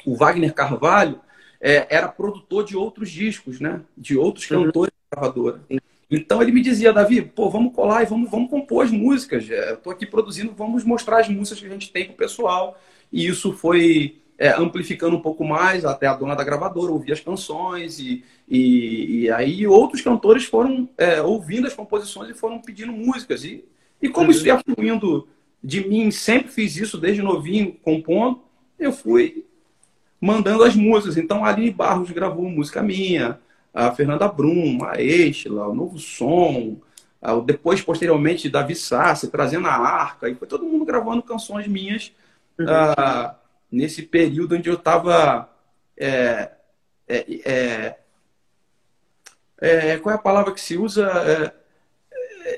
o 0.06 0.16
Wagner 0.16 0.54
Carvalho 0.54 1.20
é, 1.60 1.86
era 1.90 2.08
produtor 2.08 2.64
de 2.64 2.76
outros 2.76 3.12
discos, 3.12 3.60
né? 3.60 3.82
De 3.98 4.18
outros 4.18 4.50
uhum. 4.50 4.66
cantores 4.66 4.94
da 5.12 5.18
gravadora. 5.18 5.62
Então 6.10 6.42
ele 6.42 6.52
me 6.52 6.62
dizia, 6.62 6.94
Davi, 6.94 7.22
pô, 7.22 7.50
vamos 7.50 7.74
colar 7.74 8.04
e 8.04 8.06
vamos, 8.06 8.30
vamos 8.30 8.50
compor 8.50 8.86
as 8.86 8.92
músicas. 8.92 9.50
É, 9.50 9.72
eu 9.72 9.78
tô 9.78 9.90
aqui 9.90 10.06
produzindo, 10.06 10.54
vamos 10.56 10.84
mostrar 10.84 11.20
as 11.20 11.30
músicas 11.30 11.60
que 11.60 11.66
a 11.66 11.70
gente 11.70 11.92
tem 11.92 12.06
pro 12.06 12.16
pessoal. 12.16 12.80
E 13.12 13.26
isso 13.26 13.54
foi 13.54 14.18
é, 14.38 14.50
amplificando 14.50 15.16
um 15.16 15.22
pouco 15.22 15.44
mais, 15.44 15.86
até 15.86 16.08
a 16.08 16.14
dona 16.14 16.36
da 16.36 16.44
gravadora 16.44 16.92
ouvir 16.92 17.14
as 17.14 17.20
canções, 17.20 18.00
e, 18.00 18.24
e, 18.48 19.22
e 19.22 19.32
aí 19.32 19.66
outros 19.66 20.02
cantores 20.02 20.46
foram 20.46 20.90
é, 20.98 21.22
ouvindo 21.22 21.68
as 21.68 21.74
composições 21.74 22.30
e 22.30 22.34
foram 22.34 22.60
pedindo 22.60 22.92
músicas. 22.92 23.44
E, 23.44 23.64
e 24.02 24.10
como 24.10 24.26
uhum. 24.26 24.32
isso 24.32 24.46
ia 24.46 24.60
fluindo 24.60 25.28
de 25.64 25.88
mim, 25.88 26.12
sempre 26.12 26.52
fiz 26.52 26.76
isso 26.76 26.98
desde 26.98 27.22
novinho, 27.22 27.78
compondo, 27.82 28.42
eu 28.78 28.92
fui 28.92 29.46
mandando 30.20 30.64
as 30.64 30.76
músicas. 30.76 31.18
Então, 31.18 31.46
Aline 31.46 31.72
Barros 31.72 32.12
gravou 32.12 32.50
música 32.50 32.82
minha, 32.82 33.40
a 33.74 33.92
Fernanda 33.92 34.28
Brum, 34.28 34.84
a 34.84 35.02
Estela, 35.02 35.68
o 35.68 35.74
Novo 35.74 35.98
Som, 35.98 36.78
a, 37.22 37.36
depois, 37.36 37.82
posteriormente, 37.82 38.50
Davi 38.50 38.76
Sassi, 38.76 39.30
trazendo 39.30 39.68
a 39.68 39.74
Arca, 39.74 40.30
e 40.30 40.36
foi 40.36 40.48
todo 40.48 40.66
mundo 40.66 40.86
gravando 40.86 41.24
canções 41.24 41.68
minhas 41.68 42.14
uhum. 42.60 42.66
uh, 42.66 43.36
nesse 43.72 44.04
período 44.04 44.56
onde 44.56 44.70
eu 44.70 44.76
estava. 44.76 45.50
É, 45.98 46.52
é, 47.08 47.26
é, 47.46 47.96
é, 49.60 49.98
qual 49.98 50.14
é 50.14 50.16
a 50.16 50.22
palavra 50.22 50.54
que 50.54 50.62
se 50.62 50.78
usa? 50.78 51.08
É, 51.08 51.54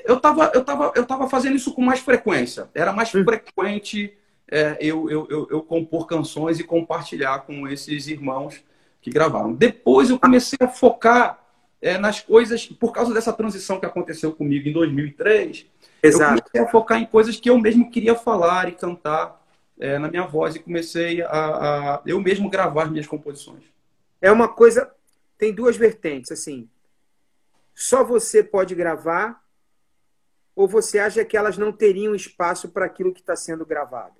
eu 0.04 0.16
estava 0.16 0.50
eu 0.54 0.64
tava, 0.64 0.92
eu 0.96 1.06
tava 1.06 1.28
fazendo 1.28 1.56
isso 1.56 1.72
com 1.72 1.82
mais 1.82 2.00
frequência. 2.00 2.68
Era 2.74 2.92
mais 2.92 3.14
hum. 3.14 3.24
frequente 3.24 4.16
é, 4.50 4.76
eu, 4.80 5.10
eu, 5.10 5.26
eu, 5.28 5.48
eu 5.50 5.62
compor 5.62 6.06
canções 6.06 6.60
e 6.60 6.64
compartilhar 6.64 7.40
com 7.40 7.66
esses 7.66 8.06
irmãos 8.06 8.62
que 9.06 9.10
gravaram. 9.10 9.52
Depois 9.52 10.10
eu 10.10 10.18
comecei 10.18 10.58
a 10.60 10.66
focar 10.66 11.40
é, 11.80 11.96
nas 11.96 12.20
coisas, 12.20 12.66
por 12.66 12.90
causa 12.90 13.14
dessa 13.14 13.32
transição 13.32 13.78
que 13.78 13.86
aconteceu 13.86 14.32
comigo 14.32 14.68
em 14.68 14.72
2003, 14.72 15.64
Exato. 16.02 16.24
eu 16.24 16.42
comecei 16.42 16.60
a 16.60 16.68
focar 16.68 17.00
em 17.00 17.06
coisas 17.06 17.38
que 17.38 17.48
eu 17.48 17.56
mesmo 17.56 17.88
queria 17.88 18.16
falar 18.16 18.68
e 18.68 18.72
cantar 18.72 19.40
é, 19.78 19.96
na 19.96 20.08
minha 20.08 20.26
voz 20.26 20.56
e 20.56 20.58
comecei 20.58 21.22
a, 21.22 21.28
a, 21.28 22.02
eu 22.04 22.20
mesmo 22.20 22.50
gravar 22.50 22.90
minhas 22.90 23.06
composições. 23.06 23.62
É 24.20 24.32
uma 24.32 24.48
coisa, 24.48 24.90
tem 25.38 25.54
duas 25.54 25.76
vertentes, 25.76 26.32
assim, 26.32 26.68
só 27.72 28.02
você 28.02 28.42
pode 28.42 28.74
gravar 28.74 29.40
ou 30.56 30.66
você 30.66 30.98
acha 30.98 31.24
que 31.24 31.36
elas 31.36 31.56
não 31.56 31.70
teriam 31.70 32.12
espaço 32.12 32.70
para 32.70 32.86
aquilo 32.86 33.14
que 33.14 33.20
está 33.20 33.36
sendo 33.36 33.64
gravado? 33.64 34.16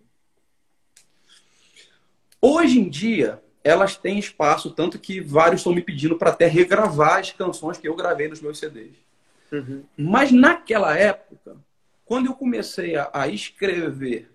Hoje 2.41 2.78
em 2.78 2.89
dia, 2.89 3.43
elas 3.66 3.96
têm 3.96 4.16
espaço, 4.16 4.70
tanto 4.70 4.96
que 4.96 5.20
vários 5.20 5.60
estão 5.60 5.74
me 5.74 5.82
pedindo 5.82 6.16
para 6.16 6.30
até 6.30 6.46
regravar 6.46 7.18
as 7.18 7.32
canções 7.32 7.76
que 7.76 7.88
eu 7.88 7.96
gravei 7.96 8.28
nos 8.28 8.40
meus 8.40 8.60
CDs. 8.60 8.94
Uhum. 9.50 9.82
Mas 9.96 10.30
naquela 10.30 10.96
época, 10.96 11.56
quando 12.04 12.26
eu 12.26 12.34
comecei 12.34 12.94
a, 12.94 13.10
a 13.12 13.26
escrever, 13.26 14.30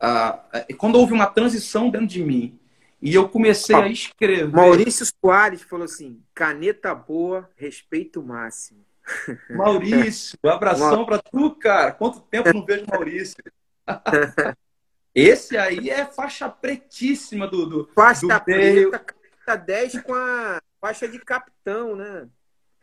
a, 0.00 0.40
a, 0.52 0.74
quando 0.76 0.96
houve 0.96 1.12
uma 1.12 1.26
transição 1.26 1.88
dentro 1.88 2.08
de 2.08 2.24
mim, 2.24 2.58
e 3.00 3.14
eu 3.14 3.28
comecei 3.28 3.76
a 3.76 3.86
escrever. 3.86 4.48
Maurício 4.48 5.06
Soares 5.06 5.62
falou 5.62 5.84
assim: 5.84 6.20
caneta 6.34 6.92
boa, 6.92 7.48
respeito 7.56 8.20
máximo. 8.20 8.84
Maurício, 9.50 10.36
um 10.42 10.50
abração 10.50 11.06
para 11.06 11.18
tu, 11.18 11.52
cara. 11.52 11.92
Quanto 11.92 12.20
tempo 12.22 12.52
não 12.52 12.64
vejo 12.64 12.86
Maurício? 12.90 13.36
Esse 15.14 15.56
aí 15.56 15.90
é 15.90 16.06
faixa 16.06 16.48
pretíssima 16.48 17.46
do. 17.46 17.66
do 17.66 17.90
faixa 17.94 18.20
do 18.20 18.44
preta, 18.44 19.04
faixa 19.44 19.58
10 19.58 20.02
com 20.02 20.14
a 20.14 20.60
faixa 20.80 21.08
de 21.08 21.18
capitão, 21.18 21.96
né? 21.96 22.28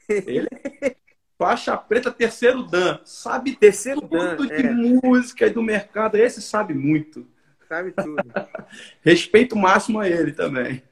Ele 0.09 0.47
é 0.82 0.95
faixa 1.38 1.78
preta, 1.78 2.11
terceiro 2.11 2.63
Dan. 2.63 2.99
Sabe 3.05 3.55
terceiro 3.55 4.01
tudo 4.01 4.17
Dan, 4.17 4.47
de 4.47 4.67
é. 4.67 4.71
música 4.71 5.47
e 5.47 5.49
do 5.49 5.61
mercado. 5.61 6.15
Esse 6.15 6.41
sabe 6.41 6.73
muito. 6.73 7.28
Sabe 7.67 7.91
tudo. 7.91 8.23
Respeito 9.01 9.55
máximo 9.55 9.99
a 9.99 10.09
ele 10.09 10.32
também. 10.32 10.84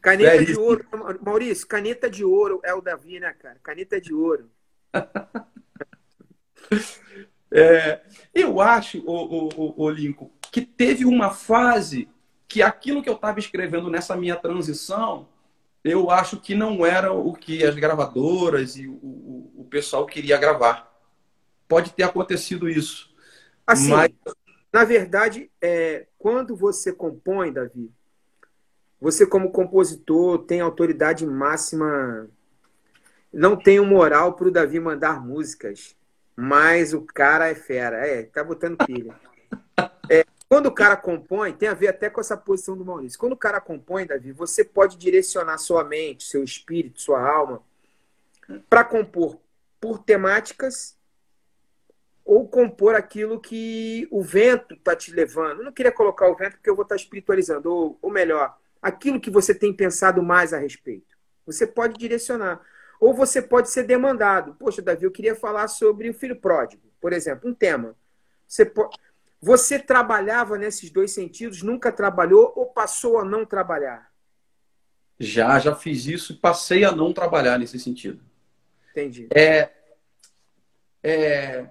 Caneta 0.00 0.44
de 0.44 0.56
ouro. 0.56 0.86
Maurício, 1.20 1.66
caneta 1.66 2.08
de 2.08 2.24
ouro 2.24 2.60
é 2.64 2.72
o 2.72 2.80
Davi, 2.80 3.18
né, 3.18 3.32
cara? 3.32 3.58
Caneta 3.62 4.00
de 4.00 4.14
ouro. 4.14 4.50
É, 7.50 8.00
eu 8.34 8.60
acho, 8.60 9.02
o, 9.06 9.48
o, 9.48 9.84
o, 9.84 9.90
Lincoln, 9.90 10.30
que 10.52 10.60
teve 10.60 11.04
uma 11.04 11.30
fase 11.30 12.08
que 12.46 12.62
aquilo 12.62 13.02
que 13.02 13.08
eu 13.08 13.14
estava 13.14 13.38
escrevendo 13.38 13.90
nessa 13.90 14.16
minha 14.16 14.36
transição, 14.36 15.28
eu 15.82 16.10
acho 16.10 16.40
que 16.40 16.54
não 16.54 16.84
era 16.84 17.12
o 17.12 17.32
que 17.32 17.64
as 17.64 17.74
gravadoras 17.74 18.76
e 18.76 18.86
o, 18.86 18.92
o, 18.94 19.52
o 19.58 19.64
pessoal 19.64 20.06
queria 20.06 20.36
gravar. 20.36 20.92
Pode 21.66 21.92
ter 21.92 22.02
acontecido 22.02 22.68
isso. 22.68 23.14
Assim, 23.66 23.90
mas... 23.90 24.10
na 24.72 24.84
verdade, 24.84 25.50
é, 25.60 26.06
quando 26.18 26.56
você 26.56 26.92
compõe, 26.92 27.52
Davi, 27.52 27.90
você 29.00 29.26
como 29.26 29.52
compositor 29.52 30.38
tem 30.38 30.60
autoridade 30.60 31.24
máxima, 31.26 32.28
não 33.32 33.56
tem 33.56 33.78
o 33.78 33.86
moral 33.86 34.32
para 34.34 34.48
o 34.48 34.50
Davi 34.50 34.80
mandar 34.80 35.24
músicas 35.24 35.97
mas 36.40 36.94
o 36.94 37.02
cara 37.02 37.48
é 37.48 37.54
fera. 37.56 38.06
É, 38.06 38.22
tá 38.22 38.44
botando 38.44 38.76
pilha. 38.86 39.12
É, 40.08 40.24
quando 40.48 40.66
o 40.66 40.72
cara 40.72 40.96
compõe, 40.96 41.52
tem 41.52 41.68
a 41.68 41.74
ver 41.74 41.88
até 41.88 42.08
com 42.08 42.20
essa 42.20 42.36
posição 42.36 42.76
do 42.76 42.84
Maurício. 42.84 43.18
Quando 43.18 43.32
o 43.32 43.36
cara 43.36 43.60
compõe, 43.60 44.06
Davi, 44.06 44.30
você 44.30 44.62
pode 44.62 44.96
direcionar 44.96 45.58
sua 45.58 45.82
mente, 45.82 46.22
seu 46.22 46.44
espírito, 46.44 47.00
sua 47.00 47.28
alma 47.28 47.60
para 48.70 48.84
compor 48.84 49.40
por 49.80 49.98
temáticas 49.98 50.96
ou 52.24 52.46
compor 52.46 52.94
aquilo 52.94 53.40
que 53.40 54.06
o 54.08 54.22
vento 54.22 54.74
está 54.74 54.94
te 54.94 55.10
levando. 55.10 55.58
Eu 55.58 55.64
não 55.64 55.72
queria 55.72 55.90
colocar 55.90 56.28
o 56.28 56.36
vento 56.36 56.52
porque 56.52 56.70
eu 56.70 56.76
vou 56.76 56.84
estar 56.84 56.94
tá 56.94 57.00
espiritualizando, 57.02 57.68
ou, 57.68 57.98
ou 58.00 58.12
melhor, 58.12 58.56
aquilo 58.80 59.20
que 59.20 59.30
você 59.30 59.52
tem 59.52 59.72
pensado 59.72 60.22
mais 60.22 60.52
a 60.52 60.58
respeito. 60.58 61.16
Você 61.46 61.66
pode 61.66 61.98
direcionar. 61.98 62.60
Ou 63.00 63.14
você 63.14 63.40
pode 63.40 63.70
ser 63.70 63.84
demandado. 63.84 64.54
Poxa, 64.54 64.82
Davi, 64.82 65.04
eu 65.04 65.10
queria 65.10 65.34
falar 65.34 65.68
sobre 65.68 66.10
o 66.10 66.14
filho 66.14 66.36
pródigo, 66.36 66.82
por 67.00 67.12
exemplo, 67.12 67.48
um 67.48 67.54
tema. 67.54 67.94
Você, 68.46 68.64
po... 68.64 68.90
você 69.40 69.78
trabalhava 69.78 70.58
nesses 70.58 70.90
dois 70.90 71.12
sentidos, 71.12 71.62
nunca 71.62 71.92
trabalhou 71.92 72.52
ou 72.56 72.66
passou 72.66 73.18
a 73.18 73.24
não 73.24 73.44
trabalhar? 73.44 74.10
Já, 75.18 75.58
já 75.58 75.74
fiz 75.74 76.06
isso 76.06 76.32
e 76.32 76.36
passei 76.36 76.84
a 76.84 76.92
não 76.92 77.12
trabalhar 77.12 77.58
nesse 77.58 77.78
sentido. 77.78 78.20
Entendi. 78.90 79.28
É, 79.34 79.70
é, 81.02 81.66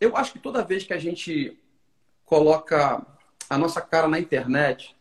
eu 0.00 0.16
acho 0.16 0.32
que 0.32 0.38
toda 0.38 0.64
vez 0.64 0.84
que 0.84 0.92
a 0.92 0.98
gente 0.98 1.58
coloca 2.24 3.04
a 3.48 3.58
nossa 3.58 3.80
cara 3.80 4.08
na 4.08 4.18
internet 4.18 4.96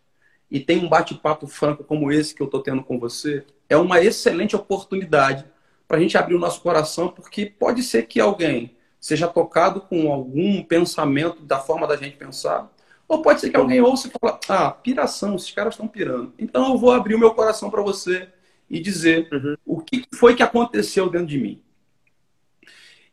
e 0.50 0.60
tem 0.60 0.84
um 0.84 0.90
bate-papo 0.90 1.48
franco 1.48 1.84
como 1.84 2.12
esse 2.12 2.34
que 2.34 2.42
eu 2.42 2.46
estou 2.46 2.62
tendo 2.62 2.84
com 2.84 3.00
você, 3.00 3.46
é 3.70 3.78
uma 3.78 4.02
excelente 4.02 4.56
oportunidade 4.56 5.46
para 5.88 5.98
a 5.98 6.00
gente 6.00 6.18
abrir 6.18 6.36
o 6.36 6.40
nosso 6.40 6.62
coração, 6.62 7.10
porque 7.10 7.46
pode 7.46 7.84
ser 7.84 8.04
que 8.04 8.20
alguém 8.20 8.76
seja 9.00 9.28
tocado 9.28 9.82
com 9.82 10.12
algum 10.12 10.64
pensamento 10.64 11.44
da 11.44 11.60
forma 11.60 11.88
da 11.88 11.96
gente 11.96 12.18
pensar, 12.18 12.72
ou 13.08 13.22
pode 13.22 13.40
ser 13.40 13.52
que 13.52 13.58
alguém 13.58 13.82
ouça 13.82 14.08
e 14.08 14.12
fale, 14.20 14.40
ah, 14.50 14.72
piração, 14.72 15.36
esses 15.36 15.52
caras 15.52 15.76
estão 15.76 15.88
pirando. 15.88 16.34
Então 16.40 16.72
eu 16.72 16.78
vou 16.78 16.92
abrir 16.92 17.14
o 17.14 17.20
meu 17.20 17.34
coração 17.34 17.70
para 17.70 17.84
você 17.84 18.30
e 18.68 18.80
dizer 18.80 19.28
uhum. 19.32 19.56
o 19.66 19.82
que 19.82 20.06
foi 20.16 20.36
que 20.36 20.42
aconteceu 20.42 21.10
dentro 21.10 21.28
de 21.28 21.38
mim. 21.38 21.62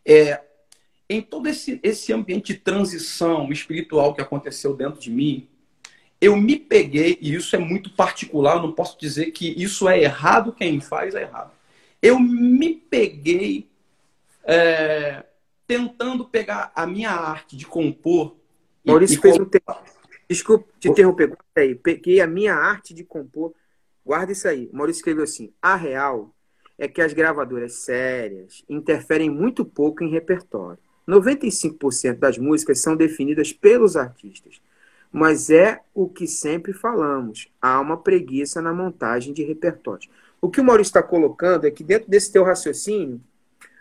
É, 0.05 0.41
em 1.09 1.21
todo 1.21 1.47
esse, 1.47 1.79
esse 1.83 2.13
ambiente 2.13 2.55
de 2.55 2.59
transição 2.61 3.53
espiritual 3.53 4.15
que 4.15 4.23
aconteceu 4.23 4.75
dentro 4.75 4.99
de 4.99 5.11
mim, 5.11 5.47
eu 6.23 6.37
me 6.37 6.57
peguei, 6.57 7.19
e 7.21 7.35
isso 7.35 7.57
é 7.57 7.59
muito 7.59 7.91
particular, 7.91 8.63
não 8.63 8.71
posso 8.71 8.97
dizer 8.97 9.33
que 9.33 9.61
isso 9.61 9.89
é 9.89 10.01
errado, 10.01 10.53
quem 10.53 10.81
faz 10.81 11.17
é 11.17 11.23
errado. 11.23 11.51
Eu 12.01 12.21
me 12.21 12.77
peguei 12.77 13.69
é, 14.45 15.25
tentando 15.67 16.25
pegar 16.25 16.71
a 16.77 16.87
minha 16.87 17.11
arte 17.11 17.57
de 17.57 17.67
compor. 17.67 18.37
Maurício 18.87 19.19
e, 19.19 19.21
fez 19.21 19.37
um 19.37 19.45
tempo. 19.45 19.77
Desculpe 20.29 20.69
te 20.79 20.91
interromper, 20.91 21.37
aí. 21.57 21.75
Peguei 21.75 22.21
a 22.21 22.27
minha 22.29 22.55
arte 22.55 22.95
de 22.95 23.03
compor. 23.03 23.53
Guarda 24.07 24.31
isso 24.31 24.47
aí. 24.47 24.71
O 24.73 24.77
Maurício 24.77 25.01
escreveu 25.01 25.25
assim: 25.25 25.53
a 25.61 25.75
real 25.75 26.33
é 26.79 26.87
que 26.87 27.03
as 27.03 27.13
gravadoras 27.13 27.73
sérias 27.73 28.65
interferem 28.69 29.29
muito 29.29 29.65
pouco 29.65 30.05
em 30.05 30.11
repertório. 30.11 30.79
95% 31.09 32.19
das 32.21 32.39
músicas 32.39 32.81
são 32.81 32.95
definidas 32.95 33.53
pelos 33.53 33.97
artistas 33.97 34.61
mas 35.13 35.51
é 35.51 35.81
o 35.95 36.09
que 36.09 36.27
sempre 36.27 36.73
falamos. 36.73 37.49
Há 37.61 37.79
uma 37.79 37.99
preguiça 37.99 38.63
na 38.63 38.73
montagem 38.73 39.35
de 39.35 39.45
repertórios. 39.45 40.09
O 40.41 40.51
que 40.51 40.61
o 40.61 40.65
Maurício 40.65 40.89
está 40.89 41.03
colocando 41.03 41.67
é 41.67 41.71
que 41.71 41.85
dentro 41.85 42.11
desse 42.11 42.33
teu 42.33 42.43
raciocínio, 42.43 43.21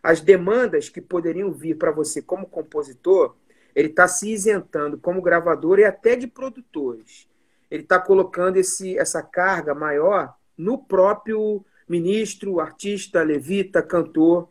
as 0.04 0.20
demandas 0.20 0.90
que 0.90 1.00
poderiam 1.00 1.52
vir 1.52 1.78
para 1.78 1.92
você 1.92 2.22
como 2.22 2.46
compositor, 2.46 3.36
ele 3.74 3.88
está 3.88 4.08
se 4.08 4.30
isentando 4.30 4.98
como 4.98 5.22
gravador 5.22 5.80
e 5.80 5.86
até 5.86 6.16
de 6.18 6.28
produtores. 6.28 7.28
Ele 7.70 7.84
está 7.84 7.98
colocando 7.98 8.58
esse, 8.58 8.98
essa 8.98 9.24
carga 9.24 9.74
maior 9.74 10.36
no 10.58 10.78
próprio 10.78 11.64
ministro, 11.88 12.60
artista, 12.60 13.24
levita, 13.24 13.82
cantor. 13.82 14.50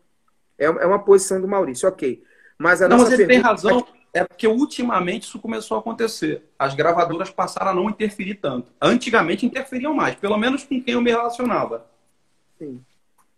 É, 0.58 0.64
é 0.64 0.86
uma 0.86 1.04
posição 1.04 1.40
do 1.40 1.46
Maurício, 1.46 1.86
ok. 1.88 2.22
Mas 2.58 2.80
a 2.80 2.88
Não, 2.88 2.96
nossa 2.96 3.10
mas 3.10 3.18
ele 3.18 3.26
pergunta... 3.26 3.48
tem 3.48 3.52
razão 3.52 3.78
é 3.80 3.99
porque 4.12 4.46
ultimamente 4.46 5.24
isso 5.24 5.38
começou 5.38 5.76
a 5.76 5.80
acontecer. 5.80 6.42
As 6.58 6.74
gravadoras 6.74 7.30
passaram 7.30 7.70
a 7.70 7.74
não 7.74 7.88
interferir 7.88 8.34
tanto. 8.36 8.72
Antigamente 8.80 9.46
interferiam 9.46 9.94
mais, 9.94 10.16
pelo 10.16 10.36
menos 10.36 10.64
com 10.64 10.82
quem 10.82 10.94
eu 10.94 11.00
me 11.00 11.10
relacionava. 11.10 11.86
Sim. 12.58 12.80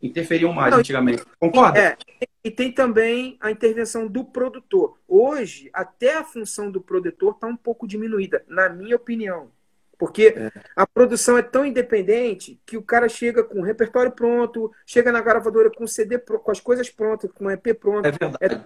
Interferiam 0.03 0.53
mais 0.53 0.73
não, 0.73 0.81
antigamente. 0.81 1.25
Concorda? 1.39 1.79
É, 1.79 1.97
e 2.43 2.51
tem 2.51 2.73
também 2.73 3.37
a 3.41 3.51
intervenção 3.51 4.09
do 4.09 4.25
produtor. 4.25 4.99
Hoje, 5.07 5.70
até 5.73 6.16
a 6.16 6.25
função 6.25 6.70
do 6.70 6.81
produtor 6.81 7.35
está 7.35 7.47
um 7.47 7.57
pouco 7.57 7.87
diminuída, 7.87 8.45
na 8.49 8.68
minha 8.68 8.97
opinião. 8.97 9.51
Porque 9.97 10.35
é. 10.37 10.51
a 10.75 10.85
produção 10.85 11.39
é 11.39 11.43
tão 11.43 11.64
independente 11.64 12.61
que 12.66 12.77
o 12.77 12.83
cara 12.83 13.09
chega 13.09 13.45
com 13.45 13.61
o 13.61 13.62
repertório 13.62 14.11
pronto, 14.11 14.73
chega 14.85 15.12
na 15.12 15.20
gravadora 15.20 15.70
com 15.70 15.85
o 15.85 15.89
CD, 15.89 16.18
com 16.18 16.51
as 16.51 16.59
coisas 16.59 16.91
prontas, 16.91 17.31
com 17.31 17.45
o 17.45 17.51
EP 17.53 17.79
pronto. 17.79 18.05
É 18.05 18.11
verdade. 18.11 18.37
É 18.41 18.61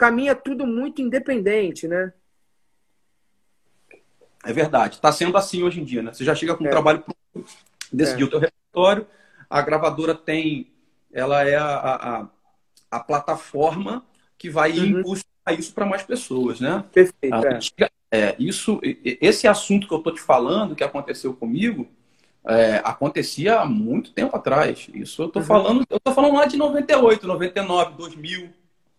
caminha 0.00 0.34
tudo 0.34 0.66
muito 0.66 1.02
independente, 1.02 1.86
né? 1.86 2.10
É 4.42 4.50
verdade. 4.50 4.94
Está 4.94 5.12
sendo 5.12 5.36
assim 5.36 5.62
hoje 5.62 5.78
em 5.78 5.84
dia, 5.84 6.02
né? 6.02 6.10
Você 6.14 6.24
já 6.24 6.34
chega 6.34 6.56
com 6.56 6.64
um 6.64 6.68
é. 6.68 6.70
trabalho 6.70 7.04
pronto, 7.04 7.50
decidiu 7.92 8.24
é. 8.24 8.28
o 8.28 8.30
teu 8.30 8.38
repertório, 8.40 9.06
a 9.50 9.60
gravadora 9.60 10.14
tem, 10.14 10.72
ela 11.12 11.46
é 11.46 11.54
a, 11.54 11.76
a, 11.76 12.28
a 12.90 13.00
plataforma 13.00 14.02
que 14.38 14.48
vai 14.48 14.70
uhum. 14.72 14.86
impulsionar 14.86 15.58
isso 15.58 15.74
para 15.74 15.84
mais 15.84 16.02
pessoas, 16.02 16.60
né? 16.60 16.82
Perfeito. 16.90 17.34
Ah, 17.34 17.86
é. 18.10 18.20
é. 18.20 18.36
isso, 18.38 18.80
esse 18.82 19.46
assunto 19.46 19.86
que 19.86 19.92
eu 19.92 19.98
estou 19.98 20.14
te 20.14 20.20
falando, 20.22 20.74
que 20.74 20.82
aconteceu 20.82 21.34
comigo, 21.34 21.86
é, 22.46 22.80
acontecia 22.82 23.60
há 23.60 23.66
muito 23.66 24.12
tempo 24.14 24.34
atrás. 24.34 24.88
Isso 24.94 25.20
eu 25.20 25.26
estou 25.26 25.42
uhum. 25.42 25.46
falando, 25.46 25.84
eu 25.90 26.00
tô 26.00 26.10
falando 26.14 26.36
lá 26.36 26.46
de 26.46 26.56
98, 26.56 27.26
99, 27.26 27.96
2000. 27.98 28.50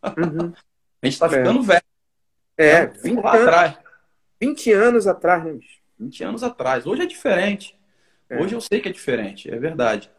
Uhum. 0.03 0.53
a 1.01 1.05
gente 1.05 1.13
está 1.13 1.29
ficando 1.29 1.61
velho. 1.63 1.81
É, 2.57 2.85
20 2.85 3.21
lá 3.21 3.33
anos, 3.33 3.47
atrás. 3.47 3.77
20 4.39 4.71
anos 4.73 5.07
atrás, 5.07 5.43
né, 5.43 5.53
bicho? 5.53 5.81
20 5.99 6.23
anos 6.23 6.43
atrás. 6.43 6.85
Hoje 6.85 7.01
é 7.01 7.05
diferente. 7.05 7.79
É. 8.29 8.39
Hoje 8.39 8.55
eu 8.55 8.61
sei 8.61 8.79
que 8.79 8.89
é 8.89 8.91
diferente, 8.91 9.49
é 9.49 9.57
verdade. 9.57 10.11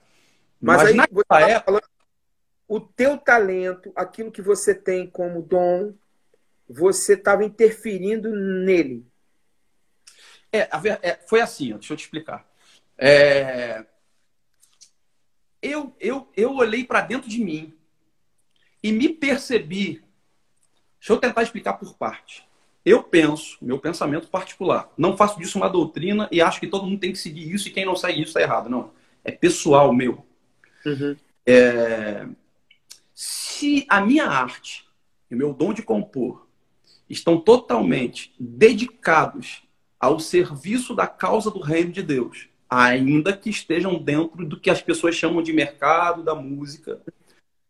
Mas, 0.61 0.79
Mas 0.79 0.89
aí, 0.89 0.95
naquela 0.95 1.25
tá 1.25 1.41
época, 1.41 1.65
falando, 1.65 1.93
o 2.69 2.81
teu 2.81 3.19
talento, 3.19 3.93
aquilo 3.95 4.33
que 4.33 4.41
você 4.41 4.75
tem 4.75 5.07
como 5.07 5.43
dom, 5.43 5.95
você 6.69 7.15
estava 7.15 7.45
interferindo 7.45 8.35
nele. 8.35 9.07
É, 10.53 10.69
é, 11.03 11.19
foi 11.27 11.41
assim, 11.41 11.73
deixa 11.73 11.93
eu 11.93 11.97
te 11.97 12.05
explicar. 12.05 12.47
É, 12.97 13.85
eu, 15.61 15.95
eu, 15.99 16.31
eu 16.37 16.55
olhei 16.55 16.85
para 16.85 17.01
dentro 17.01 17.29
de 17.29 17.43
mim 17.43 17.75
e 18.83 18.93
me 18.93 19.09
percebi. 19.09 20.05
Deixa 21.03 21.15
eu 21.15 21.19
tentar 21.19 21.43
explicar 21.43 21.73
por 21.73 21.95
parte. 21.95 22.47
Eu 22.87 23.03
penso, 23.03 23.59
meu 23.61 23.77
pensamento 23.77 24.29
particular, 24.29 24.89
não 24.97 25.17
faço 25.17 25.37
disso 25.37 25.59
uma 25.59 25.69
doutrina 25.69 26.29
e 26.31 26.41
acho 26.41 26.61
que 26.61 26.67
todo 26.69 26.87
mundo 26.87 27.01
tem 27.01 27.11
que 27.11 27.19
seguir 27.19 27.53
isso 27.53 27.67
e 27.67 27.73
quem 27.73 27.85
não 27.85 27.97
segue 27.97 28.21
isso 28.21 28.29
está 28.29 28.41
errado. 28.41 28.71
Não. 28.71 28.93
É 29.25 29.33
pessoal 29.33 29.93
meu. 29.93 30.25
Uhum. 30.87 31.17
É... 31.45 32.25
Se 33.13 33.85
a 33.89 34.01
minha 34.01 34.27
arte 34.27 34.87
e 35.29 35.35
o 35.35 35.39
meu 35.39 35.53
dom 35.53 35.73
de 35.73 35.83
compor 35.83 36.47
estão 37.11 37.37
totalmente 37.37 38.33
dedicados 38.39 39.65
ao 39.99 40.21
serviço 40.21 40.95
da 40.95 41.09
causa 41.09 41.51
do 41.51 41.59
reino 41.59 41.91
de 41.91 42.03
Deus, 42.03 42.49
ainda 42.71 43.37
que 43.37 43.51
estejam 43.51 44.01
dentro 44.01 44.47
do 44.47 44.59
que 44.59 44.71
as 44.71 44.81
pessoas 44.81 45.17
chamam 45.17 45.43
de 45.43 45.53
mercado 45.53 46.23
da 46.23 46.37
música, 46.37 47.03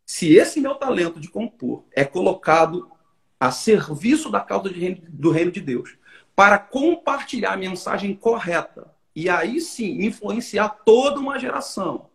se 0.05 0.35
esse 0.35 0.61
meu 0.61 0.75
talento 0.75 1.19
de 1.19 1.29
compor 1.29 1.85
é 1.93 2.05
colocado 2.05 2.92
a 3.43 3.51
serviço 3.51 4.31
da 4.31 4.41
causa 4.41 4.71
do 5.09 5.33
reino 5.33 5.51
de 5.51 5.61
Deus, 5.61 5.97
para 6.33 6.61
compartilhar 6.61 7.55
a 7.55 7.57
mensagem 7.57 8.15
correta 8.15 8.95
e 9.17 9.29
aí 9.29 9.61
sim 9.61 10.05
influenciar 10.05 10.69
toda 10.85 11.19
uma 11.19 11.41
geração 11.41 12.07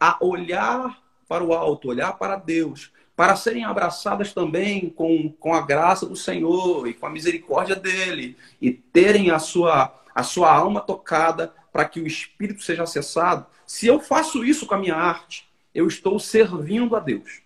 a 0.00 0.16
olhar 0.24 0.98
para 1.28 1.44
o 1.44 1.52
alto, 1.52 1.88
olhar 1.88 2.14
para 2.14 2.36
Deus, 2.36 2.90
para 3.14 3.36
serem 3.36 3.66
abraçadas 3.66 4.32
também 4.32 4.88
com, 4.88 5.30
com 5.32 5.52
a 5.52 5.60
graça 5.60 6.06
do 6.06 6.16
Senhor 6.16 6.88
e 6.88 6.94
com 6.94 7.04
a 7.04 7.10
misericórdia 7.10 7.76
dele 7.76 8.34
e 8.58 8.70
terem 8.72 9.30
a 9.30 9.38
sua, 9.38 10.02
a 10.14 10.22
sua 10.22 10.50
alma 10.50 10.80
tocada 10.80 11.52
para 11.70 11.84
que 11.84 12.00
o 12.00 12.06
espírito 12.06 12.62
seja 12.62 12.84
acessado. 12.84 13.44
Se 13.66 13.86
eu 13.88 14.00
faço 14.00 14.42
isso 14.42 14.64
com 14.64 14.74
a 14.74 14.78
minha 14.78 14.96
arte, 14.96 15.46
eu 15.74 15.86
estou 15.86 16.18
servindo 16.18 16.96
a 16.96 16.98
Deus. 16.98 17.42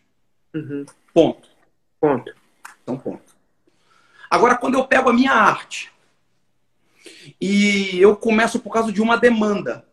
Uhum. 0.54 0.86
Ponto. 1.12 1.48
Ponto. 2.00 2.45
Então, 2.86 2.96
ponto. 2.96 3.36
Agora, 4.30 4.56
quando 4.56 4.74
eu 4.74 4.86
pego 4.86 5.10
a 5.10 5.12
minha 5.12 5.32
arte 5.32 5.90
e 7.40 7.98
eu 7.98 8.14
começo 8.14 8.60
por 8.60 8.72
causa 8.72 8.92
de 8.92 9.02
uma 9.02 9.16
demanda, 9.16 9.84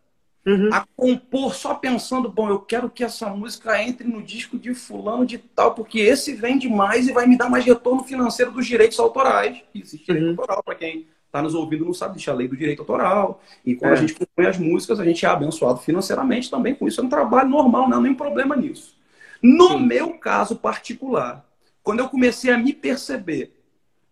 uhum. 0.45 0.69
a 0.71 0.85
compor 0.95 1.55
só 1.55 1.73
pensando, 1.73 2.29
bom, 2.29 2.49
eu 2.49 2.59
quero 2.59 2.91
que 2.91 3.03
essa 3.03 3.29
música 3.29 3.81
entre 3.81 4.07
no 4.07 4.21
disco 4.21 4.59
de 4.59 4.75
fulano 4.75 5.25
de 5.25 5.39
tal, 5.39 5.73
porque 5.73 5.99
esse 5.99 6.35
vende 6.35 6.69
mais 6.69 7.07
e 7.07 7.11
vai 7.11 7.25
me 7.25 7.35
dar 7.35 7.49
mais 7.49 7.65
retorno 7.65 8.03
financeiro 8.03 8.51
dos 8.51 8.67
direitos 8.67 8.99
autorais. 8.99 9.59
Existe 9.73 10.05
direito 10.05 10.25
uhum. 10.25 10.31
autoral 10.31 10.61
para 10.63 10.75
quem 10.75 11.07
está 11.25 11.41
nos 11.41 11.55
ouvindo 11.55 11.83
não 11.83 11.95
sabe, 11.95 12.11
existe 12.13 12.29
a 12.29 12.33
lei 12.33 12.47
do 12.47 12.55
direito 12.55 12.81
autoral. 12.83 13.41
E 13.65 13.73
quando 13.73 13.93
é. 13.93 13.93
a 13.95 13.99
gente 13.99 14.13
compõe 14.13 14.45
as 14.45 14.59
músicas, 14.59 14.99
a 14.99 15.03
gente 15.03 15.25
é 15.25 15.29
abençoado 15.29 15.79
financeiramente 15.79 16.51
também 16.51 16.75
com 16.75 16.87
isso. 16.87 17.01
É 17.01 17.03
um 17.03 17.09
trabalho 17.09 17.49
normal, 17.49 17.89
não 17.89 17.97
há 17.97 18.01
nenhum 18.01 18.13
problema 18.13 18.55
nisso. 18.55 18.95
No 19.41 19.69
Sim. 19.69 19.85
meu 19.87 20.13
caso 20.19 20.55
particular, 20.55 21.43
quando 21.83 21.99
eu 21.99 22.09
comecei 22.09 22.51
a 22.51 22.57
me 22.57 22.73
perceber 22.73 23.53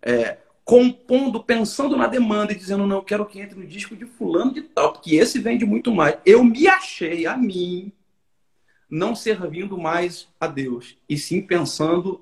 é, 0.02 0.38
compondo, 0.64 1.44
pensando 1.44 1.96
na 1.96 2.08
demanda 2.08 2.52
e 2.52 2.56
dizendo, 2.56 2.86
não, 2.86 2.98
eu 2.98 3.04
quero 3.04 3.26
que 3.26 3.40
entre 3.40 3.58
no 3.58 3.66
disco 3.66 3.96
de 3.96 4.06
fulano 4.06 4.54
de 4.54 4.62
tal, 4.62 4.94
porque 4.94 5.16
esse 5.16 5.40
vende 5.40 5.66
muito 5.66 5.92
mais. 5.92 6.18
Eu 6.26 6.44
me 6.44 6.68
achei 6.68 7.26
a 7.26 7.38
mim 7.38 7.92
não 8.90 9.16
servindo 9.16 9.78
mais 9.78 10.28
a 10.40 10.48
Deus, 10.48 10.98
e 11.08 11.18
sim 11.18 11.42
pensando 11.42 12.22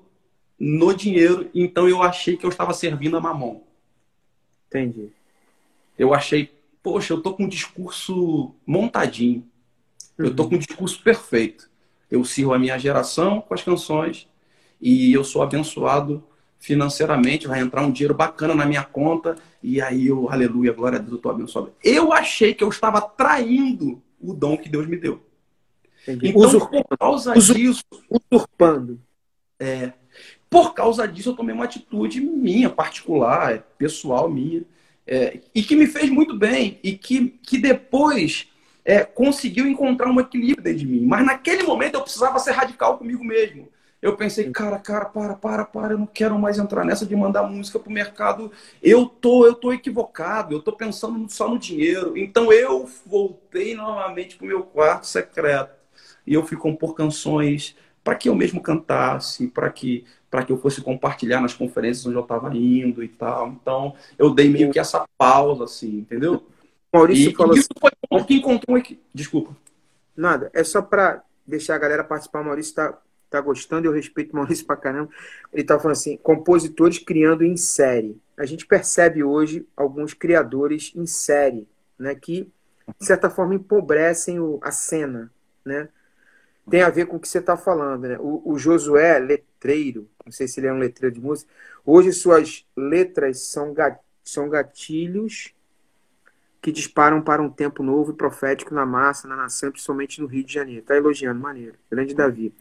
no 0.58 0.94
dinheiro. 0.94 1.50
Então 1.52 1.88
eu 1.88 2.00
achei 2.00 2.36
que 2.36 2.46
eu 2.46 2.50
estava 2.50 2.72
servindo 2.72 3.16
a 3.16 3.20
mamão. 3.20 3.64
Entendi. 4.68 5.10
Eu 5.98 6.14
achei, 6.14 6.54
poxa, 6.80 7.12
eu 7.12 7.20
tô 7.20 7.34
com 7.34 7.44
um 7.44 7.48
discurso 7.48 8.54
montadinho. 8.64 9.44
Uhum. 10.16 10.26
Eu 10.26 10.36
tô 10.36 10.48
com 10.48 10.54
um 10.54 10.58
discurso 10.58 11.02
perfeito. 11.02 11.68
Eu 12.08 12.24
sirvo 12.24 12.54
a 12.54 12.58
minha 12.58 12.78
geração 12.78 13.40
com 13.40 13.52
as 13.52 13.62
canções 13.62 14.29
e 14.80 15.12
eu 15.12 15.22
sou 15.22 15.42
abençoado 15.42 16.22
financeiramente, 16.58 17.46
vai 17.46 17.60
entrar 17.60 17.82
um 17.82 17.90
dinheiro 17.90 18.14
bacana 18.14 18.54
na 18.54 18.66
minha 18.66 18.84
conta, 18.84 19.36
e 19.62 19.80
aí 19.80 20.08
eu, 20.08 20.30
aleluia, 20.30 20.72
glória 20.72 20.98
a 20.98 21.00
Deus, 21.00 21.12
eu 21.12 21.16
estou 21.16 21.32
abençoado. 21.32 21.72
Eu 21.82 22.12
achei 22.12 22.52
que 22.52 22.62
eu 22.62 22.68
estava 22.68 23.00
traindo 23.00 24.02
o 24.20 24.34
dom 24.34 24.58
que 24.58 24.68
Deus 24.68 24.86
me 24.86 24.96
deu. 24.96 25.22
Entendi. 26.02 26.28
Então, 26.28 26.42
usurpando. 26.42 26.84
por 26.84 26.98
causa 26.98 27.34
disso. 27.34 27.84
Usurpando. 28.30 29.00
É, 29.58 29.92
por 30.50 30.74
causa 30.74 31.08
disso, 31.08 31.30
eu 31.30 31.34
tomei 31.34 31.54
uma 31.54 31.64
atitude 31.64 32.20
minha, 32.20 32.68
particular, 32.68 33.60
pessoal 33.78 34.28
minha, 34.28 34.62
é, 35.06 35.40
e 35.54 35.62
que 35.62 35.74
me 35.74 35.86
fez 35.86 36.10
muito 36.10 36.36
bem, 36.36 36.78
e 36.82 36.92
que, 36.92 37.38
que 37.42 37.56
depois 37.56 38.48
é, 38.84 39.04
conseguiu 39.04 39.66
encontrar 39.66 40.10
um 40.10 40.20
equilíbrio 40.20 40.62
dentro 40.62 40.80
de 40.80 40.86
mim. 40.86 41.06
Mas 41.06 41.24
naquele 41.24 41.62
momento 41.62 41.94
eu 41.94 42.02
precisava 42.02 42.38
ser 42.38 42.52
radical 42.52 42.98
comigo 42.98 43.24
mesmo. 43.24 43.68
Eu 44.02 44.16
pensei, 44.16 44.50
cara, 44.50 44.78
cara, 44.78 45.04
para, 45.04 45.34
para, 45.34 45.64
para, 45.64 45.92
eu 45.92 45.98
não 45.98 46.06
quero 46.06 46.38
mais 46.38 46.58
entrar 46.58 46.84
nessa 46.84 47.04
de 47.04 47.14
mandar 47.14 47.42
música 47.42 47.78
pro 47.78 47.92
mercado. 47.92 48.50
Eu 48.82 49.04
tô, 49.06 49.44
eu 49.44 49.54
tô 49.54 49.72
equivocado, 49.72 50.54
eu 50.54 50.62
tô 50.62 50.72
pensando 50.72 51.30
só 51.30 51.48
no 51.48 51.58
dinheiro. 51.58 52.16
Então 52.16 52.50
eu 52.50 52.88
voltei 53.04 53.74
novamente 53.74 54.36
pro 54.36 54.46
meu 54.46 54.62
quarto 54.62 55.06
secreto 55.06 55.74
e 56.26 56.32
eu 56.32 56.46
fui 56.46 56.56
compor 56.56 56.94
canções 56.94 57.76
para 58.02 58.14
que 58.14 58.28
eu 58.28 58.34
mesmo 58.34 58.62
cantasse, 58.62 59.46
para 59.48 59.70
que 59.70 60.04
para 60.30 60.44
que 60.44 60.52
eu 60.52 60.56
fosse 60.56 60.80
compartilhar 60.80 61.40
nas 61.40 61.52
conferências 61.52 62.06
onde 62.06 62.14
eu 62.14 62.22
estava 62.22 62.56
indo 62.56 63.02
e 63.02 63.08
tal. 63.08 63.48
Então, 63.48 63.94
eu 64.16 64.32
dei 64.32 64.48
meio 64.48 64.70
que 64.70 64.78
essa 64.78 65.04
pausa, 65.18 65.64
assim, 65.64 65.98
entendeu? 65.98 66.46
Maurício 66.92 67.30
e, 67.30 67.34
falou 67.34 67.56
isso 67.56 67.68
assim, 67.76 67.80
foi 67.80 67.90
bom 68.08 68.24
que 68.24 68.34
encontrou 68.34 68.76
aqui. 68.76 69.00
Desculpa. 69.12 69.56
Nada, 70.16 70.48
é 70.54 70.62
só 70.62 70.80
para 70.80 71.24
deixar 71.44 71.74
a 71.74 71.78
galera 71.78 72.04
participar. 72.04 72.42
O 72.42 72.44
Maurício 72.44 72.70
está 72.70 72.96
tá 73.30 73.40
gostando, 73.40 73.86
eu 73.86 73.92
respeito 73.92 74.32
o 74.32 74.36
Maurício 74.38 74.66
pra 74.66 74.76
caramba. 74.76 75.10
Ele 75.52 75.64
tá 75.64 75.78
falando 75.78 75.96
assim, 75.96 76.16
compositores 76.16 76.98
criando 76.98 77.44
em 77.44 77.56
série. 77.56 78.20
A 78.36 78.44
gente 78.44 78.66
percebe 78.66 79.22
hoje 79.22 79.66
alguns 79.76 80.12
criadores 80.12 80.92
em 80.94 81.06
série, 81.06 81.68
né, 81.98 82.14
que 82.14 82.50
de 82.98 83.06
certa 83.06 83.30
forma 83.30 83.54
empobrecem 83.54 84.40
o, 84.40 84.58
a 84.62 84.72
cena, 84.72 85.32
né? 85.64 85.88
Tem 86.68 86.82
a 86.82 86.90
ver 86.90 87.06
com 87.06 87.16
o 87.16 87.20
que 87.20 87.28
você 87.28 87.38
está 87.38 87.56
falando, 87.56 88.06
né? 88.06 88.18
O, 88.20 88.52
o, 88.52 88.58
Josué, 88.58 89.18
letreiro, 89.18 90.08
não 90.24 90.32
sei 90.32 90.46
se 90.46 90.60
ele 90.60 90.66
é 90.66 90.72
um 90.72 90.78
letreiro 90.78 91.14
de 91.14 91.20
música, 91.20 91.50
hoje 91.84 92.12
suas 92.12 92.66
letras 92.76 93.40
são, 93.40 93.74
são 94.24 94.48
gatilhos 94.48 95.54
que 96.60 96.70
disparam 96.70 97.22
para 97.22 97.42
um 97.42 97.50
tempo 97.50 97.82
novo 97.82 98.12
e 98.12 98.16
profético 98.16 98.74
na 98.74 98.84
massa, 98.84 99.26
na 99.26 99.34
nação, 99.34 99.70
principalmente 99.70 100.20
no 100.20 100.26
Rio 100.26 100.44
de 100.44 100.52
Janeiro. 100.52 100.84
Tá 100.84 100.96
elogiando, 100.96 101.40
maneiro. 101.40 101.74
Grande 101.90 102.14
Davi. 102.14 102.54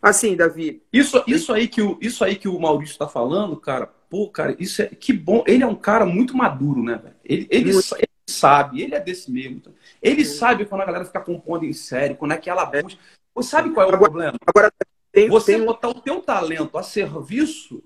Assim, 0.00 0.36
Davi. 0.36 0.82
Isso, 0.92 1.22
isso, 1.26 1.52
aí, 1.52 1.68
que 1.68 1.82
o, 1.82 1.98
isso 2.00 2.24
aí 2.24 2.36
que 2.36 2.48
o 2.48 2.58
Maurício 2.58 2.92
está 2.92 3.08
falando, 3.08 3.56
cara, 3.56 3.86
pô, 4.08 4.28
cara, 4.28 4.54
isso 4.58 4.82
é 4.82 4.86
que 4.86 5.12
bom. 5.12 5.42
Ele 5.46 5.62
é 5.62 5.66
um 5.66 5.74
cara 5.74 6.06
muito 6.06 6.36
maduro, 6.36 6.82
né, 6.82 7.00
velho? 7.02 7.16
Ele, 7.24 7.46
ele, 7.50 7.70
ele, 7.70 8.08
sabe, 8.28 8.82
ele 8.82 8.94
é 8.94 9.00
desse 9.00 9.30
mesmo. 9.30 9.62
Ele 10.02 10.24
Sim. 10.24 10.38
sabe 10.38 10.64
quando 10.64 10.82
a 10.82 10.86
galera 10.86 11.04
fica 11.04 11.20
compondo 11.20 11.64
em 11.64 11.72
série, 11.72 12.14
quando 12.14 12.32
é 12.32 12.36
que 12.36 12.50
ela 12.50 12.64
busca. 12.64 13.00
Você 13.34 13.50
sabe 13.50 13.70
qual 13.70 13.86
é 13.86 13.90
o 13.90 13.94
agora, 13.94 14.10
problema? 14.10 14.38
Agora, 14.46 14.72
tem, 15.16 15.28
Você 15.28 15.56
tem... 15.56 15.64
botar 15.64 15.88
o 15.88 16.00
teu 16.00 16.20
talento 16.20 16.76
a 16.76 16.82
serviço 16.82 17.82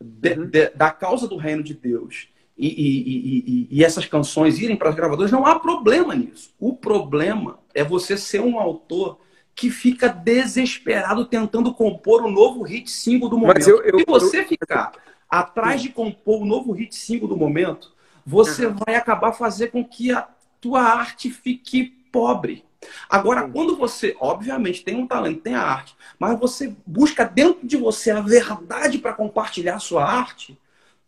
de, 0.00 0.32
uhum. 0.32 0.46
de, 0.46 0.70
da 0.70 0.90
causa 0.90 1.26
do 1.26 1.36
reino 1.36 1.62
de 1.62 1.74
Deus 1.74 2.28
e, 2.56 2.68
e, 2.68 3.68
e, 3.68 3.68
e 3.70 3.84
essas 3.84 4.06
canções 4.06 4.58
irem 4.58 4.76
para 4.76 4.88
as 4.88 4.94
gravadoras, 4.94 5.30
não 5.30 5.46
há 5.46 5.58
problema 5.58 6.14
nisso. 6.14 6.54
O 6.58 6.74
problema 6.74 7.58
é 7.74 7.84
você 7.84 8.16
ser 8.16 8.40
um 8.40 8.58
autor 8.58 9.20
que 9.58 9.72
fica 9.72 10.08
desesperado 10.08 11.24
tentando 11.24 11.74
compor 11.74 12.22
o 12.22 12.30
novo 12.30 12.62
hit 12.62 12.88
single 12.88 13.28
do 13.28 13.36
momento. 13.36 13.68
Eu, 13.68 13.82
eu, 13.82 13.98
Se 13.98 14.04
você 14.06 14.40
eu, 14.42 14.46
ficar 14.46 14.92
atrás 15.28 15.82
de 15.82 15.88
compor 15.88 16.42
o 16.42 16.44
novo 16.44 16.70
hit 16.70 16.94
single 16.94 17.26
do 17.26 17.36
momento, 17.36 17.92
você 18.24 18.66
uhum. 18.66 18.76
vai 18.86 18.94
acabar 18.94 19.32
fazer 19.32 19.72
com 19.72 19.84
que 19.84 20.12
a 20.12 20.28
tua 20.60 20.80
arte 20.80 21.28
fique 21.28 21.86
pobre. 22.12 22.64
Agora, 23.10 23.48
quando 23.48 23.76
você, 23.76 24.16
obviamente, 24.20 24.84
tem 24.84 24.94
um 24.94 25.08
talento, 25.08 25.40
tem 25.40 25.56
a 25.56 25.62
arte, 25.62 25.96
mas 26.20 26.38
você 26.38 26.72
busca 26.86 27.24
dentro 27.24 27.66
de 27.66 27.76
você 27.76 28.12
a 28.12 28.20
verdade 28.20 28.98
para 28.98 29.12
compartilhar 29.12 29.74
a 29.74 29.80
sua 29.80 30.04
arte, 30.04 30.56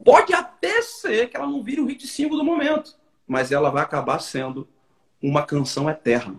pode 0.05 0.35
até 0.35 0.83
ser 0.83 1.31
que 1.31 1.37
ela 1.37 1.47
não 1.47 1.63
vire 1.63 1.81
o 1.81 1.87
hit 1.87 2.05
single 2.05 2.37
do 2.37 2.45
momento, 2.45 2.97
mas 3.29 3.53
ela 3.53 3.71
vai 3.71 3.85
acabar 3.85 4.19
sendo 4.19 4.67
uma 5.23 5.47
canção 5.47 5.89
eterna. 5.89 6.35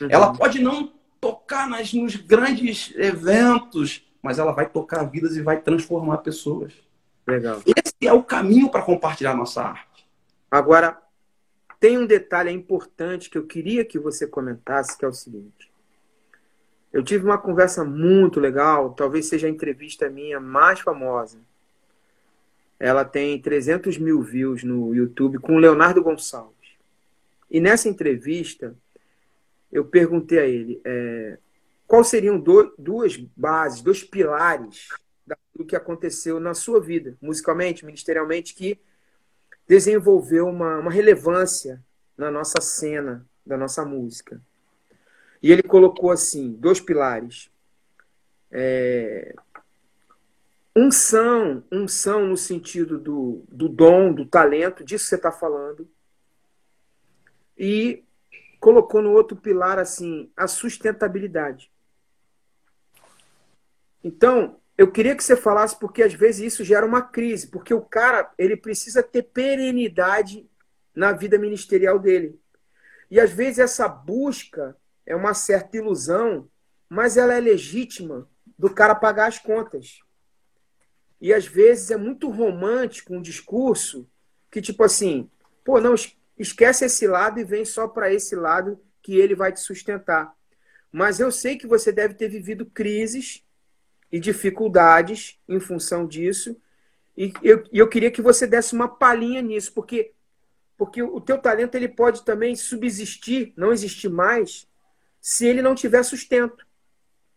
Uhum. 0.00 0.08
Ela 0.10 0.32
pode 0.32 0.60
não 0.60 0.95
tocar 1.26 1.68
nas, 1.68 1.92
nos 1.92 2.14
grandes 2.14 2.94
eventos, 2.94 4.06
mas 4.22 4.38
ela 4.38 4.52
vai 4.52 4.68
tocar 4.68 5.02
vidas 5.04 5.36
e 5.36 5.42
vai 5.42 5.60
transformar 5.60 6.18
pessoas. 6.18 6.72
Legal. 7.26 7.60
Esse 7.66 8.06
é 8.06 8.12
o 8.12 8.22
caminho 8.22 8.70
para 8.70 8.82
compartilhar 8.82 9.34
nossa 9.34 9.62
arte. 9.62 10.06
Agora, 10.48 10.96
tem 11.80 11.98
um 11.98 12.06
detalhe 12.06 12.50
importante 12.52 13.28
que 13.28 13.36
eu 13.36 13.44
queria 13.44 13.84
que 13.84 13.98
você 13.98 14.24
comentasse, 14.24 14.96
que 14.96 15.04
é 15.04 15.08
o 15.08 15.12
seguinte. 15.12 15.72
Eu 16.92 17.02
tive 17.02 17.24
uma 17.24 17.38
conversa 17.38 17.84
muito 17.84 18.38
legal, 18.38 18.94
talvez 18.94 19.26
seja 19.26 19.48
a 19.48 19.50
entrevista 19.50 20.08
minha 20.08 20.38
mais 20.38 20.78
famosa. 20.78 21.38
Ela 22.78 23.04
tem 23.04 23.40
300 23.40 23.98
mil 23.98 24.22
views 24.22 24.62
no 24.62 24.94
YouTube 24.94 25.40
com 25.40 25.56
o 25.56 25.58
Leonardo 25.58 26.02
Gonçalves. 26.02 26.54
E 27.50 27.60
nessa 27.60 27.88
entrevista, 27.88 28.76
eu 29.70 29.84
perguntei 29.84 30.38
a 30.38 30.46
ele 30.46 30.80
é, 30.84 31.38
quais 31.86 32.08
seriam 32.08 32.38
do, 32.38 32.74
duas 32.78 33.16
bases, 33.16 33.82
dois 33.82 34.02
pilares 34.02 34.88
do 35.54 35.64
que 35.64 35.74
aconteceu 35.74 36.38
na 36.38 36.54
sua 36.54 36.80
vida, 36.80 37.16
musicalmente, 37.20 37.84
ministerialmente, 37.84 38.54
que 38.54 38.78
desenvolveu 39.66 40.46
uma, 40.46 40.78
uma 40.78 40.90
relevância 40.90 41.82
na 42.16 42.30
nossa 42.30 42.60
cena 42.60 43.26
da 43.44 43.56
nossa 43.56 43.84
música. 43.84 44.40
E 45.42 45.50
ele 45.50 45.62
colocou 45.62 46.10
assim, 46.10 46.52
dois 46.52 46.80
pilares. 46.80 47.50
É, 48.50 49.34
unção, 50.74 51.64
unção 51.70 52.26
no 52.26 52.36
sentido 52.36 52.98
do, 52.98 53.44
do 53.48 53.68
dom, 53.68 54.12
do 54.12 54.26
talento, 54.26 54.84
disso 54.84 55.04
que 55.04 55.10
você 55.10 55.16
está 55.16 55.32
falando. 55.32 55.88
E 57.56 58.04
colocou 58.60 59.02
no 59.02 59.12
outro 59.12 59.36
pilar 59.36 59.78
assim, 59.78 60.30
a 60.36 60.46
sustentabilidade. 60.46 61.70
Então, 64.02 64.60
eu 64.78 64.90
queria 64.90 65.16
que 65.16 65.24
você 65.24 65.36
falasse 65.36 65.78
porque 65.78 66.02
às 66.02 66.14
vezes 66.14 66.52
isso 66.52 66.64
gera 66.64 66.84
uma 66.84 67.02
crise, 67.02 67.48
porque 67.48 67.72
o 67.72 67.80
cara, 67.80 68.30
ele 68.38 68.56
precisa 68.56 69.02
ter 69.02 69.22
perenidade 69.22 70.48
na 70.94 71.12
vida 71.12 71.38
ministerial 71.38 71.98
dele. 71.98 72.38
E 73.10 73.18
às 73.18 73.30
vezes 73.30 73.58
essa 73.58 73.88
busca 73.88 74.76
é 75.04 75.14
uma 75.14 75.34
certa 75.34 75.76
ilusão, 75.76 76.48
mas 76.88 77.16
ela 77.16 77.34
é 77.34 77.40
legítima 77.40 78.28
do 78.58 78.70
cara 78.70 78.94
pagar 78.94 79.26
as 79.26 79.38
contas. 79.38 80.00
E 81.20 81.32
às 81.32 81.46
vezes 81.46 81.90
é 81.90 81.96
muito 81.96 82.30
romântico 82.30 83.14
um 83.14 83.22
discurso 83.22 84.08
que 84.50 84.60
tipo 84.60 84.82
assim, 84.82 85.30
pô, 85.64 85.80
não 85.80 85.94
esquece 86.38 86.84
esse 86.84 87.06
lado 87.06 87.40
e 87.40 87.44
vem 87.44 87.64
só 87.64 87.88
para 87.88 88.12
esse 88.12 88.34
lado 88.34 88.78
que 89.02 89.16
ele 89.16 89.34
vai 89.34 89.52
te 89.52 89.60
sustentar. 89.60 90.34
Mas 90.90 91.20
eu 91.20 91.30
sei 91.30 91.56
que 91.56 91.66
você 91.66 91.92
deve 91.92 92.14
ter 92.14 92.28
vivido 92.28 92.66
crises 92.66 93.44
e 94.10 94.18
dificuldades 94.18 95.38
em 95.48 95.60
função 95.60 96.06
disso. 96.06 96.56
E 97.16 97.32
eu, 97.42 97.64
eu 97.72 97.88
queria 97.88 98.10
que 98.10 98.22
você 98.22 98.46
desse 98.46 98.74
uma 98.74 98.88
palhinha 98.88 99.42
nisso, 99.42 99.72
porque, 99.72 100.12
porque 100.76 101.02
o 101.02 101.20
teu 101.20 101.38
talento 101.38 101.74
ele 101.74 101.88
pode 101.88 102.24
também 102.24 102.54
subsistir, 102.54 103.52
não 103.56 103.72
existir 103.72 104.08
mais, 104.08 104.68
se 105.20 105.46
ele 105.46 105.62
não 105.62 105.74
tiver 105.74 106.02
sustento. 106.02 106.66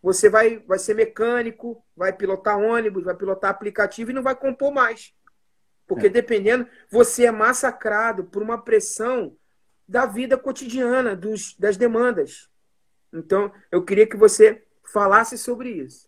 Você 0.02 0.30
vai, 0.30 0.60
vai 0.60 0.80
ser 0.80 0.93
mecânico, 0.95 1.84
vai 1.95 2.14
pilotar 2.14 2.58
ônibus, 2.58 3.04
vai 3.04 3.16
pilotar 3.16 3.52
aplicativo 3.52 4.12
e 4.12 4.14
não 4.14 4.24
vai 4.24 4.36
compor 4.36 4.72
mais. 4.72 5.14
Porque 5.90 6.06
é. 6.06 6.10
dependendo, 6.10 6.68
você 6.88 7.26
é 7.26 7.32
massacrado 7.32 8.24
por 8.26 8.44
uma 8.44 8.62
pressão 8.62 9.36
da 9.88 10.06
vida 10.06 10.38
cotidiana, 10.38 11.16
dos, 11.16 11.56
das 11.58 11.76
demandas. 11.76 12.48
Então, 13.12 13.52
eu 13.72 13.84
queria 13.84 14.06
que 14.06 14.16
você 14.16 14.64
falasse 14.84 15.36
sobre 15.36 15.72
isso. 15.72 16.08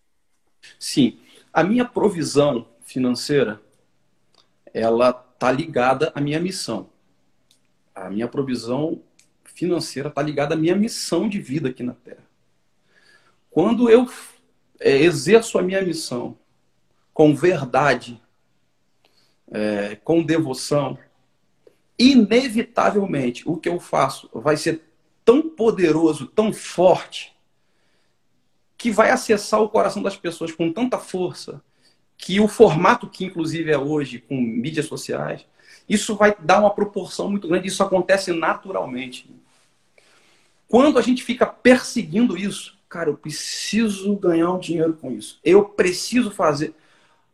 Sim, 0.79 1.19
a 1.51 1.63
minha 1.63 1.83
provisão 1.83 2.69
financeira, 2.83 3.59
ela 4.71 5.11
tá 5.11 5.51
ligada 5.51 6.11
à 6.13 6.21
minha 6.21 6.39
missão. 6.39 6.91
A 7.95 8.07
minha 8.07 8.27
provisão 8.27 9.01
financeira 9.43 10.09
está 10.09 10.21
ligada 10.21 10.53
à 10.53 10.57
minha 10.57 10.75
missão 10.75 11.27
de 11.27 11.41
vida 11.41 11.69
aqui 11.69 11.81
na 11.81 11.95
Terra. 11.95 12.23
Quando 13.49 13.89
eu 13.89 14.07
é, 14.79 14.95
exerço 14.97 15.57
a 15.57 15.63
minha 15.63 15.81
missão 15.81 16.37
com 17.11 17.35
verdade, 17.35 18.21
é, 19.51 19.95
com 20.03 20.23
devoção, 20.23 20.97
inevitavelmente 21.99 23.43
o 23.47 23.57
que 23.57 23.69
eu 23.69 23.79
faço 23.79 24.29
vai 24.33 24.57
ser 24.57 24.81
tão 25.23 25.41
poderoso, 25.47 26.25
tão 26.25 26.51
forte, 26.51 27.35
que 28.77 28.89
vai 28.89 29.11
acessar 29.11 29.61
o 29.61 29.69
coração 29.69 30.01
das 30.01 30.17
pessoas 30.17 30.51
com 30.51 30.71
tanta 30.71 30.97
força 30.97 31.61
que 32.17 32.39
o 32.39 32.47
formato 32.47 33.07
que 33.07 33.25
inclusive 33.25 33.71
é 33.71 33.77
hoje 33.77 34.19
com 34.19 34.39
mídias 34.39 34.85
sociais, 34.85 35.45
isso 35.89 36.15
vai 36.15 36.35
dar 36.39 36.59
uma 36.59 36.69
proporção 36.69 37.29
muito 37.29 37.47
grande, 37.47 37.67
isso 37.67 37.83
acontece 37.83 38.31
naturalmente. 38.31 39.29
Quando 40.67 40.97
a 40.97 41.01
gente 41.01 41.23
fica 41.23 41.45
perseguindo 41.45 42.37
isso, 42.37 42.77
cara, 42.87 43.09
eu 43.09 43.17
preciso 43.17 44.15
ganhar 44.15 44.51
um 44.51 44.59
dinheiro 44.59 44.93
com 44.93 45.11
isso. 45.11 45.39
Eu 45.43 45.65
preciso 45.65 46.31
fazer. 46.31 46.73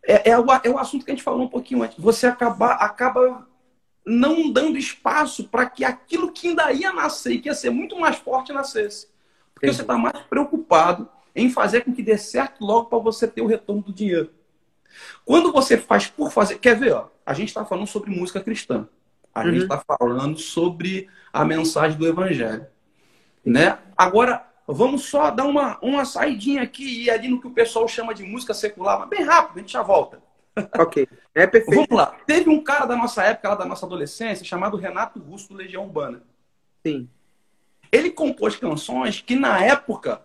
É, 0.08 0.30
é, 0.32 0.40
o, 0.40 0.46
é 0.64 0.70
o 0.70 0.80
assunto 0.80 1.04
que 1.04 1.12
a 1.12 1.14
gente 1.14 1.24
falou 1.24 1.42
um 1.42 1.50
pouquinho 1.50 1.84
antes. 1.84 2.00
Você 2.00 2.26
acaba, 2.26 2.72
acaba 2.76 3.46
não 4.06 4.50
dando 4.50 4.78
espaço 4.78 5.50
para 5.50 5.70
que 5.70 5.84
aquilo 5.84 6.32
que 6.32 6.48
ainda 6.48 6.72
ia 6.72 6.94
nascer 6.94 7.34
e 7.34 7.40
que 7.40 7.50
ia 7.50 7.54
ser 7.54 7.72
muito 7.72 8.00
mais 8.00 8.16
forte 8.16 8.54
nascesse. 8.54 9.10
Porque 9.54 9.68
Entendi. 9.68 9.76
você 9.76 9.82
está 9.82 9.98
mais 9.98 10.18
preocupado 10.28 11.10
em 11.36 11.50
fazer 11.50 11.82
com 11.82 11.94
que 11.94 12.02
dê 12.02 12.18
certo 12.18 12.64
logo 12.64 12.86
para 12.86 13.00
você 13.00 13.28
ter 13.28 13.42
o 13.42 13.48
retorno 13.48 13.82
do 13.82 13.92
dinheiro. 13.92 14.32
Quando 15.26 15.52
você 15.52 15.78
faz 15.78 16.08
por 16.08 16.32
fazer. 16.32 16.58
Quer 16.58 16.80
ver? 16.80 16.94
Ó, 16.94 17.10
a 17.26 17.34
gente 17.34 17.50
está 17.50 17.66
falando 17.66 17.88
sobre 17.88 18.10
música 18.10 18.40
cristã. 18.40 18.88
A 19.36 19.42
uhum. 19.42 19.52
gente 19.52 19.64
está 19.64 19.84
falando 20.00 20.40
sobre 20.40 21.10
a 21.34 21.44
mensagem 21.44 21.98
do 21.98 22.08
evangelho. 22.08 22.66
Né? 23.46 23.78
Agora, 23.98 24.47
vamos 24.68 25.06
só 25.06 25.32
dar 25.32 25.46
uma, 25.46 25.80
uma 25.82 26.04
saidinha 26.04 26.62
aqui 26.62 27.04
e 27.04 27.10
ali 27.10 27.28
no 27.30 27.40
que 27.40 27.48
o 27.48 27.52
pessoal 27.52 27.88
chama 27.88 28.14
de 28.14 28.24
música 28.24 28.54
secular, 28.54 29.00
mas 29.00 29.10
bem 29.10 29.24
rápido, 29.24 29.58
a 29.58 29.60
gente 29.62 29.74
já 29.74 29.82
volta. 29.82 30.22
Ok, 30.78 31.08
é 31.36 31.46
perfeito. 31.46 31.76
Vamos 31.76 31.90
lá. 31.92 32.18
Teve 32.26 32.50
um 32.50 32.64
cara 32.64 32.86
da 32.86 32.96
nossa 32.96 33.24
época, 33.24 33.50
lá 33.50 33.56
da 33.56 33.66
nossa 33.66 33.86
adolescência, 33.86 34.44
chamado 34.44 34.76
Renato 34.76 35.20
Russo, 35.20 35.50
do 35.50 35.56
Legião 35.56 35.86
Urbana. 35.86 36.24
Sim. 36.86 37.08
Ele 37.92 38.10
compôs 38.10 38.56
canções 38.56 39.22
que, 39.22 39.36
na 39.36 39.64
época, 39.64 40.22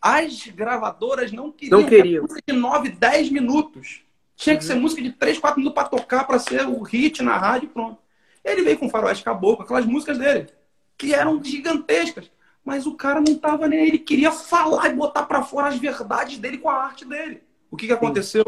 as 0.00 0.46
gravadoras 0.46 1.32
não 1.32 1.50
queriam. 1.50 1.80
Não 1.80 1.88
queriam. 1.88 2.22
Música 2.22 2.42
de 2.46 2.52
9, 2.52 2.90
10 2.90 3.30
minutos. 3.30 4.02
Tinha 4.36 4.54
uhum. 4.54 4.58
que 4.58 4.64
ser 4.64 4.74
música 4.74 5.02
de 5.02 5.12
3, 5.12 5.38
4 5.38 5.58
minutos 5.58 5.74
para 5.74 5.88
tocar, 5.88 6.24
para 6.24 6.38
ser 6.38 6.66
o 6.66 6.80
hit 6.82 7.22
na 7.22 7.36
rádio 7.36 7.68
pronto. 7.70 7.98
Ele 8.44 8.62
veio 8.62 8.78
com 8.78 8.88
Faroeste 8.88 9.24
Caboclo, 9.24 9.64
aquelas 9.64 9.84
músicas 9.84 10.18
dele, 10.18 10.48
que 10.96 11.12
eram 11.12 11.42
gigantescas. 11.42 12.30
Mas 12.66 12.84
o 12.84 12.96
cara 12.96 13.20
não 13.20 13.36
tava 13.36 13.68
nem 13.68 13.78
aí. 13.78 13.88
Ele 13.88 13.98
queria 14.00 14.32
falar 14.32 14.90
e 14.90 14.94
botar 14.94 15.22
para 15.22 15.44
fora 15.44 15.68
as 15.68 15.78
verdades 15.78 16.36
dele 16.36 16.58
com 16.58 16.68
a 16.68 16.74
arte 16.74 17.04
dele. 17.04 17.40
O 17.70 17.76
que, 17.76 17.86
que 17.86 17.92
aconteceu? 17.92 18.44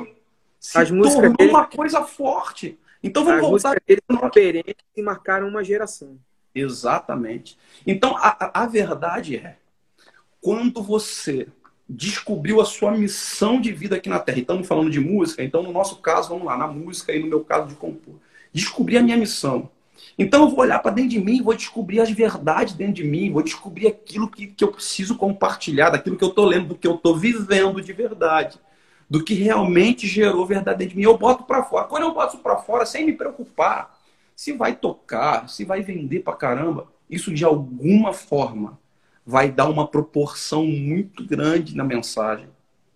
Se 0.59 0.77
as 0.77 0.89
tornou 0.89 1.37
dele... 1.37 1.51
uma 1.51 1.65
coisa 1.65 2.03
forte. 2.03 2.77
Então 3.01 3.25
vamos 3.25 3.45
as 3.45 3.49
voltar. 3.49 3.81
Músicas 4.11 4.75
e 4.97 5.03
marcaram 5.03 5.47
uma 5.47 5.63
geração. 5.63 6.19
Exatamente. 6.53 7.57
Então 7.87 8.17
a, 8.17 8.63
a 8.65 8.67
verdade 8.67 9.37
é 9.37 9.57
quando 10.41 10.83
você 10.83 11.47
descobriu 11.89 12.61
a 12.61 12.65
sua 12.65 12.91
missão 12.91 13.61
de 13.61 13.73
vida 13.73 13.97
aqui 13.97 14.09
na 14.09 14.19
Terra, 14.19 14.39
e 14.39 14.41
estamos 14.41 14.67
falando 14.67 14.91
de 14.91 15.01
música, 15.01 15.43
então 15.43 15.63
no 15.63 15.73
nosso 15.73 15.97
caso, 15.97 16.29
vamos 16.29 16.45
lá, 16.45 16.57
na 16.57 16.67
música 16.67 17.13
e 17.13 17.21
no 17.21 17.29
meu 17.29 17.43
caso 17.43 17.69
de 17.69 17.75
compor, 17.77 18.17
descobrir 18.53 18.99
a 18.99 19.03
minha 19.03 19.17
missão. 19.17 19.71
Então 20.19 20.43
eu 20.43 20.49
vou 20.49 20.61
olhar 20.61 20.81
para 20.81 20.91
dentro 20.91 21.11
de 21.11 21.21
mim, 21.21 21.43
vou 21.43 21.55
descobrir 21.55 22.01
as 22.01 22.11
verdades 22.11 22.75
dentro 22.75 22.95
de 22.95 23.05
mim, 23.05 23.31
vou 23.31 23.43
descobrir 23.43 23.87
aquilo 23.87 24.29
que, 24.29 24.49
que 24.49 24.65
eu 24.65 24.73
preciso 24.73 25.17
compartilhar, 25.17 25.91
daquilo 25.91 26.17
que 26.17 26.25
eu 26.25 26.31
estou 26.31 26.45
lendo, 26.45 26.69
do 26.69 26.75
que 26.75 26.87
eu 26.87 26.97
estou 26.97 27.17
vivendo 27.17 27.81
de 27.81 27.93
verdade, 27.93 28.59
do 29.09 29.23
que 29.23 29.35
realmente 29.35 30.07
gerou 30.09 30.45
verdade 30.45 30.79
dentro 30.79 30.95
de 30.95 30.97
mim. 30.97 31.05
Eu 31.05 31.17
boto 31.17 31.45
para 31.45 31.63
fora. 31.63 31.87
Quando 31.87 32.03
eu 32.03 32.13
boto 32.13 32.39
para 32.39 32.57
fora, 32.57 32.85
sem 32.85 33.07
me 33.07 33.13
preocupar 33.13 33.97
se 34.39 34.53
vai 34.53 34.77
tocar, 34.77 35.49
se 35.49 35.65
vai 35.65 35.83
vender 35.83 36.21
para 36.21 36.37
caramba, 36.37 36.87
isso 37.11 37.35
de 37.35 37.45
alguma 37.45 38.13
forma 38.13 38.79
vai 39.27 39.51
dar 39.51 39.69
uma 39.69 39.85
proporção 39.89 40.65
muito 40.65 41.27
grande 41.27 41.77
na 41.77 41.83
mensagem 41.83 42.49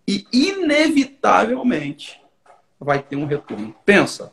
e 0.07 0.25
inevitavelmente 0.31 2.21
vai 2.79 3.03
ter 3.03 3.17
um 3.17 3.25
retorno. 3.25 3.75
Pensa, 3.85 4.31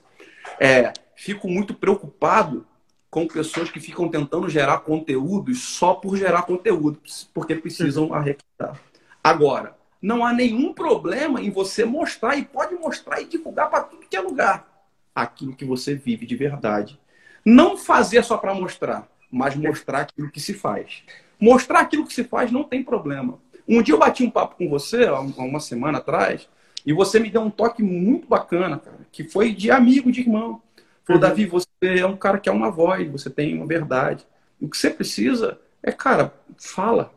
é, 0.61 0.93
fico 1.17 1.49
muito 1.49 1.75
preocupado 1.75 2.65
com 3.11 3.27
pessoas 3.27 3.71
que 3.71 3.81
ficam 3.81 4.09
tentando 4.09 4.49
gerar 4.49 4.79
conteúdos 4.79 5.61
só 5.61 5.95
por 5.95 6.17
gerar 6.17 6.43
conteúdo, 6.43 7.01
porque 7.35 7.57
precisam 7.57 8.15
arrecadar. 8.15 8.81
Agora, 9.23 9.77
não 10.01 10.25
há 10.25 10.33
nenhum 10.33 10.73
problema 10.73 11.43
em 11.43 11.51
você 11.51 11.85
mostrar, 11.85 12.37
e 12.37 12.45
pode 12.45 12.75
mostrar 12.77 13.21
e 13.21 13.27
divulgar 13.27 13.69
para 13.69 13.83
tudo 13.83 14.07
que 14.09 14.17
é 14.17 14.21
lugar, 14.21 14.67
aquilo 15.15 15.57
que 15.57 15.65
você 15.65 15.95
vive 15.95 16.25
de 16.25 16.37
verdade. 16.37 16.99
Não 17.45 17.77
fazer 17.77 18.23
só 18.23 18.39
para 18.39 18.55
mostrar, 18.55 19.09
mas 19.31 19.57
mostrar 19.57 20.03
aquilo 20.03 20.31
que 20.31 20.41
se 20.41 20.55
faz. 20.55 21.03
Mostrar 21.39 21.81
aquilo 21.81 22.07
que 22.07 22.15
se 22.15 22.25
faz 22.25 22.53
não 22.53 22.65
tem 22.65 22.83
problema. 22.83 23.39
Um 23.67 23.83
dia 23.83 23.95
eu 23.95 23.99
bati 23.99 24.23
um 24.23 24.31
papo 24.31 24.57
com 24.57 24.69
você, 24.69 25.05
há 25.05 25.21
uma 25.21 25.61
semana 25.61 25.99
atrás, 25.99 26.49
e 26.85 26.93
você 26.93 27.19
me 27.19 27.31
deu 27.31 27.43
um 27.43 27.51
toque 27.51 27.83
muito 27.83 28.27
bacana, 28.27 28.79
cara, 28.79 29.07
que 29.13 29.25
foi 29.25 29.53
de 29.53 29.71
amigo, 29.71 30.11
de 30.11 30.21
irmão. 30.21 30.63
Falou, 31.11 31.15
uhum. 31.15 31.29
Davi, 31.29 31.47
você 31.47 31.67
é 31.81 32.07
um 32.07 32.17
cara 32.17 32.39
que 32.39 32.49
é 32.49 32.53
uma 32.53 32.71
voz, 32.71 33.11
você 33.11 33.29
tem 33.29 33.57
uma 33.57 33.67
verdade. 33.67 34.25
O 34.61 34.69
que 34.69 34.77
você 34.77 34.91
precisa 34.91 35.59
é, 35.83 35.91
cara, 35.91 36.33
fala. 36.57 37.13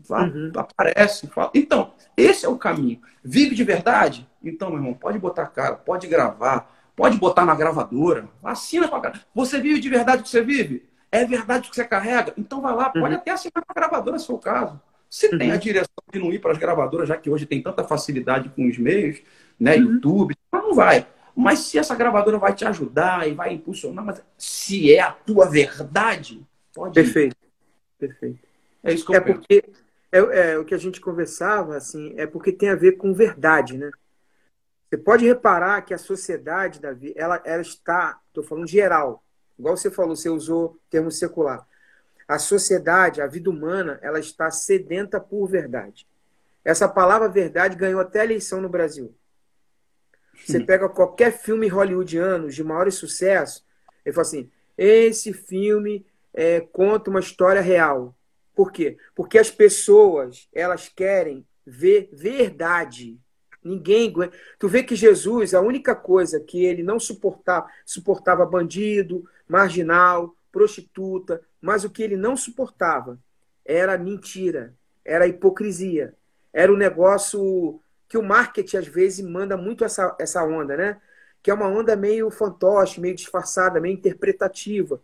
Vá, 0.00 0.24
uhum. 0.24 0.52
Aparece, 0.56 1.26
fala. 1.28 1.50
Então, 1.54 1.92
esse 2.16 2.46
é 2.46 2.48
o 2.48 2.56
caminho. 2.56 3.00
Vive 3.22 3.54
de 3.54 3.64
verdade? 3.64 4.28
Então, 4.42 4.68
meu 4.68 4.78
irmão, 4.78 4.94
pode 4.94 5.18
botar 5.18 5.46
cara, 5.46 5.74
pode 5.74 6.06
gravar, 6.06 6.70
pode 6.94 7.18
botar 7.18 7.44
na 7.44 7.54
gravadora, 7.54 8.28
assina 8.42 8.88
com 8.88 8.96
a 8.96 9.12
Você 9.34 9.60
vive 9.60 9.80
de 9.80 9.88
verdade 9.88 10.20
o 10.20 10.24
que 10.24 10.30
você 10.30 10.42
vive? 10.42 10.88
É 11.10 11.24
verdade 11.24 11.66
o 11.66 11.70
que 11.70 11.76
você 11.76 11.84
carrega? 11.84 12.32
Então 12.36 12.60
vai 12.60 12.74
lá, 12.74 12.90
pode 12.90 13.06
uhum. 13.06 13.14
até 13.14 13.30
assinar 13.30 13.64
com 13.64 13.72
a 13.72 13.74
gravadora 13.74 14.18
se 14.18 14.26
for 14.26 14.34
o 14.34 14.38
caso. 14.38 14.80
Se 15.08 15.26
uhum. 15.28 15.38
tem 15.38 15.52
a 15.52 15.56
direção 15.56 15.88
de 16.12 16.18
não 16.18 16.32
ir 16.32 16.40
para 16.40 16.52
as 16.52 16.58
gravadoras, 16.58 17.08
já 17.08 17.16
que 17.16 17.30
hoje 17.30 17.46
tem 17.46 17.62
tanta 17.62 17.84
facilidade 17.84 18.48
com 18.48 18.68
os 18.68 18.76
meios, 18.78 19.20
né? 19.58 19.76
Uhum. 19.76 19.94
YouTube, 19.94 20.34
não 20.52 20.74
vai. 20.74 21.06
Mas 21.34 21.60
se 21.60 21.78
essa 21.78 21.94
gravadora 21.94 22.38
vai 22.38 22.54
te 22.54 22.64
ajudar 22.64 23.28
e 23.28 23.34
vai 23.34 23.52
impulsionar, 23.52 24.04
mas 24.04 24.22
se 24.38 24.94
é 24.94 25.00
a 25.00 25.10
tua 25.10 25.46
verdade, 25.46 26.46
pode 26.72 26.94
Perfeito. 26.94 27.36
Ir. 27.42 27.50
Perfeito. 27.98 28.46
É 28.82 28.92
isso 28.92 29.04
que 29.04 29.12
eu 29.12 29.16
é 29.16 29.20
penso. 29.20 29.38
porque 29.38 29.64
é, 30.12 30.18
é, 30.18 30.58
o 30.58 30.64
que 30.64 30.74
a 30.74 30.78
gente 30.78 31.00
conversava, 31.00 31.76
assim, 31.76 32.14
é 32.16 32.26
porque 32.26 32.52
tem 32.52 32.68
a 32.68 32.76
ver 32.76 32.92
com 32.92 33.12
verdade, 33.12 33.76
né? 33.76 33.90
Você 34.88 34.98
pode 34.98 35.26
reparar 35.26 35.82
que 35.82 35.92
a 35.92 35.98
sociedade, 35.98 36.80
Davi, 36.80 37.12
ela, 37.16 37.42
ela 37.44 37.62
está, 37.62 38.20
estou 38.28 38.44
falando 38.44 38.68
geral, 38.68 39.24
igual 39.58 39.76
você 39.76 39.90
falou, 39.90 40.14
você 40.14 40.28
usou 40.28 40.78
termo 40.88 41.10
secular. 41.10 41.66
A 42.28 42.38
sociedade, 42.38 43.20
a 43.20 43.26
vida 43.26 43.50
humana, 43.50 43.98
ela 44.02 44.20
está 44.20 44.50
sedenta 44.52 45.20
por 45.20 45.48
verdade. 45.48 46.06
Essa 46.64 46.88
palavra 46.88 47.28
verdade 47.28 47.76
ganhou 47.76 48.00
até 48.00 48.22
eleição 48.22 48.60
no 48.60 48.68
Brasil. 48.68 49.14
Você 50.44 50.60
pega 50.60 50.88
qualquer 50.88 51.32
filme 51.32 51.68
hollywoodiano 51.68 52.48
de 52.50 52.62
maior 52.64 52.90
sucesso, 52.90 53.64
ele 54.04 54.14
fala 54.14 54.26
assim: 54.26 54.50
esse 54.76 55.32
filme 55.32 56.04
é, 56.32 56.60
conta 56.60 57.10
uma 57.10 57.20
história 57.20 57.60
real. 57.60 58.14
Por 58.54 58.70
quê? 58.70 58.96
Porque 59.14 59.38
as 59.38 59.50
pessoas 59.50 60.48
elas 60.52 60.88
querem 60.88 61.46
ver 61.66 62.08
verdade. 62.12 63.18
Ninguém 63.62 64.12
Tu 64.58 64.68
vê 64.68 64.82
que 64.82 64.94
Jesus, 64.94 65.54
a 65.54 65.60
única 65.60 65.94
coisa 65.94 66.38
que 66.38 66.62
ele 66.64 66.82
não 66.82 67.00
suportava, 67.00 67.66
suportava 67.86 68.44
bandido, 68.44 69.24
marginal, 69.48 70.36
prostituta, 70.52 71.40
mas 71.60 71.82
o 71.82 71.90
que 71.90 72.02
ele 72.02 72.16
não 72.16 72.36
suportava 72.36 73.18
era 73.64 73.96
mentira, 73.96 74.74
era 75.02 75.26
hipocrisia, 75.26 76.14
era 76.52 76.70
o 76.70 76.74
um 76.74 76.78
negócio 76.78 77.80
que 78.14 78.18
o 78.18 78.22
marketing 78.22 78.76
às 78.76 78.86
vezes 78.86 79.26
manda 79.26 79.56
muito 79.56 79.84
essa, 79.84 80.16
essa 80.20 80.44
onda, 80.44 80.76
né? 80.76 81.00
Que 81.42 81.50
é 81.50 81.54
uma 81.54 81.66
onda 81.66 81.96
meio 81.96 82.30
fantoche, 82.30 83.00
meio 83.00 83.16
disfarçada, 83.16 83.80
meio 83.80 83.92
interpretativa. 83.92 85.02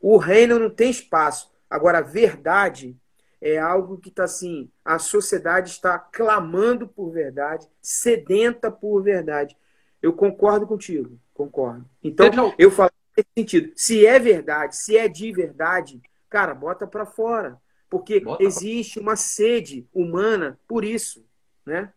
O 0.00 0.16
reino 0.16 0.58
não 0.58 0.70
tem 0.70 0.88
espaço. 0.88 1.52
Agora, 1.68 1.98
a 1.98 2.00
verdade 2.00 2.96
é 3.42 3.58
algo 3.58 3.98
que 3.98 4.08
está 4.08 4.24
assim, 4.24 4.70
a 4.82 4.98
sociedade 4.98 5.68
está 5.68 5.98
clamando 5.98 6.88
por 6.88 7.10
verdade, 7.10 7.68
sedenta 7.82 8.70
por 8.70 9.02
verdade. 9.02 9.54
Eu 10.00 10.14
concordo 10.14 10.66
contigo, 10.66 11.20
concordo. 11.34 11.84
Então, 12.02 12.54
eu 12.58 12.70
falo 12.70 12.90
nesse 13.14 13.28
sentido. 13.36 13.72
Se 13.76 14.06
é 14.06 14.18
verdade, 14.18 14.76
se 14.76 14.96
é 14.96 15.08
de 15.08 15.30
verdade, 15.30 16.00
cara, 16.30 16.54
bota 16.54 16.86
para 16.86 17.04
fora. 17.04 17.60
Porque 17.90 18.18
bota 18.20 18.42
existe 18.42 18.94
pra... 18.94 19.02
uma 19.02 19.16
sede 19.16 19.86
humana 19.92 20.58
por 20.66 20.86
isso, 20.86 21.22
né? 21.66 21.92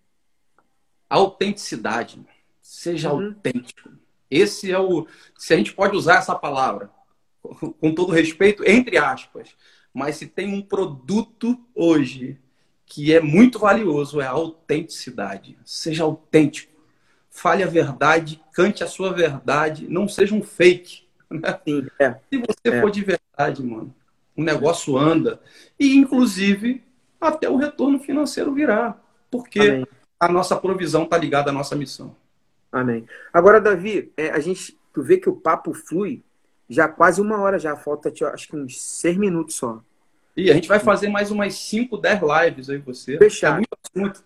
Autenticidade. 1.13 2.19
Seja 2.61 3.11
uhum. 3.13 3.27
autêntico. 3.27 3.91
Esse 4.29 4.71
é 4.71 4.79
o. 4.79 5.07
Se 5.37 5.53
a 5.53 5.57
gente 5.57 5.73
pode 5.73 5.95
usar 5.95 6.15
essa 6.15 6.35
palavra, 6.35 6.89
com 7.79 7.93
todo 7.93 8.11
respeito, 8.11 8.67
entre 8.67 8.97
aspas, 8.97 9.49
mas 9.93 10.15
se 10.17 10.27
tem 10.27 10.51
um 10.51 10.61
produto 10.61 11.59
hoje 11.75 12.39
que 12.85 13.13
é 13.13 13.19
muito 13.19 13.59
valioso, 13.59 14.21
é 14.21 14.25
a 14.25 14.31
autenticidade. 14.31 15.57
Seja 15.65 16.03
autêntico. 16.03 16.73
Fale 17.29 17.63
a 17.63 17.67
verdade, 17.67 18.39
cante 18.53 18.83
a 18.83 18.87
sua 18.87 19.11
verdade, 19.11 19.87
não 19.87 20.07
seja 20.07 20.35
um 20.35 20.43
fake. 20.43 21.03
Né? 21.33 21.59
É. 21.99 22.11
Se 22.29 22.37
você 22.37 22.77
é. 22.77 22.79
for 22.79 22.91
de 22.91 23.03
verdade, 23.03 23.63
mano, 23.63 23.91
o 24.37 24.43
negócio 24.43 24.95
anda. 24.95 25.41
E, 25.79 25.95
inclusive, 25.95 26.83
até 27.19 27.49
o 27.49 27.55
retorno 27.55 27.97
financeiro 27.97 28.53
virá. 28.53 28.95
Porque 29.31 29.59
Amém 29.59 29.87
a 30.25 30.31
nossa 30.31 30.55
provisão 30.55 31.03
está 31.03 31.17
ligada 31.17 31.49
à 31.49 31.53
nossa 31.53 31.75
missão. 31.75 32.15
Amém. 32.71 33.05
Agora, 33.31 33.61
Davi, 33.61 34.11
é, 34.17 34.31
a 34.31 34.39
gente, 34.39 34.77
tu 34.93 35.01
vê 35.01 35.17
que 35.17 35.29
o 35.29 35.35
papo 35.35 35.73
flui 35.73 36.23
já 36.69 36.87
quase 36.87 37.21
uma 37.21 37.39
hora 37.39 37.59
já, 37.59 37.75
falta 37.75 38.11
acho 38.33 38.47
que 38.47 38.55
uns 38.55 38.81
seis 38.81 39.17
minutos 39.17 39.55
só. 39.55 39.81
E 40.35 40.49
a 40.49 40.53
gente 40.53 40.67
vai 40.67 40.79
fazer 40.79 41.09
mais 41.09 41.29
umas 41.29 41.53
5, 41.55 41.95
10 41.97 42.21
lives 42.21 42.69
aí 42.69 42.77
você. 42.77 43.17
Fechado. 43.17 43.53
É 43.53 43.57
muito 43.57 43.77
assunto. 43.83 44.23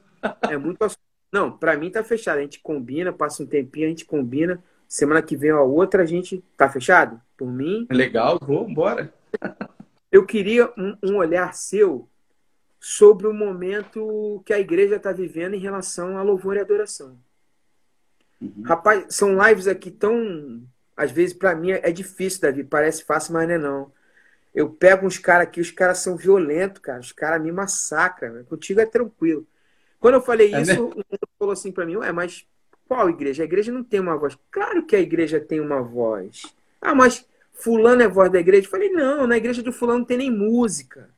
é 0.49 0.57
muito 0.57 0.81
assunto. 0.81 1.01
Não, 1.31 1.51
para 1.51 1.75
mim 1.75 1.91
tá 1.91 2.03
fechado. 2.03 2.37
A 2.37 2.41
gente 2.41 2.59
combina, 2.59 3.11
passa 3.11 3.43
um 3.43 3.45
tempinho, 3.45 3.87
a 3.87 3.89
gente 3.89 4.05
combina. 4.05 4.63
Semana 4.87 5.21
que 5.21 5.35
vem 5.35 5.49
a 5.49 5.61
outra 5.61 6.03
a 6.03 6.05
gente 6.05 6.41
tá 6.55 6.69
fechado? 6.69 7.19
Por 7.35 7.51
mim. 7.51 7.85
Legal, 7.91 8.39
vou, 8.41 8.65
bora. 8.73 9.13
Eu 10.09 10.25
queria 10.25 10.71
um, 10.77 10.95
um 11.03 11.17
olhar 11.17 11.53
seu 11.53 12.07
sobre 12.87 13.27
o 13.27 13.33
momento 13.33 14.41
que 14.45 14.53
a 14.53 14.59
igreja 14.61 14.95
está 14.95 15.11
vivendo 15.11 15.55
em 15.55 15.59
relação 15.59 16.17
a 16.17 16.23
louvor 16.23 16.55
e 16.55 16.61
adoração. 16.61 17.19
Uhum. 18.39 18.63
Rapaz, 18.63 19.13
são 19.13 19.37
lives 19.45 19.67
aqui 19.67 19.91
tão. 19.91 20.63
Às 20.95 21.11
vezes, 21.11 21.35
para 21.35 21.53
mim, 21.53 21.71
é 21.71 21.91
difícil, 21.91 22.39
Davi. 22.39 22.63
Parece 22.63 23.03
fácil, 23.03 23.33
mas 23.33 23.45
não 23.45 23.55
é 23.55 23.57
não. 23.57 23.91
Eu 24.55 24.69
pego 24.69 25.05
uns 25.05 25.17
caras 25.17 25.47
aqui, 25.47 25.59
os 25.59 25.69
caras 25.69 25.97
são 25.97 26.15
violentos, 26.15 26.81
cara. 26.81 27.01
Os 27.01 27.11
caras 27.11 27.41
me 27.41 27.51
massacram. 27.51 28.41
Contigo 28.45 28.79
é 28.79 28.85
tranquilo. 28.85 29.45
Quando 29.99 30.13
eu 30.15 30.21
falei 30.21 30.55
é 30.55 30.61
isso, 30.61 30.71
mesmo? 30.71 30.85
mundo 30.85 31.29
falou 31.37 31.51
assim 31.51 31.73
para 31.73 31.85
mim: 31.85 31.97
Ué, 31.97 32.13
mas 32.13 32.47
qual 32.87 33.09
igreja? 33.09 33.43
A 33.43 33.45
igreja 33.45 33.69
não 33.69 33.83
tem 33.83 33.99
uma 33.99 34.15
voz. 34.15 34.37
Claro 34.49 34.85
que 34.85 34.95
a 34.95 35.01
igreja 35.01 35.41
tem 35.41 35.59
uma 35.59 35.81
voz. 35.81 36.43
Ah, 36.81 36.95
mas 36.95 37.27
Fulano 37.51 38.01
é 38.01 38.07
voz 38.07 38.31
da 38.31 38.39
igreja? 38.39 38.65
Eu 38.65 38.71
falei: 38.71 38.89
Não, 38.89 39.27
na 39.27 39.35
igreja 39.35 39.61
de 39.61 39.73
Fulano 39.73 39.99
não 39.99 40.05
tem 40.05 40.17
nem 40.17 40.31
música 40.31 41.16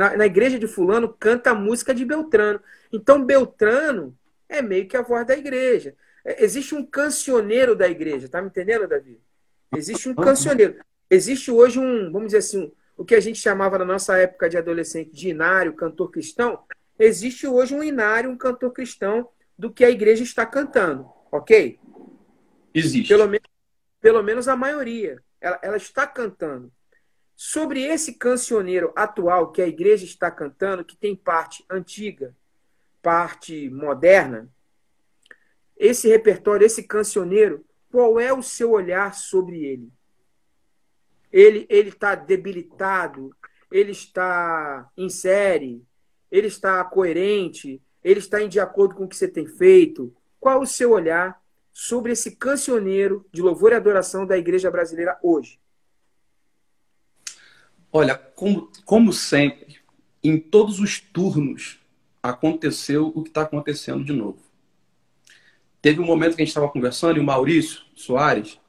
na, 0.00 0.16
na 0.16 0.24
igreja 0.24 0.58
de 0.58 0.66
fulano 0.66 1.14
canta 1.20 1.50
a 1.50 1.54
música 1.54 1.94
de 1.94 2.06
Beltrano. 2.06 2.58
Então 2.90 3.22
Beltrano 3.22 4.16
é 4.48 4.62
meio 4.62 4.88
que 4.88 4.96
a 4.96 5.02
voz 5.02 5.26
da 5.26 5.36
igreja. 5.36 5.94
É, 6.24 6.42
existe 6.42 6.74
um 6.74 6.86
cancioneiro 6.86 7.76
da 7.76 7.86
igreja, 7.86 8.26
tá 8.26 8.40
me 8.40 8.48
entendendo, 8.48 8.88
Davi? 8.88 9.20
Existe 9.76 10.08
um 10.08 10.14
cancioneiro. 10.14 10.76
Existe 11.10 11.50
hoje 11.50 11.78
um, 11.78 12.10
vamos 12.10 12.28
dizer 12.28 12.38
assim, 12.38 12.72
o 12.96 13.04
que 13.04 13.14
a 13.14 13.20
gente 13.20 13.38
chamava 13.38 13.76
na 13.76 13.84
nossa 13.84 14.16
época 14.16 14.48
de 14.48 14.56
adolescente 14.56 15.10
de 15.12 15.28
inário, 15.28 15.74
cantor 15.74 16.10
cristão. 16.10 16.60
Existe 16.98 17.46
hoje 17.46 17.74
um 17.74 17.82
inário, 17.82 18.30
um 18.30 18.38
cantor 18.38 18.72
cristão 18.72 19.28
do 19.58 19.70
que 19.70 19.84
a 19.84 19.90
igreja 19.90 20.22
está 20.22 20.46
cantando, 20.46 21.10
ok? 21.30 21.78
Existe. 22.72 23.08
Pelo 23.08 23.28
menos, 23.28 23.48
pelo 24.00 24.22
menos 24.22 24.48
a 24.48 24.56
maioria. 24.56 25.22
Ela, 25.38 25.58
ela 25.62 25.76
está 25.76 26.06
cantando. 26.06 26.72
Sobre 27.42 27.82
esse 27.82 28.12
cancioneiro 28.12 28.92
atual 28.94 29.50
que 29.50 29.62
a 29.62 29.66
igreja 29.66 30.04
está 30.04 30.30
cantando, 30.30 30.84
que 30.84 30.94
tem 30.94 31.16
parte 31.16 31.64
antiga, 31.70 32.36
parte 33.00 33.70
moderna, 33.70 34.46
esse 35.74 36.06
repertório, 36.06 36.66
esse 36.66 36.82
cancioneiro, 36.82 37.64
qual 37.90 38.20
é 38.20 38.30
o 38.30 38.42
seu 38.42 38.72
olhar 38.72 39.14
sobre 39.14 39.64
ele? 39.64 39.90
Ele 41.32 41.66
está 41.70 42.14
debilitado, 42.14 43.34
ele 43.72 43.92
está 43.92 44.90
em 44.94 45.08
série, 45.08 45.82
ele 46.30 46.48
está 46.48 46.84
coerente, 46.84 47.80
ele 48.04 48.18
está 48.18 48.42
em 48.42 48.50
de 48.50 48.60
acordo 48.60 48.94
com 48.94 49.04
o 49.04 49.08
que 49.08 49.16
você 49.16 49.26
tem 49.26 49.46
feito. 49.46 50.14
Qual 50.38 50.60
o 50.60 50.66
seu 50.66 50.90
olhar 50.90 51.42
sobre 51.72 52.12
esse 52.12 52.36
cancioneiro 52.36 53.26
de 53.32 53.40
louvor 53.40 53.72
e 53.72 53.76
adoração 53.76 54.26
da 54.26 54.36
igreja 54.36 54.70
brasileira 54.70 55.18
hoje? 55.22 55.58
Olha, 57.92 58.14
como, 58.14 58.70
como 58.84 59.12
sempre, 59.12 59.78
em 60.22 60.38
todos 60.38 60.78
os 60.78 61.00
turnos 61.00 61.80
aconteceu 62.22 63.08
o 63.14 63.22
que 63.22 63.30
está 63.30 63.42
acontecendo 63.42 64.04
de 64.04 64.12
novo. 64.12 64.38
Teve 65.82 66.00
um 66.00 66.04
momento 66.04 66.36
que 66.36 66.42
a 66.42 66.44
gente 66.44 66.50
estava 66.50 66.68
conversando 66.68 67.16
e 67.16 67.20
o 67.20 67.24
Maurício 67.24 67.80
Soares, 67.94 68.60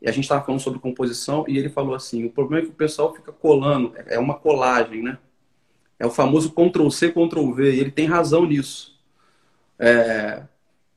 e 0.00 0.08
a 0.08 0.12
gente 0.12 0.24
estava 0.24 0.44
falando 0.44 0.60
sobre 0.60 0.78
composição, 0.78 1.44
e 1.48 1.58
ele 1.58 1.68
falou 1.68 1.94
assim: 1.94 2.24
o 2.24 2.30
problema 2.30 2.62
é 2.62 2.66
que 2.66 2.72
o 2.72 2.76
pessoal 2.76 3.14
fica 3.14 3.32
colando, 3.32 3.92
é 4.06 4.18
uma 4.18 4.34
colagem, 4.34 5.02
né? 5.02 5.18
É 5.98 6.06
o 6.06 6.10
famoso 6.10 6.52
Ctrl-C, 6.52 7.10
Ctrl-V, 7.12 7.74
e 7.74 7.80
ele 7.80 7.90
tem 7.90 8.06
razão 8.06 8.46
nisso. 8.46 8.98
É, 9.78 10.44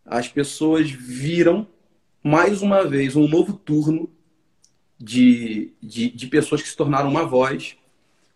as 0.06 0.28
pessoas 0.28 0.90
viram, 0.90 1.68
mais 2.24 2.62
uma 2.62 2.86
vez, 2.86 3.16
um 3.16 3.28
novo 3.28 3.54
turno 3.54 4.10
de, 4.98 5.74
de, 5.82 6.10
de 6.10 6.28
pessoas 6.28 6.62
que 6.62 6.70
se 6.70 6.76
tornaram 6.76 7.10
uma 7.10 7.26
voz 7.26 7.78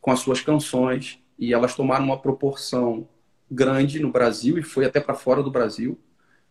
com 0.01 0.12
as 0.12 0.20
suas 0.20 0.41
canções, 0.41 1.20
e 1.38 1.53
elas 1.53 1.76
tomaram 1.76 2.05
uma 2.05 2.20
proporção 2.20 3.07
grande 3.49 3.99
no 3.99 4.12
Brasil, 4.12 4.57
e 4.57 4.64
foi 4.64 4.86
até 4.86 4.99
para 4.99 5.14
fora 5.14 5.41
do 5.41 5.51
Brasil. 5.51 5.97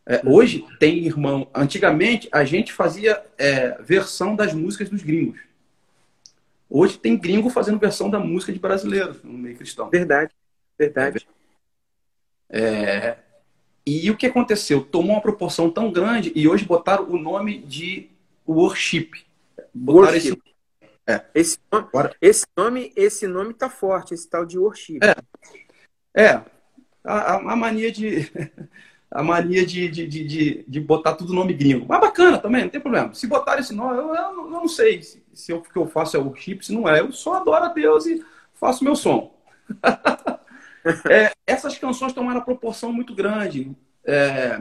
É, 0.07 0.23
hoje 0.25 0.65
tem 0.81 1.05
irmão. 1.05 1.47
Antigamente 1.55 2.29
a 2.33 2.43
gente 2.43 2.73
fazia 2.73 3.23
é, 3.37 3.77
versão 3.83 4.35
das 4.35 4.55
músicas 4.55 4.89
dos 4.89 5.03
gringos. 5.03 5.39
Hoje 6.71 6.99
tem 6.99 7.17
gringo 7.17 7.51
fazendo 7.51 7.79
versão 7.79 8.09
da 8.09 8.19
música 8.19 8.53
de 8.53 8.59
brasileiros 8.59 9.23
no 9.23 9.33
meio 9.33 9.57
cristão. 9.57 9.91
Verdade, 9.91 10.33
verdade. 10.79 11.29
É, 12.51 13.19
e 13.87 14.11
o 14.11 14.17
que 14.17 14.27
aconteceu? 14.27 14.83
Tomou 14.83 15.13
uma 15.13 15.21
proporção 15.21 15.71
tão 15.71 15.91
grande 15.91 16.33
e 16.35 16.47
hoje 16.47 16.65
botaram 16.65 17.09
o 17.11 17.19
nome 17.19 17.59
de 17.59 18.09
worship. 18.47 19.11
Worship. 19.75 20.41
É. 21.07 21.25
esse, 21.35 21.59
nome, 21.73 21.89
esse 22.21 22.47
nome, 22.55 22.93
esse 22.95 23.27
nome 23.27 23.55
tá 23.55 23.71
forte, 23.71 24.13
esse 24.13 24.29
tal 24.29 24.45
de 24.45 24.59
worship. 24.59 24.99
É, 25.03 26.23
é 26.23 26.45
a, 27.03 27.37
a 27.37 27.57
mania 27.57 27.91
de 27.91 28.31
a 29.11 29.23
mania 29.23 29.65
de, 29.65 29.89
de, 29.89 30.07
de, 30.07 30.65
de, 30.69 30.81
botar 30.81 31.15
tudo 31.15 31.33
nome 31.33 31.55
gringo. 31.55 31.87
Mas 31.89 32.01
bacana 32.01 32.39
também, 32.39 32.63
não 32.63 32.69
tem 32.69 32.81
problema. 32.81 33.15
Se 33.15 33.27
botar 33.27 33.59
esse 33.59 33.75
nome, 33.75 33.97
eu, 33.97 34.15
eu, 34.15 34.15
eu 34.15 34.51
não 34.51 34.69
sei 34.69 35.03
se, 35.03 35.25
se 35.33 35.53
o 35.53 35.63
que 35.63 35.77
eu 35.77 35.87
faço 35.87 36.17
é 36.17 36.21
worship, 36.21 36.61
se 36.63 36.73
não 36.73 36.89
é. 36.89 37.01
Eu 37.01 37.11
só 37.11 37.35
adoro 37.35 37.65
a 37.65 37.69
Deus 37.69 38.07
e 38.07 38.23
faço 38.55 38.85
meu 38.85 38.95
som. 38.95 39.35
é, 41.11 41.33
essas 41.47 41.79
canções 41.79 42.13
tomaram 42.13 42.43
proporção 42.43 42.93
muito 42.93 43.15
grande. 43.15 43.75
É, 44.05 44.61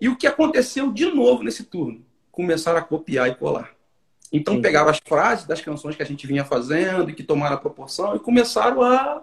e 0.00 0.08
o 0.08 0.16
que 0.16 0.26
aconteceu 0.26 0.92
de 0.92 1.06
novo 1.06 1.42
nesse 1.42 1.64
turno? 1.64 2.04
Começaram 2.30 2.78
a 2.78 2.82
copiar 2.82 3.28
e 3.28 3.34
colar. 3.34 3.73
Então, 4.36 4.60
pegaram 4.60 4.90
as 4.90 4.98
frases 4.98 5.46
das 5.46 5.60
canções 5.60 5.94
que 5.94 6.02
a 6.02 6.06
gente 6.06 6.26
vinha 6.26 6.44
fazendo 6.44 7.08
e 7.08 7.14
que 7.14 7.22
tomaram 7.22 7.56
proporção 7.56 8.16
e 8.16 8.18
começaram 8.18 8.82
a, 8.82 9.22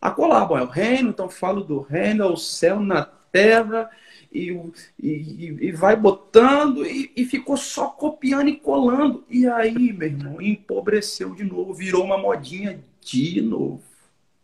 a 0.00 0.10
colar. 0.12 0.46
Bom, 0.46 0.56
é 0.56 0.62
o 0.62 0.68
reino, 0.68 1.10
então 1.10 1.28
falo 1.28 1.64
do 1.64 1.80
reino, 1.80 2.22
é 2.22 2.26
o 2.28 2.36
céu 2.36 2.78
na 2.78 3.04
terra 3.04 3.90
e, 4.32 4.56
e, 5.02 5.56
e 5.60 5.72
vai 5.72 5.96
botando 5.96 6.86
e, 6.86 7.10
e, 7.16 7.24
ficou 7.24 7.56
só 7.56 7.88
copiando 7.88 8.48
e 8.48 8.56
colando. 8.56 9.24
E 9.28 9.48
aí, 9.48 9.92
meu 9.92 10.06
irmão, 10.06 10.40
empobreceu 10.40 11.34
de 11.34 11.42
novo, 11.42 11.74
virou 11.74 12.04
uma 12.04 12.16
modinha 12.16 12.80
de 13.00 13.40
novo. 13.40 13.82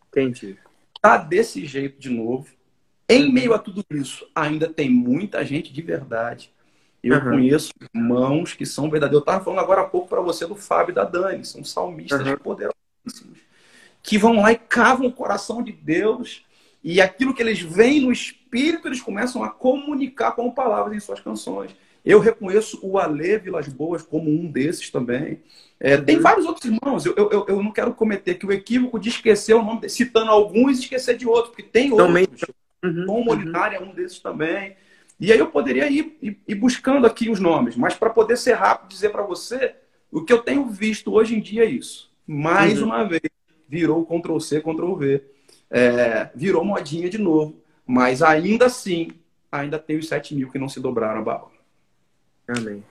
Entendi. 0.09 0.57
Tá 1.01 1.15
desse 1.15 1.65
jeito 1.65 1.97
de 1.97 2.09
novo. 2.09 2.47
Em 3.07 3.31
meio 3.31 3.53
a 3.53 3.59
tudo 3.59 3.85
isso, 3.91 4.29
ainda 4.35 4.67
tem 4.67 4.89
muita 4.89 5.45
gente 5.45 5.71
de 5.71 5.81
verdade. 5.81 6.52
Eu 7.03 7.17
uhum. 7.17 7.31
conheço 7.31 7.73
irmãos 7.93 8.53
que 8.53 8.65
são 8.65 8.89
verdadeiros. 8.89 9.15
Eu 9.15 9.19
estava 9.19 9.43
falando 9.43 9.59
agora 9.59 9.81
há 9.81 9.85
pouco 9.85 10.07
para 10.07 10.21
você 10.21 10.45
do 10.45 10.55
Fábio 10.55 10.93
e 10.93 10.95
da 10.95 11.03
Dani, 11.03 11.43
são 11.43 11.63
salmistas 11.63 12.25
uhum. 12.25 12.37
poderosíssimos, 12.37 13.39
que 14.01 14.17
vão 14.17 14.41
lá 14.41 14.51
e 14.51 14.57
cavam 14.57 15.07
o 15.07 15.11
coração 15.11 15.61
de 15.61 15.71
Deus 15.73 16.45
e 16.83 17.01
aquilo 17.01 17.33
que 17.33 17.41
eles 17.41 17.61
veem 17.61 18.01
no 18.01 18.11
espírito, 18.11 18.87
eles 18.87 19.01
começam 19.01 19.43
a 19.43 19.49
comunicar 19.49 20.31
com 20.33 20.51
palavras 20.51 20.95
em 20.95 20.99
suas 20.99 21.19
canções. 21.19 21.75
Eu 22.05 22.19
reconheço 22.19 22.79
o 22.83 22.97
Ale 22.97 23.37
Vilas 23.37 23.67
Boas 23.69 24.01
como 24.01 24.29
um 24.29 24.51
desses 24.51 24.89
também. 24.89 25.41
É, 25.79 25.95
tem 25.95 26.17
uhum. 26.17 26.21
vários 26.21 26.45
outros 26.45 26.65
irmãos. 26.65 27.05
Eu, 27.05 27.15
eu, 27.15 27.45
eu 27.47 27.63
não 27.63 27.71
quero 27.71 27.93
cometer 27.93 28.35
que 28.35 28.45
o 28.45 28.51
equívoco 28.51 28.99
de 28.99 29.09
esquecer 29.09 29.53
o 29.53 29.63
nome, 29.63 29.87
citando 29.87 30.29
alguns 30.29 30.77
e 30.77 30.81
esquecer 30.81 31.15
de 31.15 31.25
outros, 31.25 31.49
porque 31.49 31.63
tem 31.63 31.91
outros. 31.91 32.07
Também. 32.07 32.27
Uhum. 32.83 33.05
Tom 33.05 33.25
uhum. 33.29 33.55
é 33.55 33.79
um 33.79 33.93
desses 33.93 34.19
também. 34.19 34.75
E 35.23 35.31
aí 35.31 35.39
eu 35.39 35.47
poderia 35.47 35.89
ir, 35.89 36.17
ir, 36.21 36.37
ir 36.45 36.55
buscando 36.55 37.07
aqui 37.07 37.29
os 37.29 37.39
nomes, 37.39 37.77
mas 37.77 37.95
para 37.95 38.09
poder 38.09 38.35
ser 38.35 38.55
rápido, 38.55 38.89
dizer 38.89 39.07
para 39.07 39.23
você, 39.23 39.73
o 40.11 40.21
que 40.21 40.33
eu 40.33 40.39
tenho 40.39 40.67
visto 40.67 41.13
hoje 41.13 41.33
em 41.33 41.39
dia 41.39 41.63
é 41.63 41.69
isso. 41.69 42.11
Mais 42.27 42.81
uhum. 42.81 42.87
uma 42.87 43.07
vez, 43.07 43.21
virou 43.65 44.05
Ctrl-C, 44.05 44.59
Ctrl-V 44.59 45.23
é, 45.71 46.29
virou 46.35 46.65
modinha 46.65 47.09
de 47.09 47.17
novo. 47.17 47.55
Mas 47.87 48.21
ainda 48.21 48.65
assim, 48.65 49.11
ainda 49.49 49.79
tem 49.79 49.97
os 49.97 50.09
7 50.09 50.35
mil 50.35 50.51
que 50.51 50.59
não 50.59 50.67
se 50.67 50.81
dobraram 50.81 51.21
a 51.21 51.23
bala. 51.23 51.49
Amém. 52.45 52.83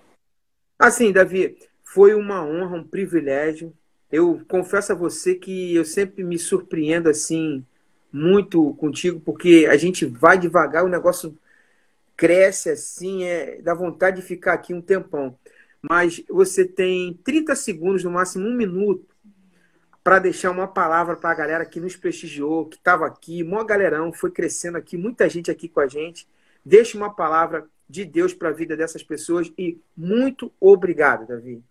Assim, 0.79 1.13
Davi, 1.13 1.59
foi 1.85 2.15
uma 2.15 2.43
honra, 2.43 2.79
um 2.79 2.85
privilégio. 2.85 3.75
Eu 4.11 4.41
confesso 4.49 4.93
a 4.93 4.97
você 4.97 5.35
que 5.35 5.75
eu 5.75 5.85
sempre 5.85 6.25
me 6.25 6.39
surpreendo 6.39 7.11
assim 7.11 7.63
muito 8.11 8.73
contigo, 8.77 9.21
porque 9.21 9.69
a 9.71 9.77
gente 9.77 10.07
vai 10.07 10.39
devagar, 10.39 10.83
o 10.83 10.89
negócio 10.89 11.37
cresce 12.17 12.71
assim, 12.71 13.25
é, 13.25 13.61
dá 13.63 13.75
vontade 13.75 14.21
de 14.21 14.27
ficar 14.27 14.55
aqui 14.55 14.73
um 14.73 14.81
tempão. 14.81 15.39
Mas 15.81 16.23
você 16.29 16.65
tem 16.65 17.15
30 17.25 17.55
segundos, 17.57 18.05
no 18.05 18.11
máximo 18.11 18.47
um 18.47 18.55
minuto, 18.55 19.07
para 20.03 20.19
deixar 20.19 20.51
uma 20.51 20.67
palavra 20.67 21.17
para 21.17 21.31
a 21.31 21.35
galera 21.35 21.67
que 21.67 21.81
nos 21.81 21.97
prestigiou, 21.97 22.67
que 22.67 22.77
estava 22.77 23.07
aqui, 23.07 23.43
mó 23.43 23.63
galerão, 23.65 24.13
foi 24.13 24.31
crescendo 24.31 24.79
aqui, 24.79 24.97
muita 24.97 25.29
gente 25.29 25.51
aqui 25.51 25.69
com 25.69 25.81
a 25.81 25.87
gente. 25.87 26.27
Deixe 26.65 26.97
uma 26.97 27.13
palavra 27.13 27.67
de 27.89 28.05
Deus 28.05 28.33
para 28.33 28.49
a 28.49 28.53
vida 28.53 28.77
dessas 28.77 29.03
pessoas 29.03 29.53
e 29.59 29.81
muito 29.97 30.53
obrigado, 30.61 31.27
Davi. 31.27 31.63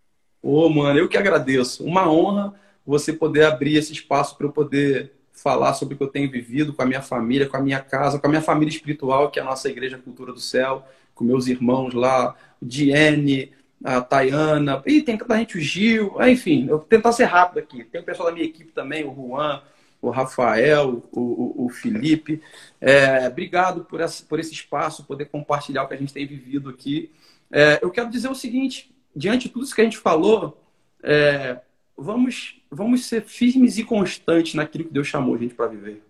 Ô, 0.42 0.66
oh, 0.66 0.70
mano, 0.70 1.00
eu 1.00 1.08
que 1.08 1.18
agradeço. 1.18 1.84
Uma 1.84 2.12
honra 2.12 2.54
você 2.86 3.14
poder 3.14 3.44
abrir 3.44 3.78
esse 3.78 3.94
espaço 3.94 4.38
para 4.38 4.48
eu 4.48 4.52
poder 4.52 5.14
falar 5.34 5.73
sobre 5.73 5.95
o 5.95 5.97
que 5.97 6.03
eu 6.03 6.07
tenho 6.07 6.29
vivido 6.29 6.73
com 6.73 6.82
a 6.82 6.86
minha 6.86 7.01
família, 7.01 7.47
com 7.47 7.57
a 7.57 7.61
minha 7.61 7.79
casa, 7.79 8.19
com 8.19 8.27
a 8.27 8.29
minha 8.29 8.41
família 8.41 8.71
espiritual, 8.71 9.32
que 9.32 9.39
é 9.39 9.41
a 9.41 9.45
nossa 9.45 9.69
Igreja 9.69 9.97
Cultura 9.97 10.32
do 10.32 10.39
Céu, 10.39 10.86
com 11.15 11.23
meus 11.23 11.47
irmãos 11.47 11.93
lá, 11.93 12.36
o 12.61 12.65
Diene, 12.65 13.51
a 13.84 13.99
Tayana, 14.01 14.82
e 14.86 15.01
tem 15.01 15.17
tanta 15.17 15.38
gente, 15.38 15.57
o 15.57 15.61
Gil, 15.61 16.15
enfim, 16.21 16.63
eu 16.63 16.77
vou 16.77 16.86
tentar 16.86 17.11
ser 17.11 17.25
rápido 17.25 17.59
aqui. 17.59 17.84
Tem 17.84 18.01
o 18.01 18.03
pessoal 18.03 18.29
da 18.29 18.36
minha 18.36 18.45
equipe 18.45 18.71
também, 18.71 19.03
o 19.03 19.13
Juan, 19.13 19.61
o 20.01 20.09
Rafael, 20.09 21.03
o, 21.11 21.19
o, 21.19 21.65
o 21.65 21.69
Felipe. 21.69 22.41
É, 22.79 23.27
obrigado 23.27 23.86
por, 23.86 23.99
essa, 23.99 24.23
por 24.25 24.39
esse 24.39 24.53
espaço, 24.53 25.05
poder 25.05 25.25
compartilhar 25.25 25.84
o 25.84 25.88
que 25.88 25.93
a 25.93 25.97
gente 25.97 26.13
tem 26.13 26.25
vivido 26.25 26.69
aqui. 26.69 27.11
É, 27.51 27.79
eu 27.82 27.91
quero 27.91 28.09
dizer 28.09 28.29
o 28.29 28.36
seguinte: 28.36 28.91
diante 29.15 29.47
de 29.47 29.53
tudo 29.53 29.65
isso 29.65 29.75
que 29.75 29.82
a 29.82 29.84
gente 29.84 29.97
falou, 29.97 30.63
é, 31.03 31.59
vamos, 31.97 32.61
vamos 32.72 33.05
ser 33.05 33.24
firmes 33.24 33.78
e 33.78 33.84
constantes 33.84 34.55
naquilo 34.55 34.86
que 34.86 34.93
Deus 34.93 35.07
chamou 35.07 35.36
a 35.36 35.38
gente 35.38 35.53
para 35.53 35.67
viver. 35.67 36.01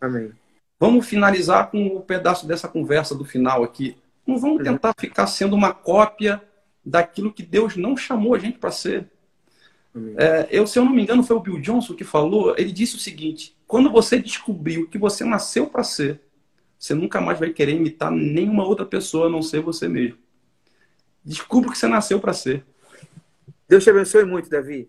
Amém. 0.00 0.32
Vamos 0.78 1.06
finalizar 1.06 1.70
com 1.70 1.86
o 1.86 1.98
um 1.98 2.00
pedaço 2.00 2.46
dessa 2.46 2.68
conversa 2.68 3.14
do 3.14 3.24
final 3.24 3.62
aqui. 3.62 3.96
Não 4.26 4.38
vamos 4.38 4.58
uhum. 4.58 4.64
tentar 4.64 4.94
ficar 4.98 5.26
sendo 5.26 5.54
uma 5.54 5.72
cópia 5.72 6.42
daquilo 6.84 7.32
que 7.32 7.42
Deus 7.42 7.76
não 7.76 7.96
chamou 7.96 8.34
a 8.34 8.38
gente 8.38 8.58
para 8.58 8.70
ser. 8.70 9.08
É, 10.16 10.46
eu, 10.50 10.66
se 10.66 10.78
eu 10.78 10.84
não 10.84 10.92
me 10.92 11.02
engano, 11.02 11.24
foi 11.24 11.36
o 11.36 11.40
Bill 11.40 11.60
Johnson 11.60 11.94
que 11.94 12.04
falou. 12.04 12.54
Ele 12.56 12.70
disse 12.70 12.96
o 12.96 13.00
seguinte: 13.00 13.56
quando 13.66 13.90
você 13.90 14.20
descobriu 14.20 14.86
que 14.88 14.98
você 14.98 15.24
nasceu 15.24 15.66
para 15.66 15.82
ser, 15.82 16.20
você 16.78 16.94
nunca 16.94 17.20
mais 17.20 17.38
vai 17.38 17.50
querer 17.50 17.74
imitar 17.74 18.10
nenhuma 18.12 18.64
outra 18.64 18.86
pessoa 18.86 19.26
a 19.26 19.30
não 19.30 19.42
ser 19.42 19.60
você 19.60 19.88
mesmo. 19.88 20.18
Descubra 21.24 21.68
o 21.68 21.72
que 21.72 21.78
você 21.78 21.88
nasceu 21.88 22.20
para 22.20 22.32
ser. 22.32 22.64
Deus 23.68 23.82
te 23.82 23.90
abençoe 23.90 24.24
muito, 24.24 24.48
Davi. 24.48 24.88